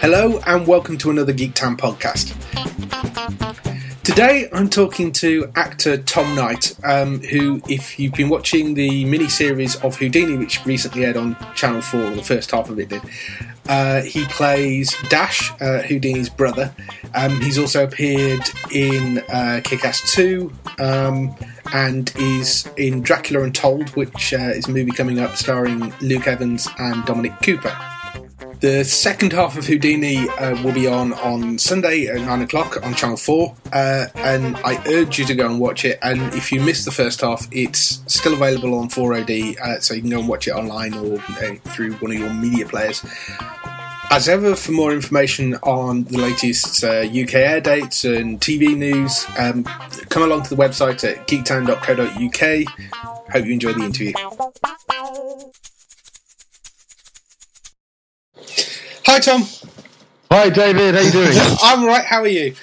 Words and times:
Hello 0.00 0.38
and 0.46 0.64
welcome 0.64 0.96
to 0.98 1.10
another 1.10 1.32
Geek 1.32 1.54
Town 1.54 1.76
podcast. 1.76 2.32
Today 4.04 4.48
I'm 4.52 4.70
talking 4.70 5.10
to 5.14 5.50
actor 5.56 5.96
Tom 5.98 6.36
Knight, 6.36 6.76
um, 6.84 7.20
who, 7.22 7.60
if 7.68 7.98
you've 7.98 8.14
been 8.14 8.28
watching 8.28 8.74
the 8.74 9.04
mini 9.06 9.28
series 9.28 9.74
of 9.82 9.96
Houdini, 9.96 10.36
which 10.36 10.64
recently 10.64 11.04
aired 11.04 11.16
on 11.16 11.36
Channel 11.56 11.82
4, 11.82 12.10
the 12.10 12.22
first 12.22 12.52
half 12.52 12.70
of 12.70 12.78
it 12.78 12.90
did, 12.90 13.02
uh, 13.68 14.02
he 14.02 14.24
plays 14.26 14.94
Dash, 15.08 15.50
uh, 15.60 15.82
Houdini's 15.82 16.30
brother. 16.30 16.72
Um, 17.14 17.40
he's 17.40 17.58
also 17.58 17.82
appeared 17.82 18.48
in 18.72 19.18
uh, 19.28 19.62
Kick 19.64 19.84
Ass 19.84 20.14
2 20.14 20.52
um, 20.78 21.34
and 21.72 22.12
is 22.16 22.70
in 22.76 23.02
Dracula 23.02 23.42
Untold, 23.42 23.88
which 23.96 24.32
uh, 24.32 24.36
is 24.36 24.68
a 24.68 24.70
movie 24.70 24.92
coming 24.92 25.18
up 25.18 25.34
starring 25.34 25.92
Luke 26.00 26.28
Evans 26.28 26.68
and 26.78 27.04
Dominic 27.04 27.32
Cooper. 27.42 27.76
The 28.60 28.84
second 28.84 29.32
half 29.32 29.56
of 29.56 29.66
Houdini 29.66 30.28
uh, 30.28 30.60
will 30.64 30.72
be 30.72 30.88
on 30.88 31.12
on 31.12 31.58
Sunday 31.58 32.06
at 32.06 32.20
9 32.20 32.42
o'clock 32.42 32.84
on 32.84 32.92
Channel 32.92 33.16
4, 33.16 33.54
uh, 33.72 34.06
and 34.16 34.56
I 34.58 34.82
urge 34.88 35.16
you 35.16 35.24
to 35.26 35.34
go 35.36 35.46
and 35.46 35.60
watch 35.60 35.84
it. 35.84 35.96
And 36.02 36.34
if 36.34 36.50
you 36.50 36.60
missed 36.60 36.84
the 36.84 36.90
first 36.90 37.20
half, 37.20 37.46
it's 37.52 38.02
still 38.12 38.32
available 38.32 38.74
on 38.74 38.88
4OD, 38.88 39.60
uh, 39.60 39.78
so 39.78 39.94
you 39.94 40.00
can 40.00 40.10
go 40.10 40.18
and 40.18 40.28
watch 40.28 40.48
it 40.48 40.52
online 40.52 40.92
or 40.94 41.18
uh, 41.18 41.54
through 41.72 41.92
one 41.94 42.10
of 42.10 42.18
your 42.18 42.34
media 42.34 42.66
players. 42.66 43.04
As 44.10 44.28
ever, 44.28 44.56
for 44.56 44.72
more 44.72 44.92
information 44.92 45.54
on 45.62 46.04
the 46.04 46.18
latest 46.18 46.82
UK 46.82 47.34
uh, 47.34 47.38
air 47.38 47.60
dates 47.60 48.04
and 48.04 48.40
TV 48.40 48.76
news, 48.76 49.24
um, 49.38 49.62
come 50.08 50.24
along 50.24 50.42
to 50.44 50.50
the 50.50 50.56
website 50.56 51.08
at 51.08 51.28
geektown.co.uk. 51.28 53.32
Hope 53.32 53.44
you 53.44 53.52
enjoy 53.52 53.72
the 53.74 53.84
interview. 53.84 54.12
Hi, 59.18 59.22
Tom. 59.22 59.42
Hi, 60.30 60.48
David. 60.48 60.94
How 60.94 61.00
you 61.00 61.10
doing? 61.10 61.32
I'm 61.64 61.84
right. 61.84 62.04
How 62.04 62.20
are 62.20 62.28
you? 62.28 62.54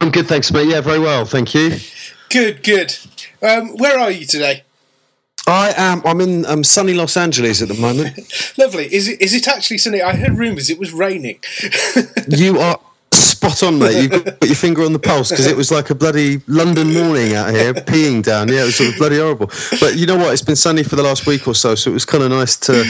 I'm 0.00 0.10
good, 0.10 0.26
thanks, 0.26 0.50
mate. 0.50 0.66
Yeah, 0.66 0.80
very 0.80 0.98
well, 0.98 1.24
thank 1.24 1.54
you. 1.54 1.76
Good, 2.30 2.64
good. 2.64 2.98
Um, 3.40 3.76
where 3.76 3.96
are 3.96 4.10
you 4.10 4.26
today? 4.26 4.64
I 5.46 5.72
am. 5.76 6.02
I'm 6.04 6.20
in 6.20 6.44
um, 6.46 6.64
sunny 6.64 6.94
Los 6.94 7.16
Angeles 7.16 7.62
at 7.62 7.68
the 7.68 7.74
moment. 7.74 8.18
Lovely. 8.58 8.92
Is 8.92 9.06
it? 9.06 9.22
Is 9.22 9.34
it 9.34 9.46
actually 9.46 9.78
sunny? 9.78 10.02
I 10.02 10.16
heard 10.16 10.32
rumours 10.36 10.68
it 10.68 10.80
was 10.80 10.92
raining. 10.92 11.38
you 12.28 12.58
are 12.58 12.80
spot 13.12 13.62
on, 13.62 13.78
mate. 13.78 14.02
You've 14.02 14.24
got 14.24 14.44
your 14.44 14.56
finger 14.56 14.82
on 14.82 14.92
the 14.92 14.98
pulse 14.98 15.30
because 15.30 15.46
it 15.46 15.56
was 15.56 15.70
like 15.70 15.90
a 15.90 15.94
bloody 15.94 16.42
London 16.48 16.92
morning 16.92 17.36
out 17.36 17.54
here, 17.54 17.72
peeing 17.72 18.24
down. 18.24 18.48
Yeah, 18.48 18.62
it 18.62 18.64
was 18.64 18.76
sort 18.78 18.90
of 18.90 18.96
bloody 18.96 19.18
horrible. 19.18 19.52
But 19.78 19.94
you 19.94 20.06
know 20.06 20.16
what? 20.16 20.32
It's 20.32 20.42
been 20.42 20.56
sunny 20.56 20.82
for 20.82 20.96
the 20.96 21.04
last 21.04 21.24
week 21.24 21.46
or 21.46 21.54
so, 21.54 21.76
so 21.76 21.92
it 21.92 21.94
was 21.94 22.04
kind 22.04 22.24
of 22.24 22.30
nice 22.30 22.56
to 22.56 22.82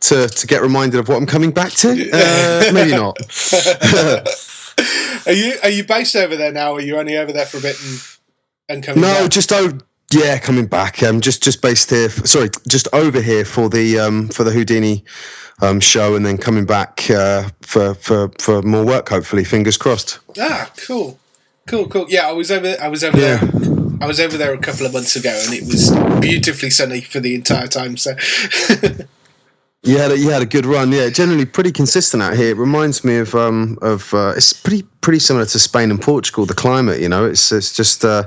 to 0.00 0.28
to 0.28 0.46
get 0.46 0.62
reminded 0.62 1.00
of 1.00 1.08
what 1.08 1.16
I'm 1.16 1.26
coming 1.26 1.50
back 1.50 1.72
to. 1.72 1.90
Uh, 1.90 2.72
maybe 2.72 2.92
not. 2.92 3.16
are 5.26 5.32
you 5.32 5.58
are 5.62 5.68
you 5.68 5.84
based 5.84 6.16
over 6.16 6.36
there 6.36 6.52
now? 6.52 6.72
Or 6.72 6.78
are 6.78 6.80
you 6.80 6.98
only 6.98 7.16
over 7.16 7.32
there 7.32 7.46
for 7.46 7.58
a 7.58 7.60
bit 7.60 7.76
and 7.82 8.00
and 8.68 8.84
coming? 8.84 9.02
No, 9.02 9.22
back? 9.22 9.30
just 9.30 9.52
over. 9.52 9.78
Yeah, 10.12 10.38
coming 10.38 10.66
back. 10.66 11.02
Um, 11.02 11.20
just 11.20 11.42
just 11.42 11.62
based 11.62 11.90
here. 11.90 12.08
Sorry, 12.08 12.50
just 12.68 12.88
over 12.92 13.20
here 13.20 13.44
for 13.44 13.68
the 13.68 13.98
um 13.98 14.28
for 14.28 14.42
the 14.42 14.50
Houdini 14.50 15.04
um 15.60 15.80
show, 15.80 16.16
and 16.16 16.26
then 16.26 16.38
coming 16.38 16.64
back 16.64 17.08
uh, 17.10 17.48
for 17.60 17.94
for 17.94 18.30
for 18.38 18.62
more 18.62 18.84
work. 18.84 19.08
Hopefully, 19.08 19.44
fingers 19.44 19.76
crossed. 19.76 20.18
Ah, 20.38 20.70
cool, 20.86 21.18
cool, 21.66 21.86
cool. 21.86 22.06
Yeah, 22.08 22.28
I 22.28 22.32
was 22.32 22.50
over. 22.50 22.76
I 22.80 22.88
was 22.88 23.04
over 23.04 23.18
yeah. 23.18 23.36
there. 23.36 23.80
I 24.00 24.06
was 24.06 24.18
over 24.18 24.38
there 24.38 24.54
a 24.54 24.58
couple 24.58 24.86
of 24.86 24.94
months 24.94 25.14
ago, 25.14 25.38
and 25.44 25.54
it 25.54 25.62
was 25.62 25.90
beautifully 26.20 26.70
sunny 26.70 27.02
for 27.02 27.20
the 27.20 27.34
entire 27.34 27.68
time. 27.68 27.96
So. 27.96 28.14
You 29.82 29.96
had 29.96 30.10
a, 30.10 30.18
you 30.18 30.28
had 30.28 30.42
a 30.42 30.46
good 30.46 30.66
run, 30.66 30.92
yeah. 30.92 31.08
Generally 31.08 31.46
pretty 31.46 31.72
consistent 31.72 32.22
out 32.22 32.36
here. 32.36 32.50
It 32.50 32.58
reminds 32.58 33.02
me 33.02 33.16
of 33.16 33.34
um 33.34 33.78
of 33.80 34.12
uh, 34.12 34.34
it's 34.36 34.52
pretty 34.52 34.82
pretty 35.00 35.20
similar 35.20 35.46
to 35.46 35.58
Spain 35.58 35.90
and 35.90 36.00
Portugal. 36.00 36.44
The 36.44 36.52
climate, 36.52 37.00
you 37.00 37.08
know, 37.08 37.24
it's 37.24 37.50
it's 37.50 37.74
just 37.74 38.04
uh, 38.04 38.24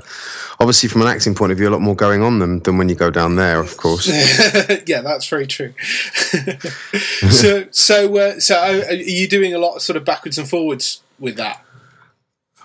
obviously 0.58 0.88
from 0.88 1.02
an 1.02 1.08
acting 1.08 1.32
point 1.32 1.52
of 1.52 1.58
view, 1.58 1.68
a 1.68 1.70
lot 1.70 1.80
more 1.80 1.94
going 1.94 2.22
on 2.22 2.40
than 2.40 2.58
than 2.64 2.76
when 2.76 2.88
you 2.88 2.96
go 2.96 3.08
down 3.08 3.36
there, 3.36 3.60
of 3.60 3.76
course. 3.76 4.08
yeah, 4.86 5.00
that's 5.00 5.28
very 5.28 5.46
true. 5.46 5.72
so 7.30 7.68
so 7.70 8.16
uh, 8.16 8.40
so 8.40 8.56
uh, 8.56 8.86
are 8.88 8.94
you 8.94 9.28
doing 9.28 9.54
a 9.54 9.58
lot 9.58 9.76
of 9.76 9.82
sort 9.82 9.96
of 9.96 10.04
backwards 10.04 10.38
and 10.38 10.48
forwards 10.48 11.02
with 11.20 11.36
that? 11.36 11.64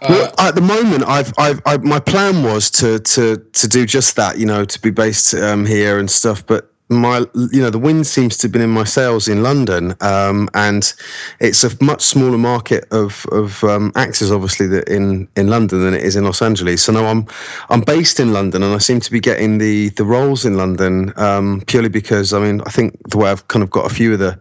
well, 0.02 0.34
uh, 0.38 0.48
at 0.48 0.56
the 0.56 0.62
moment, 0.62 1.04
I've, 1.06 1.34
I've, 1.38 1.62
I, 1.66 1.78
my 1.78 2.00
plan 2.00 2.44
was 2.44 2.72
to, 2.72 3.00
to, 3.00 3.38
to 3.38 3.68
do 3.68 3.86
just 3.86 4.16
that, 4.16 4.38
you 4.38 4.46
know, 4.46 4.64
to 4.64 4.82
be 4.82 4.92
based 4.92 5.34
um, 5.34 5.66
here 5.66 6.00
and 6.00 6.10
stuff. 6.10 6.46
But 6.46 6.72
my 6.90 7.20
you 7.52 7.62
know 7.62 7.70
the 7.70 7.80
wind 7.80 8.08
seems 8.08 8.36
to 8.38 8.48
have 8.48 8.52
been 8.52 8.62
in 8.62 8.70
my 8.70 8.84
sails 8.84 9.28
in 9.28 9.44
London, 9.44 9.96
um, 10.02 10.50
and 10.56 10.94
it's 11.40 11.64
a 11.64 11.84
much 11.84 12.02
smaller 12.02 12.38
market 12.38 12.86
of 12.92 13.26
of 13.32 13.64
um, 13.64 13.92
actors, 13.96 14.32
obviously, 14.32 14.68
that 14.68 14.90
in 14.90 15.28
in 15.36 15.48
London 15.48 15.84
than 15.84 15.94
it 15.94 16.04
is 16.04 16.16
in 16.16 16.24
Los 16.24 16.42
Angeles. 16.42 16.84
So 16.84 16.92
now 16.92 17.06
I'm 17.06 17.28
I'm 17.70 17.82
based 17.82 18.20
in 18.20 18.34
London, 18.34 18.64
and 18.64 18.74
I 18.74 18.80
seem 18.80 19.00
to 19.02 19.12
be 19.12 19.20
getting 19.20 19.60
the 19.60 19.90
the 19.90 20.06
roles 20.06 20.46
in 20.46 20.58
London 20.58 21.14
um, 21.16 21.62
purely 21.68 21.90
because 21.90 22.34
I 22.34 22.40
mean 22.40 22.62
I 22.66 22.72
think 22.72 22.98
the 23.10 23.18
way 23.18 23.30
I've 23.30 23.48
kind 23.48 23.64
of 23.64 23.70
got 23.70 23.90
a 23.90 23.94
few 23.94 24.14
of 24.14 24.20
the 24.20 24.40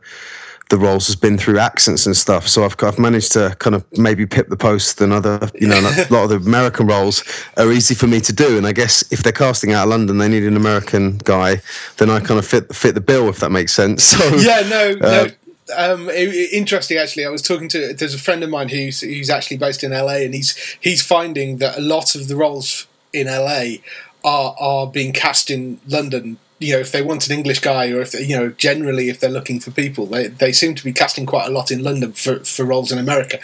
the 0.69 0.77
roles 0.77 1.07
has 1.07 1.17
been 1.17 1.39
through 1.39 1.59
accents 1.59 2.05
and 2.07 2.17
stuff. 2.17 2.47
So 2.47 2.65
I've, 2.65 2.77
I've 2.83 2.99
managed 2.99 3.33
to 3.33 3.57
kind 3.59 3.75
of 3.75 3.85
maybe 3.99 4.27
pip 4.27 4.49
the 4.49 4.57
post 4.57 5.01
and 5.01 5.13
other, 5.13 5.51
you 5.55 5.67
know, 5.67 5.79
a 5.79 6.07
lot 6.13 6.25
of 6.25 6.31
the 6.31 6.37
American 6.37 6.87
roles 6.87 7.25
are 7.57 7.73
easy 7.73 7.95
for 7.95 8.07
me 8.07 8.21
to 8.21 8.33
do. 8.33 8.59
And 8.59 8.67
I 8.67 8.73
guess 8.73 9.11
if 9.11 9.23
they're 9.23 9.33
casting 9.33 9.73
out 9.73 9.85
of 9.85 9.91
London, 9.91 10.19
they 10.19 10.29
need 10.29 10.45
an 10.45 10.57
American 10.57 11.19
guy, 11.19 11.63
then 11.97 12.11
I 12.11 12.21
kind 12.21 12.39
of 12.39 12.47
fit 12.47 12.75
fit 12.75 12.95
the 12.95 13.01
bill, 13.01 13.29
if 13.29 13.41
that 13.41 13.51
makes 13.51 13.73
sense. 13.73 14.17
So, 14.19 14.37
yeah, 14.37 14.67
no, 14.69 14.91
uh, 15.01 15.29
no. 15.29 15.95
Um, 15.95 16.09
interesting, 16.11 16.97
actually. 16.97 17.25
I 17.25 17.29
was 17.29 17.43
talking 17.43 17.69
to 17.69 17.93
there's 17.93 18.15
a 18.15 18.19
friend 18.19 18.43
of 18.43 18.51
mine 18.51 18.69
who's 18.69 19.01
who's 19.03 19.31
actually 19.31 19.59
based 19.59 19.85
in 19.85 19.93
LA, 19.93 20.25
and 20.25 20.35
he's 20.35 20.57
he's 20.81 21.03
finding 21.03 21.59
that 21.59 21.79
a 21.79 21.81
lot 21.81 22.15
of 22.15 22.27
the 22.27 22.35
roles 22.35 22.87
in 23.13 23.27
LA 23.27 23.77
are 24.25 24.57
are 24.59 24.87
being 24.87 25.13
cast 25.13 25.51
in 25.51 25.79
London 25.87 26.39
you 26.59 26.73
know, 26.73 26.81
if 26.81 26.93
they 26.93 27.03
want 27.03 27.29
an 27.29 27.37
English 27.37 27.61
guy, 27.61 27.91
or 27.91 28.01
if 28.01 28.13
they, 28.13 28.25
you 28.25 28.37
know, 28.37 28.51
generally 28.51 29.09
if 29.09 29.21
they're 29.21 29.31
looking 29.31 29.61
for 29.61 29.71
people, 29.71 30.07
they 30.07 30.29
they 30.29 30.53
seem 30.53 30.75
to 30.75 30.85
be 30.85 30.93
casting 30.93 31.27
quite 31.27 31.47
a 31.47 31.51
lot 31.51 31.71
in 31.71 31.83
London 31.83 32.13
for, 32.13 32.41
for 32.41 32.65
roles 32.65 32.91
in 32.91 32.99
America, 32.99 33.39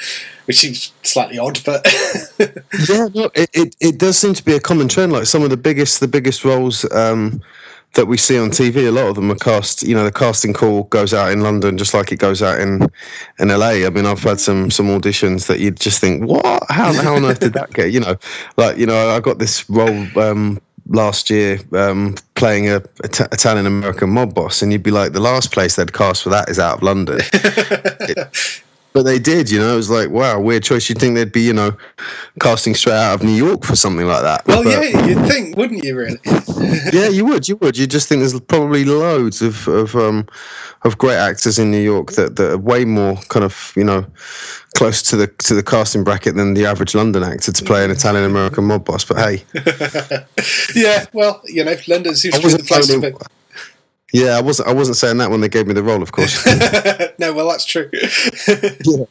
which 0.46 0.58
seems 0.58 0.92
slightly 1.02 1.38
odd, 1.38 1.60
but 1.64 1.86
yeah, 2.88 3.08
no, 3.14 3.30
it, 3.34 3.50
it, 3.52 3.76
it 3.80 3.98
does 3.98 4.18
seem 4.18 4.34
to 4.34 4.44
be 4.44 4.54
a 4.54 4.60
common 4.60 4.88
trend. 4.88 5.12
Like 5.12 5.26
some 5.26 5.42
of 5.42 5.50
the 5.50 5.56
biggest 5.56 6.00
the 6.00 6.08
biggest 6.08 6.44
roles 6.44 6.90
um, 6.92 7.40
that 7.94 8.06
we 8.06 8.16
see 8.16 8.38
on 8.38 8.50
TV, 8.50 8.88
a 8.88 8.90
lot 8.90 9.06
of 9.06 9.14
them 9.14 9.30
are 9.30 9.36
cast. 9.36 9.82
You 9.82 9.94
know, 9.94 10.04
the 10.04 10.12
casting 10.12 10.52
call 10.52 10.84
goes 10.84 11.14
out 11.14 11.30
in 11.30 11.40
London 11.40 11.78
just 11.78 11.94
like 11.94 12.10
it 12.10 12.18
goes 12.18 12.42
out 12.42 12.60
in 12.60 12.88
in 13.38 13.48
LA. 13.48 13.86
I 13.86 13.90
mean, 13.90 14.06
I've 14.06 14.22
had 14.22 14.40
some 14.40 14.70
some 14.70 14.86
auditions 14.86 15.46
that 15.46 15.60
you 15.60 15.70
just 15.70 16.00
think, 16.00 16.24
what? 16.24 16.44
How 16.68 16.92
how 16.92 17.14
on 17.14 17.24
earth 17.24 17.40
did 17.40 17.52
that 17.54 17.72
get? 17.72 17.92
You 17.92 18.00
know, 18.00 18.16
like 18.56 18.76
you 18.76 18.86
know, 18.86 19.10
I 19.10 19.20
got 19.20 19.38
this 19.38 19.68
role. 19.70 20.06
Um, 20.18 20.60
last 20.86 21.30
year 21.30 21.58
um, 21.72 22.14
playing 22.34 22.68
a, 22.68 22.76
a 23.02 23.08
t- 23.08 23.24
Italian 23.32 23.66
American 23.66 24.10
mob 24.10 24.34
boss, 24.34 24.62
and 24.62 24.72
you'd 24.72 24.82
be 24.82 24.90
like, 24.90 25.12
the 25.12 25.20
last 25.20 25.52
place 25.52 25.76
they'd 25.76 25.92
cast 25.92 26.22
for 26.22 26.30
that 26.30 26.48
is 26.48 26.58
out 26.58 26.76
of 26.78 26.82
London. 26.82 27.20
it, 27.32 28.62
but 28.94 29.02
they 29.02 29.18
did, 29.18 29.50
you 29.50 29.58
know. 29.58 29.74
It 29.74 29.76
was 29.76 29.90
like, 29.90 30.10
wow, 30.10 30.40
weird 30.40 30.62
choice. 30.62 30.88
You'd 30.88 30.98
think 30.98 31.16
they'd 31.16 31.32
be, 31.32 31.42
you 31.42 31.52
know, 31.52 31.76
casting 32.40 32.76
straight 32.76 32.94
out 32.94 33.16
of 33.16 33.22
New 33.24 33.32
York 33.32 33.64
for 33.64 33.74
something 33.74 34.06
like 34.06 34.22
that. 34.22 34.46
Well, 34.46 34.62
but, 34.62 34.70
yeah, 34.70 35.04
you'd 35.04 35.26
think, 35.26 35.56
wouldn't 35.56 35.82
you? 35.82 35.96
Really? 35.96 36.18
yeah, 36.92 37.08
you 37.08 37.24
would. 37.24 37.48
You 37.48 37.56
would. 37.56 37.76
You 37.76 37.88
just 37.88 38.08
think 38.08 38.20
there's 38.20 38.38
probably 38.38 38.84
loads 38.84 39.42
of 39.42 39.66
of 39.66 39.96
um, 39.96 40.28
of 40.82 40.96
great 40.96 41.16
actors 41.16 41.58
in 41.58 41.72
New 41.72 41.82
York 41.82 42.12
that, 42.12 42.36
that 42.36 42.52
are 42.52 42.58
way 42.58 42.84
more 42.84 43.16
kind 43.28 43.44
of, 43.44 43.72
you 43.74 43.82
know, 43.82 44.06
close 44.76 45.02
to 45.02 45.16
the 45.16 45.26
to 45.26 45.54
the 45.54 45.62
casting 45.64 46.04
bracket 46.04 46.36
than 46.36 46.54
the 46.54 46.64
average 46.64 46.94
London 46.94 47.24
actor 47.24 47.50
to 47.50 47.64
play 47.64 47.84
an 47.84 47.90
Italian 47.90 48.24
American 48.24 48.64
mob 48.64 48.84
boss. 48.84 49.04
But 49.04 49.18
hey, 49.18 49.42
yeah, 50.76 51.04
well, 51.12 51.42
you 51.46 51.64
know, 51.64 51.74
London 51.88 52.14
seems 52.14 52.38
to 52.38 52.46
be 52.46 52.52
the 52.52 52.62
place. 52.62 53.28
Yeah, 54.14 54.38
I 54.38 54.42
wasn't. 54.42 54.68
I 54.68 54.72
wasn't 54.72 54.96
saying 54.96 55.16
that 55.16 55.32
when 55.32 55.40
they 55.40 55.48
gave 55.48 55.66
me 55.66 55.74
the 55.74 55.82
role, 55.82 56.00
of 56.00 56.12
course. 56.12 56.46
no, 57.18 57.32
well, 57.32 57.48
that's 57.48 57.64
true. 57.64 57.90
yeah. 58.46 59.06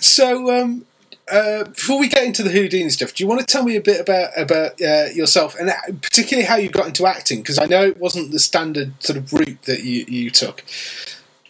So, 0.00 0.60
um, 0.60 0.84
uh, 1.30 1.62
before 1.64 2.00
we 2.00 2.08
get 2.08 2.24
into 2.24 2.42
the 2.42 2.50
Houdini 2.50 2.90
stuff, 2.90 3.14
do 3.14 3.22
you 3.22 3.28
want 3.28 3.40
to 3.40 3.46
tell 3.46 3.62
me 3.62 3.76
a 3.76 3.80
bit 3.80 4.00
about 4.00 4.36
about 4.36 4.82
uh, 4.82 5.06
yourself 5.14 5.54
and 5.54 5.70
particularly 6.02 6.48
how 6.48 6.56
you 6.56 6.68
got 6.68 6.88
into 6.88 7.06
acting? 7.06 7.42
Because 7.42 7.60
I 7.60 7.66
know 7.66 7.84
it 7.84 7.98
wasn't 7.98 8.32
the 8.32 8.40
standard 8.40 8.92
sort 9.00 9.18
of 9.18 9.32
route 9.32 9.62
that 9.62 9.84
you 9.84 10.04
you 10.08 10.30
took. 10.32 10.64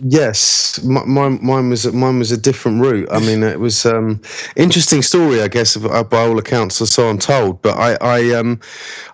Yes, 0.00 0.80
my, 0.84 1.28
mine 1.28 1.70
was 1.70 1.92
mine 1.92 2.20
was 2.20 2.30
a 2.30 2.36
different 2.36 2.80
route. 2.80 3.08
I 3.10 3.18
mean, 3.18 3.42
it 3.42 3.58
was 3.58 3.84
um, 3.84 4.20
interesting 4.54 5.02
story, 5.02 5.42
I 5.42 5.48
guess, 5.48 5.76
uh, 5.76 6.04
by 6.04 6.20
all 6.20 6.38
accounts, 6.38 6.80
or 6.80 6.86
so 6.86 7.08
I'm 7.08 7.18
told. 7.18 7.60
But 7.62 7.76
I 7.76 7.96
I, 8.00 8.34
um, 8.34 8.60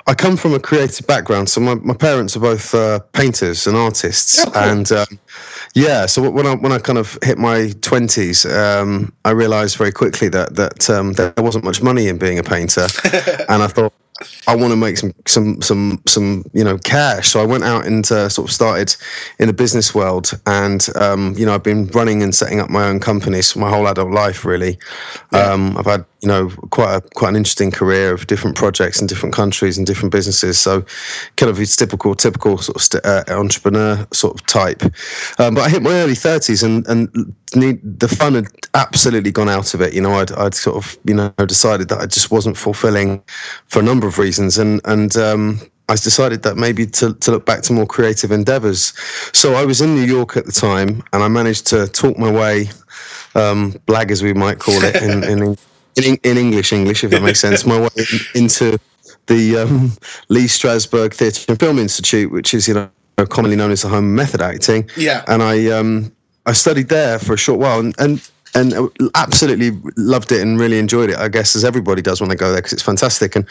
I 0.07 0.15
come 0.15 0.37
from 0.37 0.53
a 0.53 0.61
creative 0.61 1.07
background, 1.07 1.49
so 1.49 1.63
my, 1.63 1.77
my 1.77 1.95
parents 1.95 2.37
are 2.37 2.41
both 2.41 2.75
uh, 2.75 2.99
painters 3.15 3.67
and 3.67 3.79
artists, 3.79 4.47
oh, 4.47 4.51
cool. 4.51 4.63
and 4.63 4.93
um, 4.93 5.19
yeah. 5.75 6.05
So 6.05 6.31
when 6.31 6.47
I 6.47 6.55
when 6.55 6.73
I 6.73 6.79
kind 6.79 6.99
of 6.99 7.19
hit 7.23 7.39
my 7.39 7.73
twenties, 7.81 8.45
um, 8.45 9.11
I 9.25 9.31
realised 9.31 9.79
very 9.79 9.93
quickly 9.93 10.29
that 10.29 10.55
that 10.57 10.91
um, 10.91 11.15
there 11.15 11.33
wasn't 11.39 11.65
much 11.65 11.81
money 11.81 12.09
in 12.09 12.19
being 12.19 12.39
a 12.39 12.45
painter, 12.45 12.89
and 13.49 13.63
I 13.63 13.69
thought 13.69 13.95
I 14.47 14.55
want 14.55 14.71
to 14.71 14.77
make 14.77 14.97
some 14.97 15.13
some 15.27 15.61
some 15.61 16.01
some 16.07 16.45
you 16.53 16.63
know 16.63 16.79
cash. 16.79 17.29
So 17.29 17.41
I 17.41 17.45
went 17.45 17.65
out 17.65 17.85
and 17.87 18.11
uh, 18.13 18.29
sort 18.29 18.49
of 18.49 18.55
started 18.55 18.95
in 19.41 19.49
the 19.49 19.53
business 19.53 19.95
world, 19.95 20.31
and 20.47 20.87
um, 20.95 21.35
you 21.37 21.45
know 21.45 21.55
I've 21.55 21.65
been 21.65 21.87
running 21.89 22.23
and 22.23 22.33
setting 22.35 22.61
up 22.61 22.71
my 22.71 22.87
own 22.87 23.01
companies 23.01 23.57
my 23.57 23.69
whole 23.69 23.89
adult 23.89 24.13
life. 24.13 24.45
Really, 24.45 24.79
yeah. 25.33 25.41
um, 25.41 25.77
I've 25.77 25.87
had 25.87 26.05
you 26.25 26.29
know 26.29 26.49
quite 26.71 26.97
a 26.97 27.01
quite 27.01 27.29
an 27.29 27.37
interesting 27.37 27.71
career 27.71 28.13
of 28.13 28.27
different 28.27 28.57
projects 28.57 29.01
in 29.01 29.07
different 29.07 29.35
countries 29.35 29.77
and 29.77 29.87
different 29.87 30.11
businesses. 30.11 30.59
So 30.59 30.85
kind 31.37 31.51
of 31.51 31.61
it's 31.61 31.77
typical 31.77 32.15
typical 32.15 32.57
sort 32.57 32.77
of 32.77 32.83
st- 32.83 33.05
uh, 33.05 33.25
entrepreneur 33.29 34.07
sort 34.11 34.35
of 34.35 34.47
type. 34.47 34.83
Um, 35.39 35.55
but 35.55 35.61
I 35.61 35.69
hit 35.69 35.83
my 35.83 35.93
early 35.93 36.15
thirties, 36.15 36.63
and 36.63 36.87
and 36.89 37.35
the 37.53 38.09
fun 38.09 38.35
had 38.35 38.47
absolutely 38.73 39.33
gone 39.33 39.51
out 39.51 39.75
of 39.75 39.83
it. 39.83 39.93
You 39.93 40.01
know, 40.01 40.15
I'd 40.15 40.33
I'd 40.33 40.55
sort 40.55 40.77
of 40.77 40.97
you 41.05 41.15
know 41.15 41.31
decided 41.47 41.89
that 41.91 42.01
I 42.01 42.07
just 42.07 42.31
wasn't 42.31 42.57
fulfilling 42.57 43.23
for 43.67 43.81
a 43.81 43.83
number 43.83 44.07
of 44.07 44.19
reasons, 44.19 44.57
and 44.57 44.81
and 44.87 45.15
um, 45.19 45.61
I 45.91 45.97
decided 45.97 46.43
that 46.45 46.57
maybe 46.57 46.87
to, 46.87 47.13
to 47.13 47.31
look 47.31 47.45
back 47.45 47.61
to 47.65 47.75
more 47.75 47.87
creative 47.87 48.33
endeavors. 48.33 48.95
So 49.35 49.55
I 49.55 49.67
was 49.67 49.83
in 49.83 49.95
New 49.95 50.05
York 50.05 50.39
at 50.39 50.47
the 50.47 50.53
time, 50.53 51.03
and 51.13 51.23
I 51.23 51.29
managed 51.29 51.67
to 51.69 51.87
talk 51.87 52.17
my 52.17 52.33
way, 52.33 52.71
um, 53.35 53.73
blag 53.87 54.11
as 54.11 54.23
we 54.23 54.33
might 54.33 54.59
call 54.59 54.83
it, 54.83 54.97
in, 55.03 55.23
in, 55.43 55.57
in, 55.97 56.17
in 56.23 56.37
English, 56.37 56.73
English, 56.73 57.05
if 57.05 57.11
that 57.11 57.23
makes 57.23 57.41
sense, 57.41 57.65
my 57.65 57.81
way 57.81 57.89
into 58.35 58.79
the 59.27 59.59
um, 59.59 59.93
Lee 60.29 60.45
Strasberg 60.45 61.15
Theatre 61.15 61.45
and 61.49 61.59
Film 61.59 61.79
Institute, 61.79 62.31
which 62.31 62.55
is 62.55 62.69
you 62.69 62.75
know 62.75 62.91
commonly 63.29 63.57
known 63.57 63.71
as 63.71 63.83
the 63.83 63.89
home 63.89 64.15
method 64.15 64.43
acting. 64.43 64.89
Yeah. 64.97 65.25
And 65.29 65.43
I 65.43 65.71
um, 65.71 66.15
I 66.47 66.53
studied 66.53 66.89
there 66.89 67.19
for 67.19 67.35
a 67.35 67.39
short 67.39 67.61
while, 67.61 67.81
and, 67.81 67.95
and 67.99 68.29
and 68.55 68.73
absolutely 69.17 69.73
loved 69.97 70.31
it 70.31 70.41
and 70.41 70.61
really 70.61 70.79
enjoyed 70.79 71.11
it. 71.11 71.17
I 71.17 71.29
guess 71.29 71.57
as 71.57 71.65
everybody 71.65 72.03
does 72.03 72.21
when 72.21 72.31
they 72.31 72.37
go 72.37 72.53
there 72.53 72.59
because 72.59 72.73
it's 72.73 72.83
fantastic. 72.83 73.35
And 73.35 73.49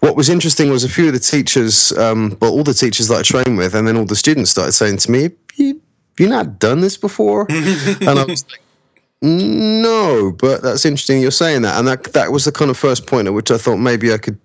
what 0.00 0.16
was 0.16 0.28
interesting 0.28 0.70
was 0.70 0.82
a 0.82 0.88
few 0.88 1.08
of 1.08 1.12
the 1.12 1.18
teachers, 1.18 1.92
um, 1.92 2.36
well, 2.40 2.52
all 2.52 2.64
the 2.64 2.72
teachers 2.72 3.08
that 3.08 3.18
I 3.18 3.22
trained 3.22 3.58
with, 3.58 3.74
and 3.74 3.86
then 3.86 3.96
all 3.96 4.06
the 4.06 4.16
students 4.16 4.50
started 4.50 4.72
saying 4.72 4.98
to 4.98 5.10
me, 5.10 5.30
"You, 5.56 5.80
you 6.18 6.28
not 6.28 6.58
done 6.58 6.80
this 6.80 6.96
before?" 6.96 7.46
and 7.50 8.08
I 8.08 8.24
was 8.24 8.44
like, 8.50 8.60
no, 9.26 10.32
but 10.38 10.62
that's 10.62 10.84
interesting 10.84 11.20
you're 11.20 11.30
saying 11.30 11.62
that, 11.62 11.78
and 11.78 11.88
that 11.88 12.04
that 12.12 12.30
was 12.30 12.44
the 12.44 12.52
kind 12.52 12.70
of 12.70 12.76
first 12.76 13.06
point 13.06 13.26
at 13.26 13.34
which 13.34 13.50
I 13.50 13.58
thought 13.58 13.78
maybe 13.78 14.12
I 14.12 14.18
could, 14.18 14.38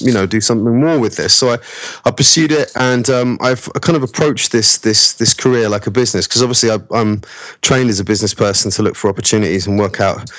you 0.00 0.12
know, 0.12 0.24
do 0.24 0.40
something 0.40 0.80
more 0.80 0.98
with 0.98 1.16
this. 1.16 1.34
So 1.34 1.50
I, 1.50 1.58
I 2.06 2.10
pursued 2.10 2.50
it, 2.50 2.72
and 2.76 3.10
um, 3.10 3.38
I've 3.42 3.70
kind 3.82 3.96
of 3.96 4.02
approached 4.02 4.50
this 4.50 4.78
this 4.78 5.14
this 5.14 5.34
career 5.34 5.68
like 5.68 5.86
a 5.86 5.90
business 5.90 6.26
because 6.26 6.42
obviously 6.42 6.70
I, 6.70 6.78
I'm 6.92 7.20
trained 7.60 7.90
as 7.90 8.00
a 8.00 8.04
business 8.04 8.32
person 8.32 8.70
to 8.70 8.82
look 8.82 8.96
for 8.96 9.10
opportunities 9.10 9.66
and 9.66 9.78
work 9.78 10.00
out 10.00 10.30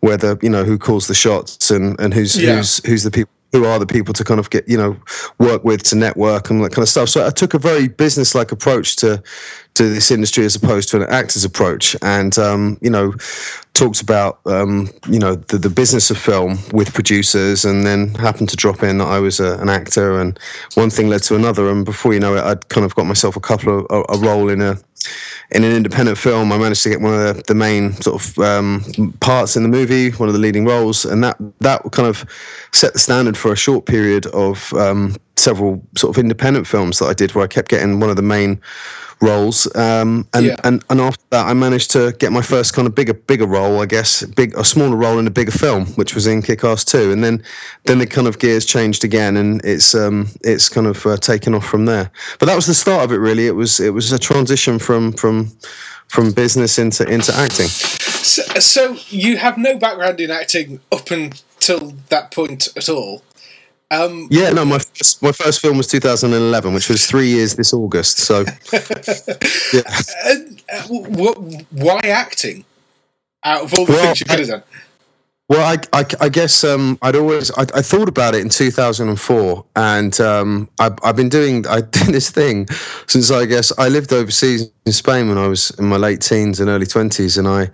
whether 0.00 0.38
you 0.42 0.50
know 0.50 0.64
who 0.64 0.78
calls 0.78 1.06
the 1.06 1.14
shots 1.14 1.70
and 1.70 1.98
and 1.98 2.12
who's 2.12 2.40
yeah. 2.40 2.56
who's 2.56 2.84
who's 2.86 3.02
the 3.02 3.10
people 3.10 3.32
who 3.52 3.64
are 3.64 3.78
the 3.78 3.86
people 3.86 4.12
to 4.14 4.24
kind 4.24 4.40
of 4.40 4.50
get 4.50 4.68
you 4.68 4.76
know 4.76 4.96
work 5.38 5.64
with 5.64 5.82
to 5.82 5.96
network 5.96 6.50
and 6.50 6.62
that 6.62 6.70
kind 6.70 6.82
of 6.82 6.88
stuff. 6.88 7.08
So 7.08 7.26
i 7.26 7.30
took 7.30 7.54
a 7.54 7.58
very 7.58 7.88
business 7.88 8.34
like 8.34 8.52
approach 8.52 8.96
to 8.96 9.22
to 9.74 9.88
this 9.88 10.10
industry 10.10 10.44
as 10.44 10.56
opposed 10.56 10.88
to 10.90 10.96
an 10.96 11.08
actor's 11.08 11.44
approach 11.44 11.96
and 12.02 12.36
um, 12.38 12.78
you 12.80 12.90
know 12.90 13.14
talked 13.74 14.00
about 14.00 14.40
um, 14.46 14.88
you 15.08 15.18
know 15.18 15.36
the, 15.36 15.58
the 15.58 15.70
business 15.70 16.10
of 16.10 16.18
film 16.18 16.58
with 16.72 16.92
producers 16.92 17.64
and 17.64 17.86
then 17.86 18.12
happened 18.14 18.48
to 18.48 18.56
drop 18.56 18.82
in 18.82 18.98
that 18.98 19.06
i 19.06 19.20
was 19.20 19.38
a, 19.38 19.56
an 19.58 19.68
actor 19.68 20.20
and 20.20 20.38
one 20.74 20.90
thing 20.90 21.08
led 21.08 21.22
to 21.22 21.36
another. 21.36 21.70
And 21.70 21.84
before 21.84 22.12
you 22.12 22.20
know 22.20 22.36
it 22.36 22.42
i'd 22.42 22.68
kind 22.68 22.84
of 22.84 22.94
got 22.94 23.06
myself 23.06 23.36
a 23.36 23.40
couple 23.40 23.78
of 23.78 23.86
a, 23.90 24.14
a 24.14 24.18
role 24.18 24.48
in 24.48 24.60
a 24.60 24.76
in 25.50 25.64
an 25.64 25.72
independent 25.72 26.18
film, 26.18 26.52
I 26.52 26.58
managed 26.58 26.82
to 26.82 26.90
get 26.90 27.00
one 27.00 27.14
of 27.14 27.36
the, 27.36 27.42
the 27.46 27.54
main 27.54 27.92
sort 28.02 28.22
of 28.22 28.38
um, 28.38 29.14
parts 29.20 29.56
in 29.56 29.62
the 29.62 29.68
movie, 29.68 30.10
one 30.10 30.28
of 30.28 30.34
the 30.34 30.38
leading 30.40 30.64
roles, 30.64 31.04
and 31.04 31.24
that 31.24 31.36
that 31.60 31.82
kind 31.92 32.08
of 32.08 32.24
set 32.72 32.92
the 32.92 32.98
standard 32.98 33.36
for 33.36 33.52
a 33.52 33.56
short 33.56 33.86
period 33.86 34.26
of 34.26 34.72
um, 34.74 35.16
several 35.38 35.82
sort 35.96 36.16
of 36.16 36.20
independent 36.20 36.66
films 36.66 36.98
that 36.98 37.06
I 37.06 37.14
did, 37.14 37.34
where 37.34 37.44
I 37.44 37.48
kept 37.48 37.68
getting 37.68 38.00
one 38.00 38.10
of 38.10 38.16
the 38.16 38.22
main 38.22 38.60
roles. 39.20 39.74
Um, 39.74 40.28
and, 40.34 40.46
yeah. 40.46 40.56
and 40.64 40.84
and 40.90 41.00
after 41.00 41.22
that, 41.30 41.46
I 41.46 41.54
managed 41.54 41.90
to 41.92 42.12
get 42.18 42.32
my 42.32 42.42
first 42.42 42.74
kind 42.74 42.86
of 42.86 42.94
bigger 42.94 43.14
bigger 43.14 43.46
role, 43.46 43.80
I 43.80 43.86
guess, 43.86 44.24
big 44.24 44.56
a 44.56 44.64
smaller 44.64 44.96
role 44.96 45.18
in 45.18 45.26
a 45.26 45.30
bigger 45.30 45.50
film, 45.50 45.86
which 45.96 46.14
was 46.14 46.26
in 46.26 46.42
Kick-Ass 46.42 46.84
Two. 46.84 47.12
And 47.12 47.22
then 47.24 47.42
then 47.84 47.98
the 47.98 48.06
kind 48.06 48.26
of 48.26 48.38
gears 48.38 48.64
changed 48.64 49.04
again, 49.04 49.36
and 49.36 49.64
it's 49.64 49.94
um 49.94 50.28
it's 50.42 50.68
kind 50.68 50.86
of 50.86 51.04
uh, 51.06 51.16
taken 51.16 51.54
off 51.54 51.66
from 51.66 51.86
there. 51.86 52.10
But 52.38 52.46
that 52.46 52.56
was 52.56 52.66
the 52.66 52.74
start 52.74 53.04
of 53.04 53.12
it. 53.12 53.18
Really, 53.18 53.46
it 53.46 53.56
was 53.56 53.80
it 53.80 53.94
was 53.94 54.12
a 54.12 54.18
transition 54.18 54.78
from 54.78 55.12
from 55.12 55.50
from 56.08 56.32
business 56.32 56.78
into 56.78 57.06
into 57.08 57.34
acting. 57.34 57.66
So, 57.66 58.42
so 58.60 58.96
you 59.08 59.36
have 59.36 59.58
no 59.58 59.78
background 59.78 60.20
in 60.20 60.30
acting 60.30 60.80
up 60.92 61.10
until 61.10 61.94
that 62.08 62.30
point 62.30 62.68
at 62.76 62.88
all. 62.88 63.22
Um, 63.90 64.28
yeah, 64.30 64.50
no, 64.50 64.64
my 64.66 64.78
first, 64.78 65.22
my 65.22 65.32
first 65.32 65.60
film 65.60 65.78
was 65.78 65.86
2011, 65.86 66.74
which 66.74 66.90
was 66.90 67.06
three 67.06 67.28
years 67.28 67.54
this 67.54 67.72
August. 67.72 68.18
So, 68.18 68.40
yeah. 69.72 69.80
Uh, 70.70 70.82
what, 70.88 71.38
why 71.70 72.00
acting? 72.00 72.64
Out 73.44 73.62
of 73.64 73.74
all 73.74 73.86
the 73.86 73.92
well, 73.92 74.04
things 74.04 74.20
you 74.20 74.26
could 74.26 74.38
have 74.40 74.48
done. 74.48 74.62
Well, 75.48 75.62
I, 75.62 75.98
I, 75.98 76.04
I 76.20 76.28
guess 76.28 76.62
um, 76.62 76.98
I'd 77.00 77.16
always 77.16 77.50
I, 77.52 77.62
I, 77.62 77.80
thought 77.80 78.08
about 78.08 78.34
it 78.34 78.42
in 78.42 78.50
2004, 78.50 79.64
and 79.76 80.20
um, 80.20 80.68
I, 80.78 80.90
I've 81.02 81.16
been 81.16 81.30
doing 81.30 81.66
I 81.70 81.80
did 81.80 82.08
this 82.08 82.30
thing 82.30 82.68
since 83.06 83.30
I 83.30 83.46
guess 83.46 83.72
I 83.78 83.88
lived 83.88 84.12
overseas 84.12 84.70
in 84.84 84.92
Spain 84.92 85.28
when 85.28 85.38
I 85.38 85.46
was 85.46 85.70
in 85.78 85.86
my 85.86 85.96
late 85.96 86.20
teens 86.20 86.60
and 86.60 86.68
early 86.68 86.84
20s, 86.84 87.38
and 87.38 87.48
I 87.48 87.70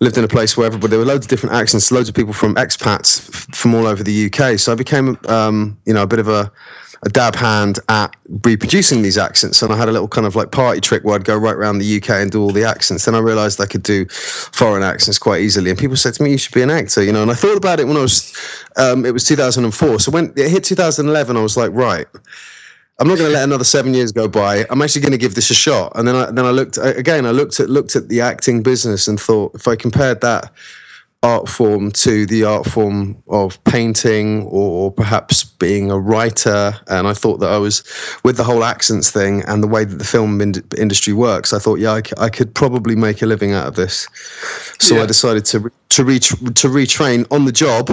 lived 0.00 0.18
in 0.18 0.24
a 0.24 0.28
place 0.28 0.56
where 0.56 0.66
everybody, 0.66 0.90
there 0.90 0.98
were 0.98 1.04
loads 1.04 1.26
of 1.26 1.30
different 1.30 1.54
accents, 1.54 1.92
loads 1.92 2.08
of 2.08 2.14
people 2.14 2.32
from 2.32 2.54
expats 2.56 3.28
f- 3.28 3.54
from 3.54 3.74
all 3.74 3.86
over 3.86 4.02
the 4.02 4.26
UK. 4.26 4.58
So 4.58 4.72
I 4.72 4.74
became, 4.74 5.18
um, 5.28 5.78
you 5.86 5.94
know, 5.94 6.02
a 6.02 6.06
bit 6.06 6.18
of 6.18 6.28
a, 6.28 6.50
a 7.04 7.08
dab 7.08 7.34
hand 7.34 7.78
at 7.88 8.14
reproducing 8.44 9.02
these 9.02 9.18
accents. 9.18 9.62
And 9.62 9.72
I 9.72 9.76
had 9.76 9.88
a 9.88 9.92
little 9.92 10.08
kind 10.08 10.26
of 10.26 10.36
like 10.36 10.50
party 10.52 10.80
trick 10.80 11.04
where 11.04 11.14
I'd 11.16 11.24
go 11.24 11.36
right 11.36 11.54
around 11.54 11.78
the 11.78 11.96
UK 11.96 12.10
and 12.10 12.30
do 12.30 12.40
all 12.40 12.50
the 12.50 12.64
accents. 12.64 13.04
Then 13.04 13.14
I 13.14 13.18
realized 13.18 13.60
I 13.60 13.66
could 13.66 13.82
do 13.82 14.06
foreign 14.06 14.82
accents 14.82 15.18
quite 15.18 15.40
easily. 15.40 15.70
And 15.70 15.78
people 15.78 15.96
said 15.96 16.14
to 16.14 16.22
me, 16.22 16.32
you 16.32 16.38
should 16.38 16.54
be 16.54 16.62
an 16.62 16.70
actor, 16.70 17.02
you 17.02 17.12
know, 17.12 17.22
and 17.22 17.30
I 17.30 17.34
thought 17.34 17.56
about 17.56 17.80
it 17.80 17.86
when 17.86 17.96
I 17.96 18.02
was, 18.02 18.36
um, 18.76 19.04
it 19.04 19.12
was 19.12 19.24
2004. 19.24 20.00
So 20.00 20.10
when 20.10 20.32
it 20.36 20.48
hit 20.48 20.64
2011, 20.64 21.36
I 21.36 21.42
was 21.42 21.56
like, 21.56 21.72
right, 21.72 22.06
I'm 23.02 23.08
not 23.08 23.18
going 23.18 23.30
to 23.30 23.34
let 23.34 23.42
another 23.42 23.64
seven 23.64 23.94
years 23.94 24.12
go 24.12 24.28
by. 24.28 24.64
I'm 24.70 24.80
actually 24.80 25.02
going 25.02 25.10
to 25.10 25.18
give 25.18 25.34
this 25.34 25.50
a 25.50 25.54
shot. 25.54 25.90
And 25.96 26.06
then 26.06 26.14
I 26.14 26.30
then 26.30 26.44
I 26.44 26.50
looked 26.50 26.78
again. 26.78 27.26
I 27.26 27.32
looked 27.32 27.58
at 27.58 27.68
looked 27.68 27.96
at 27.96 28.08
the 28.08 28.20
acting 28.20 28.62
business 28.62 29.08
and 29.08 29.18
thought 29.18 29.56
if 29.56 29.66
I 29.66 29.74
compared 29.74 30.20
that 30.20 30.52
art 31.22 31.48
form 31.48 31.92
to 31.92 32.26
the 32.26 32.44
art 32.44 32.66
form 32.66 33.22
of 33.28 33.62
painting 33.64 34.42
or, 34.46 34.90
perhaps 34.90 35.44
being 35.44 35.90
a 35.90 35.98
writer. 35.98 36.74
And 36.88 37.06
I 37.06 37.14
thought 37.14 37.38
that 37.38 37.50
I 37.50 37.58
was, 37.58 37.82
with 38.24 38.36
the 38.36 38.44
whole 38.44 38.64
accents 38.64 39.10
thing 39.10 39.42
and 39.46 39.62
the 39.62 39.68
way 39.68 39.84
that 39.84 39.96
the 39.96 40.04
film 40.04 40.40
in- 40.40 40.64
industry 40.76 41.12
works, 41.12 41.52
I 41.52 41.58
thought, 41.58 41.78
yeah, 41.78 41.92
I, 41.92 42.02
c- 42.02 42.12
I 42.18 42.28
could 42.28 42.54
probably 42.54 42.96
make 42.96 43.22
a 43.22 43.26
living 43.26 43.52
out 43.52 43.66
of 43.66 43.76
this. 43.76 44.08
So 44.78 44.96
yeah. 44.96 45.02
I 45.02 45.06
decided 45.06 45.44
to 45.46 45.70
to 45.90 46.04
re- 46.04 46.18
to 46.18 46.68
retrain 46.68 47.26
on 47.30 47.44
the 47.44 47.52
job, 47.52 47.90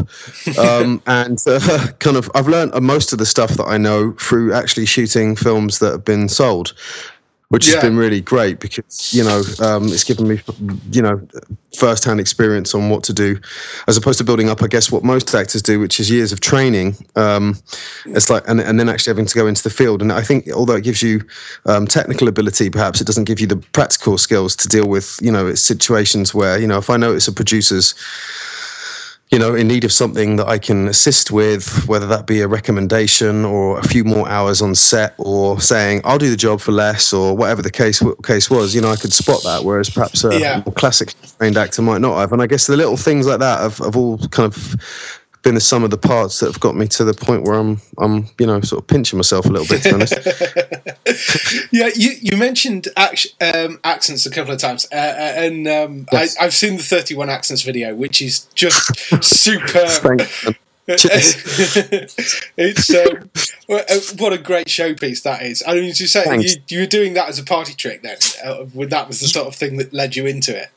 um, 0.60 1.02
and 1.06 1.38
uh, 1.46 1.88
kind 2.00 2.16
of 2.16 2.32
I've 2.34 2.48
learned 2.48 2.74
most 2.82 3.12
of 3.12 3.20
the 3.20 3.26
stuff 3.26 3.52
that 3.52 3.66
I 3.66 3.78
know 3.78 4.14
through 4.14 4.54
actually 4.54 4.86
shooting 4.86 5.36
films 5.36 5.80
that 5.80 5.92
have 5.92 6.06
been 6.06 6.30
sold 6.30 6.74
which 7.50 7.68
yeah. 7.68 7.74
has 7.74 7.84
been 7.84 7.98
really 7.98 8.22
great 8.22 8.60
because 8.60 9.14
you 9.14 9.24
know 9.24 9.42
um, 9.60 9.86
it's 9.88 10.04
given 10.04 10.28
me 10.28 10.40
you 10.92 11.02
know 11.02 11.22
first-hand 11.78 12.20
experience 12.20 12.74
on 12.74 12.90
what 12.90 13.04
to 13.04 13.14
do 13.14 13.40
as 13.88 13.98
opposed 13.98 14.18
to 14.18 14.24
building 14.24 14.50
up 14.50 14.62
i 14.64 14.68
guess 14.68 14.92
what 14.92 15.04
most 15.04 15.34
actors 15.34 15.62
do 15.62 15.80
which 15.80 16.00
is 16.00 16.10
years 16.10 16.32
of 16.32 16.40
training 16.40 16.96
um, 17.16 17.56
it's 18.06 18.30
like 18.30 18.44
and, 18.48 18.62
and 18.62 18.80
then 18.80 18.88
actually 18.88 19.12
having 19.12 19.26
to 19.26 19.36
go 19.36 19.48
into 19.48 19.64
the 19.64 19.70
field 19.70 20.02
and 20.02 20.12
i 20.12 20.22
think 20.22 20.50
although 20.52 20.76
it 20.76 20.84
gives 20.84 21.02
you 21.02 21.22
um, 21.66 21.86
technical 21.86 22.28
ability 22.28 22.70
perhaps 22.70 23.02
it 23.02 23.06
doesn't 23.06 23.26
give 23.26 23.40
you 23.40 23.48
the 23.48 23.58
practical 23.74 24.18
skills 24.18 24.56
to 24.56 24.68
deal 24.68 24.88
with 24.88 25.18
you 25.22 25.32
know 25.32 25.54
situations 25.56 26.34
where 26.34 26.60
you 26.60 26.68
know 26.68 26.78
if 26.78 26.90
i 26.90 26.98
notice 26.98 27.28
a 27.28 27.34
producer's 27.34 27.96
you 29.32 29.38
know, 29.38 29.54
in 29.54 29.68
need 29.68 29.84
of 29.84 29.92
something 29.92 30.38
that 30.38 30.48
I 30.48 30.58
can 30.58 30.88
assist 30.88 31.30
with, 31.30 31.88
whether 31.88 32.08
that 32.08 32.26
be 32.26 32.42
a 32.42 32.48
recommendation 32.48 33.46
or 33.46 33.78
a 33.78 33.84
few 33.84 34.04
more 34.04 34.28
hours 34.28 34.60
on 34.60 34.74
set, 34.74 35.14
or 35.20 35.62
saying 35.62 36.02
I'll 36.04 36.18
do 36.18 36.32
the 36.32 36.38
job 36.38 36.62
for 36.62 36.72
less, 36.72 37.14
or 37.14 37.38
whatever 37.38 37.62
the 37.62 37.70
case 37.70 38.02
case 38.24 38.50
was, 38.50 38.74
you 38.74 38.82
know, 38.82 38.90
I 38.90 38.96
could 38.96 39.14
spot 39.14 39.44
that. 39.44 39.64
Whereas 39.64 39.90
perhaps 39.90 40.24
a 40.24 40.40
yeah. 40.40 40.64
more 40.66 40.74
classic 40.74 41.14
trained 41.38 41.58
actor 41.58 41.84
might 41.84 42.02
not 42.02 42.18
have. 42.18 42.34
And 42.34 42.42
I 42.42 42.48
guess 42.48 42.66
the 42.66 42.76
little 42.76 42.98
things 42.98 43.28
like 43.28 43.40
that 43.40 43.60
have, 43.60 43.78
have 43.78 43.96
all 43.96 44.18
kind 44.30 44.48
of 44.52 45.19
been 45.42 45.56
the 45.56 45.62
sum 45.62 45.84
of 45.84 45.90
the 45.90 45.98
parts 45.98 46.40
that 46.40 46.48
have 46.48 46.60
got 46.60 46.76
me 46.76 46.88
to 46.88 47.04
the 47.04 47.14
point 47.14 47.44
where 47.44 47.56
I'm, 47.56 47.82
I'm, 47.98 48.26
you 48.38 48.46
know, 48.46 48.60
sort 48.62 48.82
of 48.84 48.88
pinching 48.88 49.18
myself 49.18 49.46
a 49.46 49.50
little 49.50 49.68
bit. 49.68 49.84
To 49.84 49.90
be 49.90 49.96
honest. 49.96 50.14
yeah, 51.72 51.90
you 51.96 52.12
you 52.22 52.38
mentioned 52.38 52.88
um, 52.98 53.80
accents 53.84 54.26
a 54.26 54.30
couple 54.30 54.54
of 54.54 54.60
times, 54.60 54.88
uh, 54.92 54.96
uh 54.96 55.34
and 55.36 55.68
um, 55.68 56.08
yes. 56.12 56.38
I, 56.38 56.44
have 56.44 56.54
seen 56.54 56.78
the 56.78 56.84
31 56.84 57.30
accents 57.30 57.62
video, 57.62 57.96
which 57.96 58.22
is 58.22 58.46
just 58.56 58.98
superb. 59.24 60.22
it's 62.58 62.96
um, 62.96 63.30
uh, 63.70 63.84
what 64.18 64.34
a 64.34 64.40
great 64.40 64.66
showpiece 64.66 65.22
that 65.22 65.44
is. 65.44 65.64
I 65.68 65.76
mean, 65.76 65.84
you 65.86 65.94
say 65.94 66.26
you, 66.40 66.56
you, 66.68 66.80
were 66.80 66.88
doing 66.88 67.14
that 67.14 67.30
as 67.30 67.38
a 67.38 67.44
party 67.44 67.76
trick 67.76 68.02
then. 68.02 68.18
Uh, 68.44 68.66
that 68.88 69.08
was 69.08 69.20
the 69.20 69.28
sort 69.28 69.48
of 69.48 69.56
thing 69.56 69.78
that 69.78 69.94
led 69.94 70.16
you 70.16 70.26
into 70.26 70.60
it. 70.60 70.70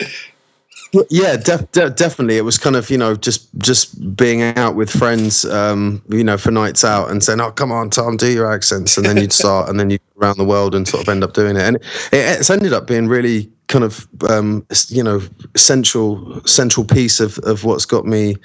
Yeah, 1.09 1.37
def- 1.39 1.73
de- 1.73 1.89
definitely. 1.91 2.37
It 2.37 2.45
was 2.45 2.59
kind 2.59 2.77
of 2.77 2.91
you 2.91 2.99
know 2.99 3.17
just 3.17 3.49
just 3.59 4.15
being 4.15 4.43
out 4.43 4.75
with 4.75 4.91
friends, 4.91 5.47
um, 5.47 6.03
you 6.11 6.23
know, 6.23 6.37
for 6.37 6.51
nights 6.51 6.85
out 6.85 7.11
and 7.11 7.25
saying, 7.25 7.41
"Oh, 7.41 7.51
come 7.51 7.73
on, 7.73 7.89
Tom, 7.89 8.19
do 8.19 8.31
your 8.31 8.53
accents," 8.53 8.99
and 8.99 9.07
then 9.07 9.17
you'd 9.17 9.33
start, 9.43 9.71
and 9.71 9.81
then 9.81 9.89
you 9.89 9.99
around 10.21 10.37
the 10.37 10.45
world 10.45 10.75
and 10.75 10.87
sort 10.87 11.03
of 11.03 11.09
end 11.09 11.25
up 11.25 11.33
doing 11.33 11.57
it, 11.57 11.63
and 11.63 11.77
it, 11.77 11.85
it's 12.13 12.51
ended 12.51 12.75
up 12.75 12.87
being 12.87 13.09
really 13.09 13.51
kind 13.69 13.85
of 13.85 14.07
um, 14.29 14.67
you 14.89 15.03
know 15.03 15.23
central 15.57 16.43
central 16.45 16.85
piece 16.85 17.21
of, 17.21 17.39
of 17.39 17.65
what's 17.65 17.87
got 17.87 18.05
me 18.05 18.37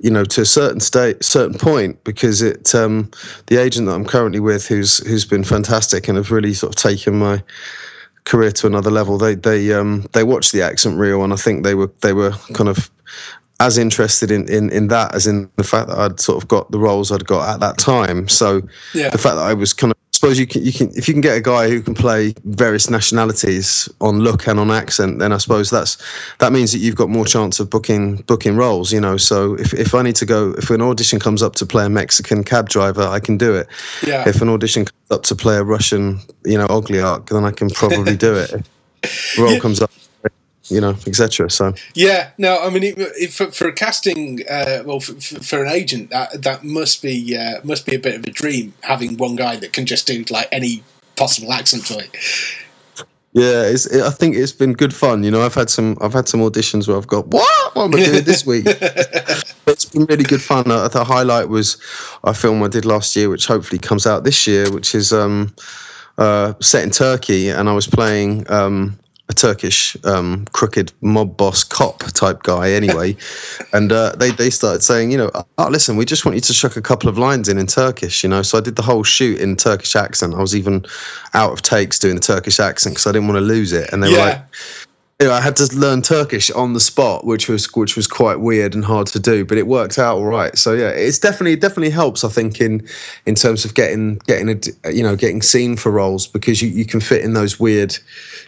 you 0.00 0.10
know 0.10 0.24
to 0.24 0.40
a 0.40 0.44
certain 0.44 0.80
state 0.80 1.22
certain 1.22 1.56
point 1.56 2.02
because 2.02 2.42
it 2.42 2.74
um, 2.74 3.08
the 3.46 3.56
agent 3.56 3.86
that 3.86 3.94
I'm 3.94 4.04
currently 4.04 4.40
with 4.40 4.66
who's 4.66 4.98
who's 5.06 5.24
been 5.24 5.44
fantastic 5.44 6.08
and 6.08 6.16
have 6.16 6.32
really 6.32 6.54
sort 6.54 6.74
of 6.74 6.82
taken 6.82 7.16
my 7.16 7.40
career 8.24 8.52
to 8.52 8.66
another 8.66 8.90
level. 8.90 9.18
They 9.18 9.34
they 9.34 9.72
um 9.72 10.06
they 10.12 10.24
watched 10.24 10.52
the 10.52 10.62
accent 10.62 10.98
reel, 10.98 11.22
and 11.24 11.32
I 11.32 11.36
think 11.36 11.64
they 11.64 11.74
were 11.74 11.92
they 12.00 12.12
were 12.12 12.32
kind 12.52 12.68
of 12.68 12.90
as 13.60 13.78
interested 13.78 14.30
in, 14.30 14.48
in, 14.48 14.68
in 14.70 14.88
that 14.88 15.14
as 15.14 15.26
in 15.28 15.48
the 15.56 15.64
fact 15.64 15.88
that 15.88 15.96
I'd 15.96 16.18
sort 16.18 16.42
of 16.42 16.48
got 16.48 16.70
the 16.72 16.78
roles 16.78 17.12
I'd 17.12 17.26
got 17.26 17.48
at 17.48 17.60
that 17.60 17.78
time. 17.78 18.28
So 18.28 18.62
yeah. 18.92 19.10
the 19.10 19.18
fact 19.18 19.36
that 19.36 19.46
I 19.46 19.54
was 19.54 19.72
kind 19.72 19.92
of 19.92 19.98
suppose 20.14 20.38
you 20.38 20.46
can 20.46 20.64
you 20.64 20.72
can 20.72 20.90
if 20.96 21.08
you 21.08 21.14
can 21.14 21.20
get 21.20 21.36
a 21.36 21.40
guy 21.40 21.68
who 21.68 21.82
can 21.82 21.94
play 21.94 22.34
various 22.44 22.88
nationalities 22.88 23.88
on 24.00 24.20
look 24.20 24.46
and 24.46 24.60
on 24.60 24.70
accent, 24.70 25.18
then 25.18 25.32
I 25.32 25.38
suppose 25.38 25.70
that's 25.70 25.98
that 26.38 26.52
means 26.52 26.70
that 26.72 26.78
you've 26.78 26.94
got 26.94 27.10
more 27.10 27.24
chance 27.24 27.58
of 27.58 27.68
booking 27.68 28.16
booking 28.28 28.56
roles. 28.56 28.92
You 28.92 29.00
know, 29.00 29.16
so 29.16 29.54
if, 29.54 29.74
if 29.74 29.94
I 29.94 30.02
need 30.02 30.16
to 30.16 30.26
go, 30.26 30.52
if 30.52 30.70
an 30.70 30.80
audition 30.82 31.18
comes 31.18 31.42
up 31.42 31.56
to 31.56 31.66
play 31.66 31.84
a 31.84 31.90
Mexican 31.90 32.44
cab 32.44 32.68
driver, 32.68 33.02
I 33.02 33.18
can 33.18 33.36
do 33.36 33.54
it. 33.54 33.66
Yeah. 34.06 34.28
If 34.28 34.40
an 34.40 34.48
audition 34.48 34.84
comes 34.84 35.10
up 35.10 35.22
to 35.24 35.34
play 35.34 35.56
a 35.56 35.64
Russian, 35.64 36.20
you 36.44 36.58
know, 36.58 36.66
oligarch, 36.66 37.26
then 37.26 37.44
I 37.44 37.50
can 37.50 37.70
probably 37.70 38.16
do 38.16 38.34
it. 38.34 38.52
Role 39.38 39.60
comes 39.60 39.82
up 39.82 39.90
you 40.68 40.80
know, 40.80 40.96
etc. 41.06 41.50
So 41.50 41.74
yeah, 41.94 42.30
no, 42.38 42.58
I 42.60 42.70
mean, 42.70 42.82
it, 42.82 42.98
it, 42.98 43.32
for, 43.32 43.50
for, 43.50 43.68
a 43.68 43.72
casting, 43.72 44.40
uh, 44.48 44.82
well, 44.84 45.00
for, 45.00 45.14
for, 45.14 45.64
an 45.64 45.70
agent, 45.70 46.10
that 46.10 46.42
that 46.42 46.64
must 46.64 47.02
be 47.02 47.36
uh, 47.36 47.60
must 47.64 47.86
be 47.86 47.94
a 47.94 47.98
bit 47.98 48.16
of 48.16 48.24
a 48.24 48.30
dream 48.30 48.74
having 48.82 49.16
one 49.16 49.36
guy 49.36 49.56
that 49.56 49.72
can 49.72 49.86
just 49.86 50.06
do 50.06 50.24
like 50.30 50.48
any 50.50 50.82
possible 51.16 51.52
accent 51.52 51.86
to 51.86 51.98
it. 51.98 52.16
Yeah, 53.32 53.64
it's, 53.64 53.86
it, 53.86 54.00
I 54.00 54.10
think 54.10 54.36
it's 54.36 54.52
been 54.52 54.74
good 54.74 54.94
fun. 54.94 55.24
You 55.24 55.30
know, 55.32 55.42
I've 55.42 55.54
had 55.54 55.68
some 55.68 55.98
I've 56.00 56.12
had 56.12 56.28
some 56.28 56.40
auditions 56.40 56.86
where 56.86 56.96
I've 56.96 57.08
got 57.08 57.26
what 57.26 57.76
what 57.76 57.86
am 57.86 57.94
I 57.94 58.04
doing 58.04 58.24
this 58.24 58.46
week? 58.46 58.64
it's 59.66 59.84
been 59.86 60.04
really 60.06 60.24
good 60.24 60.40
fun. 60.40 60.70
Uh, 60.70 60.88
the 60.88 61.04
highlight 61.04 61.48
was 61.48 61.76
a 62.22 62.32
film 62.32 62.62
I 62.62 62.68
did 62.68 62.84
last 62.84 63.16
year, 63.16 63.28
which 63.28 63.46
hopefully 63.46 63.80
comes 63.80 64.06
out 64.06 64.24
this 64.24 64.46
year, 64.46 64.70
which 64.70 64.94
is 64.94 65.12
um, 65.12 65.52
uh, 66.16 66.54
set 66.60 66.84
in 66.84 66.90
Turkey, 66.90 67.50
and 67.50 67.68
I 67.68 67.74
was 67.74 67.86
playing. 67.86 68.50
Um, 68.50 68.98
a 69.28 69.32
Turkish 69.32 69.96
um, 70.04 70.44
crooked 70.52 70.92
mob 71.00 71.36
boss 71.36 71.64
cop 71.64 72.00
type 72.12 72.42
guy 72.42 72.72
anyway, 72.72 73.16
and 73.72 73.90
uh, 73.90 74.14
they 74.16 74.30
they 74.30 74.50
started 74.50 74.82
saying, 74.82 75.10
you 75.10 75.18
know, 75.18 75.30
oh 75.58 75.68
listen, 75.68 75.96
we 75.96 76.04
just 76.04 76.24
want 76.24 76.34
you 76.34 76.42
to 76.42 76.52
chuck 76.52 76.76
a 76.76 76.82
couple 76.82 77.08
of 77.08 77.16
lines 77.16 77.48
in 77.48 77.56
in 77.56 77.66
Turkish, 77.66 78.22
you 78.22 78.28
know. 78.28 78.42
So 78.42 78.58
I 78.58 78.60
did 78.60 78.76
the 78.76 78.82
whole 78.82 79.02
shoot 79.02 79.40
in 79.40 79.56
Turkish 79.56 79.96
accent. 79.96 80.34
I 80.34 80.40
was 80.40 80.54
even 80.54 80.84
out 81.32 81.52
of 81.52 81.62
takes 81.62 81.98
doing 81.98 82.16
the 82.16 82.20
Turkish 82.20 82.60
accent 82.60 82.96
because 82.96 83.06
I 83.06 83.12
didn't 83.12 83.28
want 83.28 83.38
to 83.38 83.44
lose 83.44 83.72
it, 83.72 83.90
and 83.92 84.02
they 84.02 84.10
yeah. 84.10 84.18
were 84.18 84.30
like 84.30 84.44
I 85.20 85.40
had 85.40 85.54
to 85.56 85.76
learn 85.76 86.02
Turkish 86.02 86.50
on 86.50 86.72
the 86.72 86.80
spot, 86.80 87.24
which 87.24 87.48
was 87.48 87.72
which 87.74 87.94
was 87.94 88.08
quite 88.08 88.40
weird 88.40 88.74
and 88.74 88.84
hard 88.84 89.06
to 89.08 89.20
do, 89.20 89.44
but 89.44 89.56
it 89.56 89.68
worked 89.68 89.96
out 89.96 90.16
all 90.16 90.24
right. 90.24 90.56
So 90.58 90.72
yeah, 90.72 90.88
it's 90.88 91.20
definitely 91.20 91.54
definitely 91.54 91.90
helps. 91.90 92.24
I 92.24 92.28
think 92.28 92.60
in 92.60 92.86
in 93.24 93.36
terms 93.36 93.64
of 93.64 93.74
getting 93.74 94.16
getting 94.26 94.48
a 94.84 94.92
you 94.92 95.04
know 95.04 95.14
getting 95.14 95.40
seen 95.40 95.76
for 95.76 95.92
roles 95.92 96.26
because 96.26 96.60
you, 96.60 96.68
you 96.68 96.84
can 96.84 97.00
fit 97.00 97.22
in 97.22 97.34
those 97.34 97.60
weird 97.60 97.96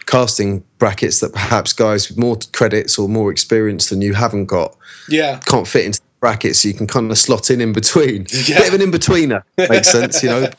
casting 0.07 0.61
brackets 0.77 1.21
that 1.21 1.31
perhaps 1.31 1.71
guys 1.71 2.09
with 2.09 2.17
more 2.17 2.37
credits 2.51 2.99
or 2.99 3.07
more 3.07 3.31
experience 3.31 3.89
than 3.89 4.01
you 4.01 4.13
haven't 4.13 4.45
got. 4.45 4.75
Yeah, 5.07 5.39
can't 5.45 5.67
fit 5.67 5.85
into 5.85 6.01
the 6.01 6.19
brackets, 6.19 6.59
so 6.59 6.67
you 6.67 6.73
can 6.73 6.87
kind 6.87 7.09
of 7.09 7.17
slot 7.17 7.49
in 7.49 7.61
in 7.61 7.71
between. 7.71 8.27
Yeah. 8.47 8.59
Bit 8.59 8.67
of 8.67 8.73
an 8.75 8.81
in 8.81 8.91
betweener 8.91 9.43
makes 9.57 9.89
sense, 9.89 10.21
you 10.21 10.29
know. 10.29 10.39
yeah, 10.41 10.49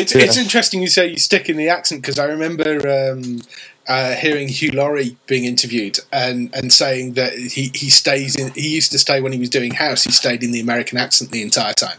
it's, 0.00 0.14
yeah. 0.14 0.22
it's 0.22 0.36
interesting 0.36 0.80
you 0.80 0.88
say 0.88 1.08
you 1.08 1.18
stick 1.18 1.48
in 1.48 1.56
the 1.56 1.70
accent 1.70 2.02
because 2.02 2.18
I 2.18 2.26
remember. 2.26 3.10
Um, 3.10 3.40
uh, 3.86 4.14
hearing 4.14 4.48
Hugh 4.48 4.70
Laurie 4.70 5.16
being 5.26 5.44
interviewed 5.44 5.98
and, 6.12 6.54
and 6.54 6.72
saying 6.72 7.14
that 7.14 7.34
he, 7.34 7.70
he 7.74 7.90
stays 7.90 8.36
in 8.36 8.52
he 8.54 8.74
used 8.74 8.92
to 8.92 8.98
stay 8.98 9.20
when 9.20 9.32
he 9.32 9.38
was 9.38 9.50
doing 9.50 9.74
House 9.74 10.04
he 10.04 10.12
stayed 10.12 10.42
in 10.42 10.52
the 10.52 10.60
American 10.60 10.96
accent 10.96 11.30
the 11.30 11.42
entire 11.42 11.74
time 11.74 11.98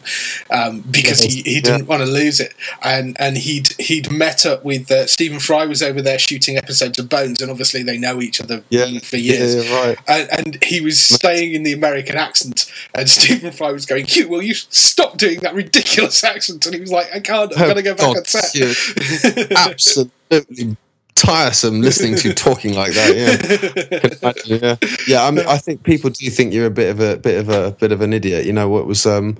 um, 0.49 0.83
because 0.89 1.19
he, 1.19 1.41
he 1.43 1.61
didn't 1.61 1.81
yeah. 1.81 1.85
want 1.85 2.01
to 2.01 2.09
lose 2.09 2.39
it 2.39 2.53
and 2.81 3.15
and 3.19 3.37
he'd 3.37 3.73
he'd 3.79 4.11
met 4.11 4.45
up 4.45 4.65
with 4.65 4.89
uh, 4.91 5.05
Stephen 5.05 5.39
Fry 5.39 5.65
was 5.65 5.83
over 5.83 6.01
there 6.01 6.17
shooting 6.17 6.57
episodes 6.57 6.97
of 6.97 7.07
Bones 7.07 7.41
and 7.41 7.51
obviously 7.51 7.83
they 7.83 7.97
know 7.97 8.19
each 8.19 8.41
other 8.41 8.63
yeah. 8.69 8.99
for 8.99 9.17
years 9.17 9.55
yeah, 9.67 9.85
right. 9.85 9.97
and, 10.07 10.29
and, 10.31 10.63
he 10.63 10.81
was 10.81 10.99
staying 10.99 11.53
in 11.53 11.63
the 11.63 11.73
American 11.73 12.15
accent 12.15 12.71
and 12.95 13.09
Stephen 13.09 13.51
Fry 13.51 13.71
was 13.71 13.85
going 13.85 14.05
Hugh 14.05 14.27
will 14.27 14.41
you 14.41 14.55
stop 14.55 15.17
doing 15.17 15.39
that 15.41 15.53
ridiculous 15.53 16.23
accent 16.23 16.65
and 16.65 16.73
he 16.73 16.81
was 16.81 16.91
like 16.91 17.07
I 17.13 17.19
can't 17.19 17.55
I'm 17.55 17.63
oh, 17.63 17.67
gonna 17.67 17.83
go 17.83 17.93
back 17.93 18.15
God, 18.15 18.17
on 18.17 18.25
set 18.25 19.51
absolutely 19.57 20.77
tiresome 21.15 21.81
listening 21.81 22.15
to 22.15 22.27
you 22.27 22.33
talking 22.33 22.73
like 22.75 22.93
that. 22.93 24.33
Yeah, 24.45 24.55
yeah, 24.57 24.75
yeah. 25.07 25.23
I, 25.23 25.31
mean, 25.31 25.45
I 25.47 25.57
think 25.57 25.83
people 25.83 26.09
do 26.09 26.29
think 26.29 26.53
you're 26.53 26.65
a 26.65 26.71
bit 26.71 26.89
of 26.89 26.99
a 26.99 27.17
bit 27.17 27.39
of 27.39 27.49
a 27.49 27.71
bit 27.71 27.91
of 27.91 28.01
an 28.01 28.13
idiot. 28.13 28.45
You 28.45 28.53
know 28.53 28.69
what 28.69 28.85
was, 28.85 29.05
um, 29.05 29.37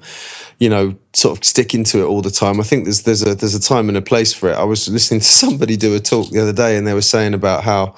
you 0.59 0.69
know, 0.69 0.95
sort 1.13 1.37
of 1.37 1.43
sticking 1.43 1.83
to 1.85 1.99
it 1.99 2.05
all 2.05 2.21
the 2.21 2.31
time. 2.31 2.59
I 2.59 2.63
think 2.63 2.85
there's 2.85 3.03
there's 3.03 3.21
a 3.21 3.35
there's 3.35 3.55
a 3.55 3.61
time 3.61 3.89
and 3.89 3.97
a 3.97 4.01
place 4.01 4.33
for 4.33 4.49
it. 4.49 4.55
I 4.55 4.63
was 4.63 4.87
listening 4.89 5.19
to 5.19 5.25
somebody 5.25 5.77
do 5.77 5.93
a 5.95 5.99
talk 5.99 6.29
the 6.29 6.41
other 6.41 6.53
day, 6.53 6.77
and 6.77 6.87
they 6.87 6.93
were 6.93 7.01
saying 7.01 7.33
about 7.33 7.63
how. 7.63 7.95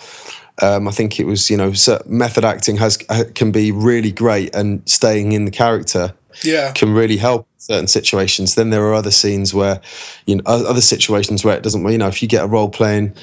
Um, 0.60 0.88
I 0.88 0.91
think 0.91 1.19
it 1.19 1.25
was, 1.25 1.51
you 1.51 1.55
know, 1.55 1.72
method 2.07 2.43
acting 2.43 2.77
has 2.77 2.98
can 2.98 3.51
be 3.51 3.72
really 3.72 4.12
great, 4.12 4.55
and 4.55 4.81
staying 4.89 5.34
in 5.34 5.46
the 5.46 5.51
character 5.51 6.12
yeah. 6.43 6.72
can 6.72 6.93
really 6.93 7.15
help 7.15 7.48
certain 7.60 7.86
situations. 7.86 8.55
Then 8.55 8.72
there 8.72 8.84
are 8.86 8.96
other 8.96 9.12
scenes 9.12 9.53
where, 9.53 9.79
you 10.25 10.38
know, 10.38 10.43
other 10.48 10.81
situations 10.81 11.46
where 11.46 11.55
it 11.55 11.62
doesn't. 11.62 11.88
You 11.88 12.00
know, 12.00 12.07
if 12.07 12.24
you 12.24 12.27
get 12.27 12.43
a 12.43 12.48
role 12.48 12.69
playing 12.69 13.13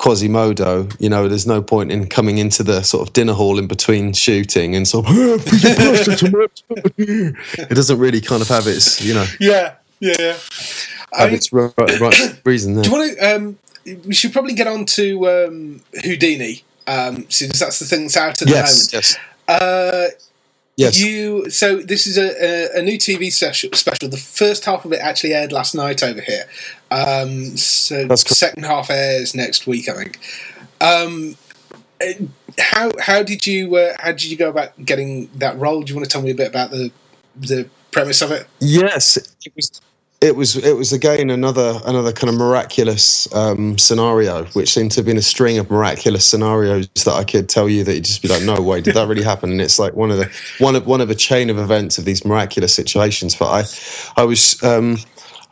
Quasimodo, 0.00 0.88
you 0.98 1.10
know, 1.10 1.28
there's 1.28 1.46
no 1.46 1.60
point 1.60 1.92
in 1.92 2.06
coming 2.06 2.38
into 2.38 2.62
the 2.62 2.80
sort 2.80 3.06
of 3.06 3.12
dinner 3.12 3.34
hall 3.34 3.58
in 3.58 3.66
between 3.66 4.14
shooting 4.14 4.74
and 4.74 4.88
sort 4.88 5.04
of, 5.06 5.12
it 6.96 7.68
doesn't 7.68 7.98
really 7.98 8.22
kind 8.22 8.40
of 8.40 8.48
have 8.48 8.66
its, 8.66 8.98
you 9.02 9.12
know. 9.12 9.26
Yeah, 9.38 9.74
yeah, 10.00 10.14
yeah. 10.18 10.32
Have 11.12 11.30
I, 11.30 11.34
its 11.34 11.52
right, 11.52 11.74
right 11.76 12.40
reason 12.46 12.76
there. 12.76 12.84
Do 12.84 12.90
you 12.90 12.96
want 12.96 13.18
to, 13.18 13.36
um, 13.36 13.58
we 14.06 14.14
should 14.14 14.32
probably 14.32 14.54
get 14.54 14.66
on 14.66 14.86
to 14.86 15.28
um, 15.28 15.82
Houdini, 16.02 16.64
um, 16.86 17.28
since 17.28 17.60
that's 17.60 17.78
the 17.78 17.84
thing 17.84 18.04
that's 18.04 18.16
out 18.16 18.40
at 18.40 18.48
the 18.48 18.54
yes, 18.54 18.92
moment. 18.92 18.92
Yes. 18.94 19.18
Uh, 19.48 20.08
Yes. 20.80 20.98
You 20.98 21.50
so 21.50 21.76
this 21.76 22.06
is 22.06 22.16
a, 22.16 22.76
a, 22.76 22.78
a 22.78 22.82
new 22.82 22.96
TV 22.96 23.30
special. 23.30 23.70
Special. 23.74 24.08
The 24.08 24.16
first 24.16 24.64
half 24.64 24.86
of 24.86 24.92
it 24.92 25.00
actually 25.00 25.34
aired 25.34 25.52
last 25.52 25.74
night 25.74 26.02
over 26.02 26.22
here. 26.22 26.44
Um, 26.90 27.54
so 27.58 28.06
That's 28.06 28.24
cool. 28.24 28.34
second 28.34 28.64
half 28.64 28.88
airs 28.88 29.34
next 29.34 29.66
week, 29.66 29.90
I 29.90 29.94
think. 29.94 30.18
Um, 30.80 31.36
how 32.58 32.92
how 32.98 33.22
did 33.22 33.46
you 33.46 33.76
uh, 33.76 33.94
how 33.98 34.12
did 34.12 34.24
you 34.24 34.38
go 34.38 34.48
about 34.48 34.72
getting 34.82 35.28
that 35.36 35.58
role? 35.58 35.82
Do 35.82 35.92
you 35.92 35.96
want 35.96 36.08
to 36.08 36.10
tell 36.10 36.22
me 36.22 36.30
a 36.30 36.34
bit 36.34 36.48
about 36.48 36.70
the 36.70 36.90
the 37.36 37.68
premise 37.90 38.22
of 38.22 38.30
it? 38.32 38.46
Yes, 38.60 39.18
it 39.18 39.52
was. 39.54 39.82
It 40.20 40.36
was. 40.36 40.56
It 40.56 40.76
was 40.76 40.92
again 40.92 41.30
another 41.30 41.80
another 41.86 42.12
kind 42.12 42.28
of 42.28 42.34
miraculous 42.34 43.32
um, 43.32 43.78
scenario, 43.78 44.44
which 44.46 44.74
seemed 44.74 44.90
to 44.92 44.96
have 44.98 45.06
been 45.06 45.16
a 45.16 45.22
string 45.22 45.58
of 45.58 45.70
miraculous 45.70 46.26
scenarios 46.26 46.88
that 47.04 47.14
I 47.14 47.24
could 47.24 47.48
tell 47.48 47.68
you 47.68 47.84
that 47.84 47.94
you'd 47.94 48.04
just 48.04 48.20
be 48.20 48.28
like, 48.28 48.42
"No 48.42 48.60
way, 48.60 48.80
did 48.80 48.96
that 48.96 49.08
really 49.08 49.22
happen?" 49.22 49.50
And 49.50 49.60
it's 49.62 49.78
like 49.78 49.94
one 49.94 50.10
of 50.10 50.18
the 50.18 50.28
one 50.58 50.76
of 50.76 50.86
one 50.86 51.00
of 51.00 51.08
a 51.08 51.14
chain 51.14 51.50
of 51.50 51.58
events 51.58 51.98
of 51.98 52.04
these 52.04 52.24
miraculous 52.24 52.74
situations. 52.74 53.36
But 53.36 53.46
I, 54.16 54.22
I 54.22 54.24
was. 54.24 54.62
Um, 54.62 54.98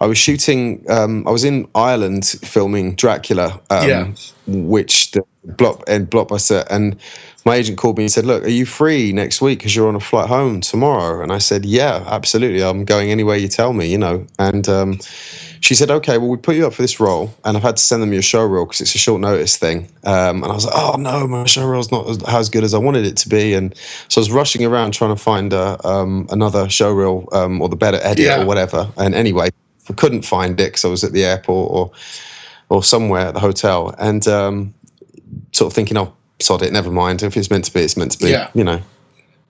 I 0.01 0.07
was 0.07 0.19
shooting. 0.19 0.85
Um, 0.89 1.27
I 1.27 1.31
was 1.31 1.45
in 1.45 1.67
Ireland 1.75 2.25
filming 2.43 2.95
Dracula, 2.95 3.61
um, 3.71 3.89
Yeah. 3.89 4.07
which 4.47 5.11
the 5.11 5.23
block 5.45 5.83
and 5.89 6.09
blockbuster. 6.09 6.65
And 6.71 6.97
my 7.45 7.57
agent 7.57 7.79
called 7.79 7.97
me 7.99 8.05
and 8.05 8.13
said, 8.13 8.25
"Look, 8.27 8.45
are 8.45 8.49
you 8.51 8.65
free 8.67 9.13
next 9.13 9.41
week? 9.41 9.59
Because 9.59 9.75
you're 9.75 9.89
on 9.89 9.97
a 9.97 10.01
flight 10.01 10.29
home 10.29 10.61
tomorrow." 10.61 11.23
And 11.23 11.33
I 11.33 11.39
said, 11.39 11.65
"Yeah, 11.65 12.05
absolutely. 12.07 12.63
I'm 12.63 12.85
going 12.85 13.11
anywhere 13.11 13.37
you 13.37 13.49
tell 13.49 13.73
me." 13.73 13.87
You 13.89 13.99
know. 13.99 14.27
And 14.39 14.69
um, 14.69 14.99
she 15.61 15.75
said, 15.75 15.91
"Okay, 15.91 16.19
well, 16.19 16.29
we 16.29 16.37
put 16.37 16.55
you 16.57 16.67
up 16.67 16.75
for 16.75 16.83
this 16.83 17.01
role, 17.01 17.35
and 17.45 17.57
I've 17.57 17.63
had 17.65 17.77
to 17.79 17.83
send 17.83 18.01
them 18.03 18.13
your 18.13 18.23
show 18.23 18.45
reel 18.45 18.67
because 18.67 18.81
it's 18.81 18.95
a 18.95 18.99
short 18.99 19.21
notice 19.21 19.57
thing." 19.57 19.89
Um, 20.05 20.43
and 20.45 20.53
I 20.53 20.55
was 20.55 20.65
like, 20.67 20.75
"Oh 20.77 20.97
no, 20.99 21.27
my 21.27 21.45
show 21.47 21.67
reel's 21.67 21.91
not 21.91 22.09
as, 22.09 22.23
as 22.29 22.49
good 22.51 22.63
as 22.63 22.73
I 22.75 22.79
wanted 22.79 23.05
it 23.05 23.17
to 23.19 23.29
be." 23.29 23.55
And 23.55 23.75
so 24.09 24.21
I 24.21 24.23
was 24.23 24.31
rushing 24.31 24.65
around 24.65 24.93
trying 24.93 25.15
to 25.17 25.21
find 25.21 25.53
uh, 25.53 25.77
um, 25.83 26.29
another 26.31 26.69
show 26.69 26.93
reel 26.93 27.29
um, 27.33 27.61
or 27.61 27.69
the 27.69 27.77
better 27.77 27.99
edit 28.03 28.27
Yeah. 28.27 28.43
or 28.43 28.47
whatever. 28.47 28.89
And 28.97 29.15
anyway, 29.15 29.49
I 29.91 29.95
couldn't 29.95 30.23
find 30.23 30.61
it 30.61 30.65
because 30.65 30.85
I 30.85 30.89
was 30.89 31.05
at 31.05 31.13
the 31.13 31.25
airport 31.25 31.71
or 31.71 31.93
or 32.71 32.83
somewhere 32.83 33.29
at 33.29 33.35
the 33.35 33.41
hotel, 33.41 33.95
and 33.99 34.27
um, 34.29 34.75
sort 35.53 35.71
of 35.71 35.75
thinking, 35.75 35.97
"Oh, 35.97 36.13
sod 36.41 36.63
it, 36.63 36.73
never 36.73 36.91
mind. 36.91 37.23
If 37.23 37.37
it's 37.37 37.51
meant 37.51 37.65
to 37.65 37.73
be, 37.73 37.81
it's 37.81 37.97
meant 37.97 38.13
to 38.13 38.19
be." 38.19 38.31
Yeah. 38.31 38.51
You 38.55 38.65
know, 38.65 38.81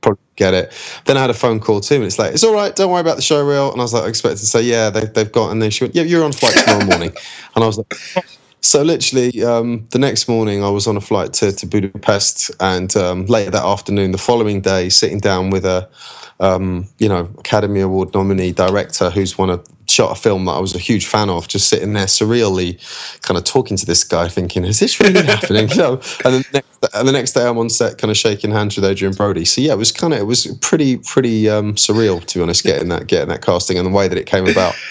probably 0.01 0.21
get 0.37 0.55
it. 0.55 0.73
Then 1.07 1.17
I 1.17 1.21
had 1.21 1.31
a 1.31 1.35
phone 1.35 1.61
call 1.61 1.81
too, 1.81 1.97
and 1.97 2.05
it's 2.05 2.19
like, 2.19 2.33
It's 2.33 2.45
all 2.45 2.55
right. 2.55 2.75
Don't 2.75 2.91
worry 2.91 3.01
about 3.01 3.17
the 3.17 3.23
show 3.23 3.45
reel. 3.45 3.73
And 3.73 3.81
I 3.81 3.85
was 3.85 3.93
like, 3.93 4.05
I 4.05 4.09
expected 4.09 4.39
to 4.41 4.47
say, 4.47 4.63
"Yeah, 4.63 4.91
they, 4.91 5.07
they've 5.07 5.33
got." 5.33 5.51
And 5.51 5.61
then 5.61 5.71
she 5.71 5.85
went, 5.85 5.95
"Yeah, 5.95 6.05
you're 6.05 6.25
on 6.25 6.33
flight 6.33 6.55
tomorrow 6.55 6.85
morning." 6.85 7.13
And 7.55 7.65
I 7.65 7.67
was 7.67 7.79
like. 7.79 8.25
So 8.61 8.83
literally, 8.83 9.43
um, 9.45 9.87
the 9.91 9.99
next 9.99 10.29
morning 10.29 10.65
I 10.65 10.71
was 10.71 10.87
on 10.87 10.97
a 10.97 11.01
flight 11.01 11.33
to, 11.35 11.53
to 11.53 11.67
Budapest, 11.67 12.51
and 12.61 12.95
um, 12.97 13.27
later 13.27 13.51
that 13.53 13.65
afternoon, 13.65 14.11
the 14.11 14.19
following 14.19 14.61
day, 14.61 14.89
sitting 14.89 15.19
down 15.19 15.51
with 15.51 15.65
a, 15.65 15.89
um, 16.41 16.87
you 16.99 17.09
know, 17.09 17.29
Academy 17.39 17.81
Award 17.81 18.13
nominee 18.15 18.53
director 18.53 19.11
who's 19.11 19.39
won 19.39 19.51
a 19.51 19.61
shot 19.89 20.13
a 20.17 20.21
film 20.21 20.45
that 20.45 20.53
I 20.53 20.59
was 20.59 20.75
a 20.75 20.79
huge 20.79 21.07
fan 21.07 21.31
of, 21.31 21.49
just 21.49 21.69
sitting 21.69 21.93
there 21.93 22.07
surreally, 22.07 22.79
kind 23.23 23.39
of 23.39 23.45
talking 23.45 23.77
to 23.77 23.87
this 23.87 24.03
guy, 24.05 24.29
thinking, 24.29 24.65
"Is 24.65 24.81
this 24.81 24.99
really 25.01 25.23
happening?" 25.25 25.69
You 25.71 25.77
know. 25.77 26.01
And 26.25 26.35
then 26.35 26.45
next, 26.53 26.95
and 26.95 27.09
the 27.09 27.13
next 27.13 27.33
day, 27.33 27.47
I'm 27.47 27.59
on 27.59 27.71
set, 27.71 27.99
kind 27.99 28.11
of 28.11 28.17
shaking 28.17 28.51
hands 28.51 28.77
with 28.77 28.85
Adrien 28.85 29.15
Brody. 29.15 29.45
So 29.45 29.61
yeah, 29.61 29.73
it 29.73 29.79
was 29.79 29.93
kind 29.93 30.13
of 30.13 30.19
it 30.19 30.25
was 30.25 30.47
pretty 30.61 30.99
pretty 30.99 31.49
um, 31.49 31.75
surreal 31.75 32.25
to 32.25 32.39
be 32.39 32.43
honest, 32.43 32.65
getting 32.65 32.89
that 32.89 33.07
getting 33.07 33.29
that 33.29 33.43
casting 33.43 33.79
and 33.79 33.87
the 33.87 33.93
way 33.93 34.09
that 34.09 34.19
it 34.19 34.27
came 34.27 34.49
about. 34.49 34.75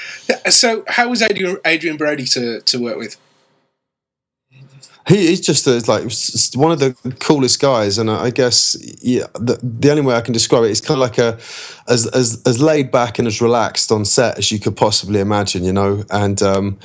So 0.49 0.83
how 0.89 1.07
was 1.07 1.21
Adrien, 1.21 1.57
Adrien 1.65 1.95
Brody 1.95 2.25
to 2.25 2.59
to 2.59 2.79
work 2.79 2.97
with? 2.97 3.17
He, 5.07 5.27
he's 5.27 5.41
just 5.41 5.65
a, 5.67 5.79
like 5.89 6.03
one 6.55 6.71
of 6.71 6.79
the 6.79 6.95
coolest 7.19 7.61
guys, 7.61 7.97
and 7.97 8.11
I 8.11 8.29
guess 8.29 8.75
yeah, 9.01 9.27
the, 9.35 9.57
the 9.61 9.89
only 9.89 10.01
way 10.03 10.15
I 10.15 10.21
can 10.21 10.33
describe 10.33 10.63
it 10.63 10.71
is 10.71 10.81
kind 10.81 11.01
of 11.01 11.01
like 11.01 11.17
a 11.17 11.39
as, 11.87 12.07
as 12.07 12.41
as 12.45 12.61
laid 12.61 12.91
back 12.91 13.17
and 13.17 13.27
as 13.27 13.41
relaxed 13.41 13.91
on 13.91 14.03
set 14.03 14.37
as 14.37 14.51
you 14.51 14.59
could 14.59 14.75
possibly 14.75 15.19
imagine, 15.19 15.63
you 15.63 15.71
know. 15.71 16.03
And 16.09 16.41
um, 16.41 16.77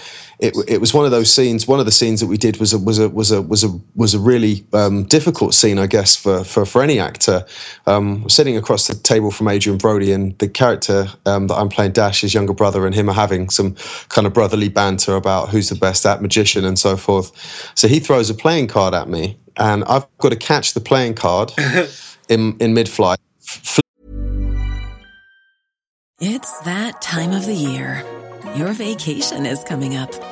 it 0.43 0.57
it 0.67 0.81
was 0.81 0.93
one 0.93 1.05
of 1.05 1.13
those 1.13 1.33
scenes. 1.33 1.69
One 1.69 1.79
of 1.79 1.87
the 1.87 1.93
scenes 1.93 2.19
that 2.21 2.27
we 2.27 2.37
did 2.37 2.57
was 2.59 2.73
a 2.73 2.79
was 2.79 2.99
a 2.99 3.09
was 3.09 3.31
a 3.31 3.41
was 3.41 3.63
a 3.63 3.69
was 3.95 4.13
a 4.13 4.19
really 4.19 4.67
um, 4.73 5.05
difficult 5.05 5.55
scene, 5.55 5.79
I 5.79 5.87
guess, 5.87 6.17
for 6.17 6.43
for, 6.43 6.67
for 6.67 6.83
any 6.83 6.99
actor. 6.99 7.47
Um, 7.87 8.29
sitting 8.29 8.57
across 8.57 8.89
the 8.89 8.95
table 8.95 9.31
from 9.31 9.47
Adrien 9.47 9.79
Brody, 9.79 10.11
and 10.11 10.37
the 10.39 10.49
character 10.49 11.07
um, 11.27 11.47
that 11.47 11.55
I'm 11.55 11.69
playing, 11.69 11.93
Dash, 11.93 12.23
his 12.23 12.35
younger 12.35 12.53
brother, 12.53 12.85
and 12.87 12.95
him 12.95 13.09
are 13.09 13.15
having 13.15 13.51
some 13.51 13.77
kind 14.09 14.27
of 14.27 14.35
brotherly 14.35 14.69
banter 14.69 15.15
about 15.15 15.49
who's 15.49 15.69
the 15.69 15.77
best 15.77 16.05
at 16.05 16.21
magician 16.21 16.65
and 16.65 16.77
so 16.77 16.97
forth. 16.97 17.31
So 17.77 17.87
he 17.87 18.01
throws 18.01 18.29
a 18.29 18.35
playing 18.35 18.67
card 18.67 18.95
at 18.95 19.09
me, 19.09 19.39
and 19.59 19.85
I've 19.85 20.07
got 20.19 20.31
to 20.31 20.37
catch 20.37 20.75
the 20.75 20.81
playing 20.81 21.15
card 21.15 21.53
in 22.29 22.57
in 22.59 22.75
mid 22.75 22.89
flight. 22.89 23.21
It's 26.21 26.61
that 26.61 27.01
time 27.01 27.31
of 27.31 27.47
the 27.47 27.55
year. 27.55 28.05
Your 28.57 28.73
vacation 28.73 29.47
is 29.47 29.63
coming 29.65 29.97
up. 29.97 30.32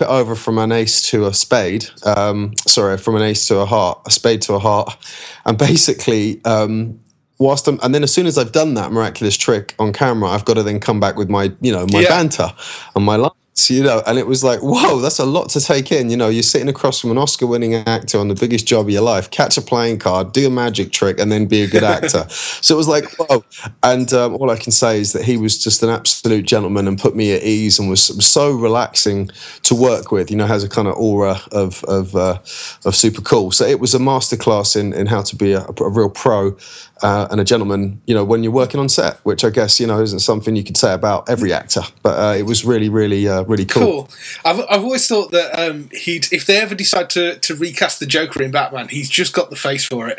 flip 0.00 0.08
it 0.08 0.12
over 0.12 0.34
from 0.34 0.58
an 0.58 0.72
ace 0.72 1.02
to 1.10 1.26
a 1.26 1.34
spade. 1.34 1.86
Um, 2.04 2.54
sorry, 2.66 2.96
from 2.96 3.16
an 3.16 3.22
ace 3.22 3.46
to 3.48 3.58
a 3.58 3.66
heart, 3.66 4.00
a 4.06 4.10
spade 4.10 4.42
to 4.42 4.54
a 4.54 4.58
heart, 4.58 4.96
and 5.44 5.58
basically, 5.58 6.40
um, 6.44 6.98
whilst 7.38 7.68
I'm, 7.68 7.78
and 7.82 7.94
then 7.94 8.02
as 8.02 8.12
soon 8.12 8.26
as 8.26 8.38
I've 8.38 8.52
done 8.52 8.74
that 8.74 8.92
miraculous 8.92 9.36
trick 9.36 9.74
on 9.78 9.92
camera, 9.92 10.30
I've 10.30 10.44
got 10.44 10.54
to 10.54 10.62
then 10.62 10.80
come 10.80 11.00
back 11.00 11.16
with 11.16 11.28
my, 11.28 11.52
you 11.60 11.72
know, 11.72 11.86
my 11.92 12.00
Yeah. 12.00 12.08
banter 12.08 12.52
and 12.96 13.04
my 13.04 13.16
lines. 13.60 13.70
You 13.70 13.82
know, 13.82 14.02
and 14.06 14.18
it 14.18 14.26
was 14.26 14.42
like, 14.42 14.60
whoa, 14.60 15.00
that's 15.00 15.18
a 15.18 15.26
lot 15.26 15.48
to 15.50 15.60
take 15.60 15.92
in. 15.92 16.10
You 16.10 16.16
know, 16.16 16.28
you're 16.28 16.42
sitting 16.42 16.68
across 16.68 17.00
from 17.00 17.10
an 17.10 17.18
Oscar-winning 17.18 17.74
actor 17.74 18.18
on 18.18 18.28
the 18.28 18.34
biggest 18.34 18.66
job 18.66 18.86
of 18.86 18.90
your 18.90 19.02
life, 19.02 19.30
catch 19.30 19.56
a 19.56 19.62
playing 19.62 19.98
card, 19.98 20.32
do 20.32 20.46
a 20.46 20.50
magic 20.50 20.92
trick, 20.92 21.18
and 21.18 21.30
then 21.30 21.46
be 21.46 21.62
a 21.62 21.66
good 21.66 21.84
actor. 21.84 22.26
so 22.28 22.74
it 22.74 22.78
was 22.78 22.88
like, 22.88 23.04
whoa. 23.18 23.44
And 23.82 24.12
um, 24.12 24.34
all 24.34 24.50
I 24.50 24.56
can 24.56 24.72
say 24.72 25.00
is 25.00 25.12
that 25.12 25.24
he 25.24 25.36
was 25.36 25.62
just 25.62 25.82
an 25.82 25.90
absolute 25.90 26.46
gentleman 26.46 26.86
and 26.88 26.98
put 26.98 27.16
me 27.16 27.32
at 27.32 27.42
ease 27.42 27.78
and 27.78 27.88
was 27.88 28.04
so 28.24 28.50
relaxing 28.52 29.30
to 29.62 29.74
work 29.74 30.12
with. 30.12 30.30
You 30.30 30.36
know, 30.36 30.46
has 30.46 30.64
a 30.64 30.68
kind 30.68 30.88
of 30.88 30.96
aura 30.96 31.40
of 31.52 31.84
of 31.84 32.14
uh, 32.14 32.38
of 32.84 32.94
super 32.94 33.22
cool. 33.22 33.50
So 33.52 33.64
it 33.64 33.80
was 33.80 33.94
a 33.94 33.98
masterclass 33.98 34.78
in 34.78 34.92
in 34.92 35.06
how 35.06 35.22
to 35.22 35.36
be 35.36 35.52
a, 35.52 35.64
a 35.64 35.88
real 35.88 36.10
pro 36.10 36.56
uh, 37.02 37.28
and 37.30 37.40
a 37.40 37.44
gentleman. 37.44 38.00
You 38.06 38.14
know, 38.14 38.24
when 38.24 38.42
you're 38.42 38.52
working 38.52 38.80
on 38.80 38.88
set, 38.88 39.18
which 39.24 39.44
I 39.44 39.50
guess 39.50 39.80
you 39.80 39.86
know 39.86 40.00
isn't 40.00 40.20
something 40.20 40.56
you 40.56 40.64
could 40.64 40.76
say 40.76 40.92
about 40.92 41.28
every 41.28 41.52
actor, 41.52 41.82
but 42.02 42.18
uh, 42.18 42.34
it 42.36 42.42
was 42.42 42.64
really, 42.64 42.88
really, 42.88 43.28
uh, 43.28 43.42
really 43.50 43.64
cool. 43.64 43.82
Cool. 43.82 44.08
I've 44.44 44.60
I've 44.70 44.84
always 44.84 45.06
thought 45.06 45.30
that 45.32 45.58
um, 45.58 45.90
he'd 45.92 46.32
if 46.32 46.46
they 46.46 46.58
ever 46.60 46.74
decide 46.74 47.10
to, 47.10 47.38
to 47.38 47.54
recast 47.54 48.00
the 48.00 48.06
Joker 48.06 48.42
in 48.42 48.50
Batman, 48.50 48.88
he's 48.88 49.10
just 49.10 49.32
got 49.34 49.50
the 49.50 49.56
face 49.56 49.84
for 49.84 50.08
it. 50.08 50.18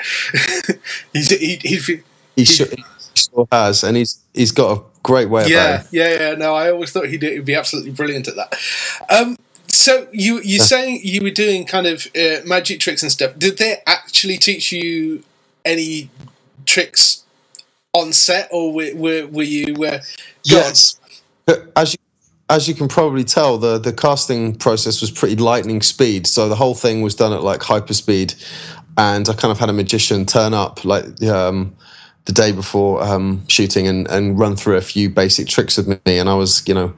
he's 1.13 1.29
he, 1.29 1.59
he, 1.63 2.01
He, 2.35 2.45
sure, 2.45 2.67
he 2.67 2.83
sure 3.15 3.47
has, 3.51 3.83
and 3.83 3.97
he's 3.97 4.19
he's 4.33 4.51
got 4.51 4.77
a 4.77 4.81
great 5.03 5.29
way 5.29 5.47
yeah 5.47 5.83
yeah 5.91 6.19
yeah. 6.19 6.35
No, 6.35 6.53
I 6.53 6.71
always 6.71 6.91
thought 6.91 7.07
he'd, 7.07 7.23
he'd 7.23 7.45
be 7.45 7.55
absolutely 7.55 7.91
brilliant 7.91 8.27
at 8.27 8.35
that. 8.35 8.55
Um, 9.09 9.35
so 9.67 10.07
you 10.11 10.41
you're 10.43 10.63
saying 10.63 11.01
you 11.03 11.23
were 11.23 11.31
doing 11.31 11.65
kind 11.65 11.87
of 11.87 12.07
uh, 12.15 12.45
magic 12.45 12.79
tricks 12.79 13.01
and 13.01 13.11
stuff. 13.11 13.37
Did 13.39 13.57
they 13.57 13.77
actually 13.87 14.37
teach 14.37 14.71
you 14.71 15.23
any 15.65 16.09
tricks 16.65 17.23
on 17.93 18.13
set, 18.13 18.49
or 18.51 18.73
were 18.73 18.95
were, 18.95 19.27
were 19.27 19.43
you? 19.43 19.75
Uh, 19.83 19.99
Yes. 20.43 20.99
As 21.75 21.93
you 21.93 21.99
as 22.51 22.67
you 22.67 22.75
can 22.75 22.89
probably 22.89 23.23
tell, 23.23 23.57
the 23.57 23.79
the 23.79 23.93
casting 23.93 24.53
process 24.53 24.99
was 24.99 25.09
pretty 25.09 25.37
lightning 25.37 25.81
speed. 25.81 26.27
So 26.27 26.49
the 26.49 26.55
whole 26.55 26.75
thing 26.75 27.01
was 27.01 27.15
done 27.15 27.31
at 27.31 27.43
like 27.43 27.63
hyper 27.63 27.93
speed, 27.93 28.35
and 28.97 29.27
I 29.29 29.33
kind 29.33 29.51
of 29.51 29.57
had 29.57 29.69
a 29.69 29.73
magician 29.73 30.25
turn 30.25 30.53
up 30.53 30.83
like 30.83 31.23
um, 31.23 31.73
the 32.25 32.33
day 32.33 32.51
before 32.51 33.01
um, 33.01 33.41
shooting 33.47 33.87
and 33.87 34.05
and 34.09 34.37
run 34.37 34.57
through 34.57 34.75
a 34.75 34.81
few 34.81 35.09
basic 35.09 35.47
tricks 35.47 35.77
with 35.77 35.87
me, 35.87 36.19
and 36.19 36.29
I 36.29 36.35
was 36.35 36.67
you 36.67 36.73
know 36.73 36.93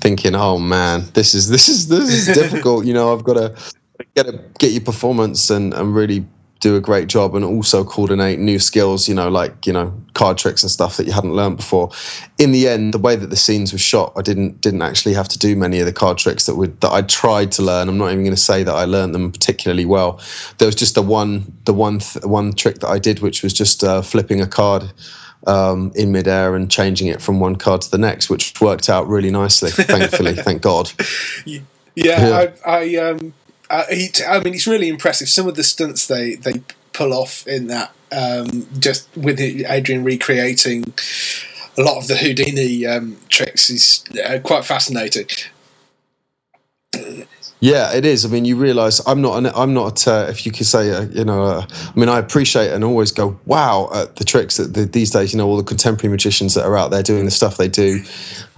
thinking, 0.00 0.34
oh 0.34 0.58
man, 0.58 1.04
this 1.14 1.34
is 1.34 1.48
this 1.48 1.68
is 1.68 1.88
this 1.88 2.10
is 2.10 2.34
difficult. 2.42 2.84
you 2.84 2.92
know, 2.92 3.14
I've 3.14 3.24
got 3.24 3.34
to 3.34 3.74
get 4.14 4.26
a, 4.26 4.38
get 4.58 4.72
your 4.72 4.82
performance 4.82 5.48
and 5.48 5.72
and 5.72 5.94
really 5.94 6.26
do 6.60 6.76
a 6.76 6.80
great 6.80 7.08
job 7.08 7.34
and 7.34 7.44
also 7.44 7.82
coordinate 7.82 8.38
new 8.38 8.58
skills 8.58 9.08
you 9.08 9.14
know 9.14 9.28
like 9.28 9.66
you 9.66 9.72
know 9.72 9.92
card 10.14 10.38
tricks 10.38 10.62
and 10.62 10.70
stuff 10.70 10.96
that 10.96 11.06
you 11.06 11.12
hadn't 11.12 11.32
learned 11.32 11.56
before 11.56 11.90
in 12.38 12.52
the 12.52 12.68
end 12.68 12.94
the 12.94 12.98
way 12.98 13.16
that 13.16 13.30
the 13.30 13.36
scenes 13.36 13.72
were 13.72 13.78
shot 13.78 14.12
i 14.16 14.22
didn't 14.22 14.60
didn't 14.60 14.82
actually 14.82 15.14
have 15.14 15.28
to 15.28 15.38
do 15.38 15.56
many 15.56 15.80
of 15.80 15.86
the 15.86 15.92
card 15.92 16.18
tricks 16.18 16.46
that 16.46 16.56
would 16.56 16.78
that 16.80 16.92
i 16.92 17.02
tried 17.02 17.50
to 17.50 17.62
learn 17.62 17.88
i'm 17.88 17.98
not 17.98 18.12
even 18.12 18.22
going 18.22 18.34
to 18.34 18.40
say 18.40 18.62
that 18.62 18.74
i 18.74 18.84
learned 18.84 19.14
them 19.14 19.32
particularly 19.32 19.84
well 19.84 20.20
there 20.58 20.66
was 20.66 20.74
just 20.74 20.94
the 20.94 21.02
one 21.02 21.50
the 21.64 21.74
one 21.74 21.98
th- 21.98 22.24
one 22.24 22.52
trick 22.52 22.78
that 22.78 22.88
i 22.88 22.98
did 22.98 23.20
which 23.20 23.42
was 23.42 23.52
just 23.52 23.82
uh, 23.82 24.02
flipping 24.02 24.40
a 24.40 24.46
card 24.46 24.92
um, 25.46 25.92
in 25.94 26.12
midair 26.12 26.54
and 26.54 26.70
changing 26.70 27.08
it 27.08 27.22
from 27.22 27.40
one 27.40 27.56
card 27.56 27.80
to 27.82 27.90
the 27.90 27.98
next, 27.98 28.28
which 28.28 28.60
worked 28.60 28.88
out 28.88 29.08
really 29.08 29.30
nicely. 29.30 29.70
Thankfully, 29.70 30.34
thank 30.36 30.62
God. 30.62 30.92
Yeah, 31.46 31.60
yeah. 31.94 32.46
I, 32.64 32.70
I, 32.70 32.96
um, 32.96 33.32
I, 33.70 33.84
he, 33.90 34.10
I 34.26 34.42
mean, 34.42 34.54
it's 34.54 34.66
really 34.66 34.88
impressive. 34.88 35.28
Some 35.28 35.46
of 35.48 35.54
the 35.54 35.62
stunts 35.62 36.06
they 36.06 36.34
they 36.34 36.62
pull 36.92 37.12
off 37.12 37.46
in 37.46 37.68
that, 37.68 37.92
um, 38.10 38.66
just 38.78 39.08
with 39.16 39.40
Adrien 39.40 40.04
recreating 40.04 40.92
a 41.78 41.82
lot 41.82 41.96
of 41.96 42.08
the 42.08 42.16
Houdini 42.16 42.84
um, 42.86 43.16
tricks, 43.28 43.70
is 43.70 44.04
uh, 44.24 44.40
quite 44.40 44.64
fascinating. 44.64 45.26
Yeah, 47.60 47.92
it 47.92 48.06
is. 48.06 48.24
I 48.24 48.28
mean, 48.28 48.46
you 48.46 48.56
realise 48.56 49.06
I'm 49.06 49.20
not. 49.20 49.36
An, 49.36 49.46
I'm 49.54 49.74
not. 49.74 50.08
Uh, 50.08 50.26
if 50.30 50.46
you 50.46 50.52
could 50.52 50.66
say, 50.66 50.92
uh, 50.92 51.02
you 51.02 51.24
know, 51.24 51.42
uh, 51.42 51.66
I 51.70 51.98
mean, 51.98 52.08
I 52.08 52.18
appreciate 52.18 52.72
and 52.72 52.82
always 52.82 53.12
go 53.12 53.38
wow 53.44 53.90
at 53.94 54.16
the 54.16 54.24
tricks 54.24 54.56
that 54.56 54.72
the, 54.72 54.86
these 54.86 55.10
days. 55.10 55.32
You 55.32 55.38
know, 55.38 55.46
all 55.46 55.58
the 55.58 55.62
contemporary 55.62 56.10
magicians 56.10 56.54
that 56.54 56.64
are 56.64 56.76
out 56.78 56.90
there 56.90 57.02
doing 57.02 57.26
the 57.26 57.30
stuff 57.30 57.58
they 57.58 57.68
do. 57.68 58.02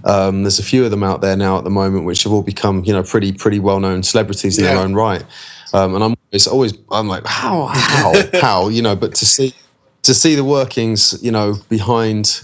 Um, 0.05 0.45
there's 0.45 0.61
a 0.61 0.65
few 0.65 0.85
of 0.85 0.93
them 0.93 1.03
out 1.03 1.21
there 1.21 1.37
now 1.37 1.59
at 1.59 1.65
the 1.65 1.71
moment, 1.71 2.05
which 2.05 2.23
have 2.23 2.33
all 2.33 2.43
become, 2.43 2.85
you 2.85 2.93
know, 2.93 3.03
pretty 3.03 3.33
pretty 3.33 3.59
well 3.59 3.81
known 3.81 4.05
celebrities 4.05 4.57
in 4.57 4.65
yeah. 4.65 4.75
their 4.75 4.85
own 4.85 4.95
right. 4.95 5.25
Um, 5.75 5.95
and 5.95 6.05
I'm 6.05 6.15
always, 6.31 6.47
always, 6.47 6.75
I'm 6.91 7.09
like, 7.09 7.27
how, 7.27 7.67
how, 7.67 8.13
how, 8.41 8.69
you 8.69 8.83
know. 8.83 8.95
But 8.95 9.15
to 9.17 9.27
see, 9.27 9.55
to 10.03 10.15
see 10.15 10.35
the 10.35 10.45
workings, 10.45 11.19
you 11.23 11.33
know, 11.33 11.55
behind 11.69 12.43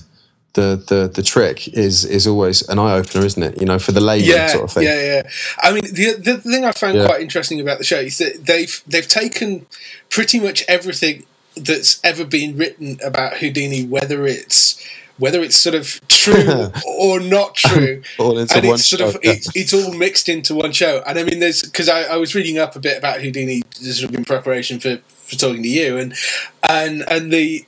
the 0.55 0.83
the 0.87 1.11
the 1.15 1.23
trick 1.23 1.69
is 1.69 2.05
is 2.05 2.27
always 2.27 2.67
an 2.69 2.79
eye 2.79 2.95
opener, 2.95 3.25
isn't 3.25 3.43
it? 3.43 3.61
You 3.61 3.67
know, 3.67 3.79
for 3.79 3.93
the 3.93 4.01
layman 4.01 4.29
yeah, 4.29 4.47
sort 4.49 4.65
of 4.65 4.73
thing. 4.73 4.85
Yeah, 4.85 5.03
yeah. 5.03 5.31
I 5.59 5.73
mean, 5.73 5.85
the 5.85 6.15
the 6.15 6.39
thing 6.39 6.65
I 6.65 6.73
found 6.73 6.97
yeah. 6.97 7.07
quite 7.07 7.21
interesting 7.21 7.61
about 7.61 7.79
the 7.79 7.85
show 7.85 8.01
is 8.01 8.19
that 8.19 8.47
they've 8.47 8.83
they've 8.87 9.07
taken 9.07 9.67
pretty 10.11 10.41
much 10.41 10.65
everything 10.69 11.25
that's 11.57 12.01
ever 12.05 12.25
been 12.25 12.57
written 12.57 12.99
about 13.05 13.39
Houdini, 13.39 13.85
whether 13.85 14.27
it's 14.27 14.83
whether 15.19 15.43
it's 15.43 15.57
sort 15.57 15.75
of 15.75 16.01
true 16.09 16.71
or 16.87 17.21
not 17.21 17.55
true, 17.55 18.03
and 18.19 18.51
it's 18.51 18.87
sort 18.87 19.03
of 19.03 19.21
it's, 19.23 19.55
it's 19.55 19.75
all 19.75 19.93
mixed 19.93 20.29
into 20.29 20.55
one 20.55 20.73
show. 20.73 21.03
And 21.07 21.19
I 21.19 21.25
mean, 21.25 21.41
there's 21.41 21.63
because 21.63 21.89
I, 21.89 22.03
I 22.05 22.17
was 22.17 22.35
reading 22.35 22.59
up 22.59 22.77
a 22.77 22.81
bit 22.81 22.97
about 22.97 23.21
Houdini 23.21 23.63
sort 23.73 24.11
of 24.11 24.17
in 24.17 24.25
preparation 24.25 24.81
for 24.81 24.99
for 25.09 25.37
talking 25.37 25.63
to 25.63 25.69
you, 25.69 25.99
and 25.99 26.15
and 26.63 27.05
and 27.09 27.33
the 27.33 27.65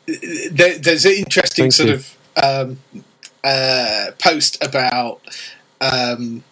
there, 0.51 0.79
there's 0.79 1.05
an 1.05 1.13
interesting 1.13 1.65
Thank 1.65 1.73
sort 1.75 1.89
you. 1.91 1.95
of 1.97 2.17
um, 2.43 2.79
uh, 3.45 4.11
post 4.19 4.63
about 4.63 5.21
um, 5.81 6.45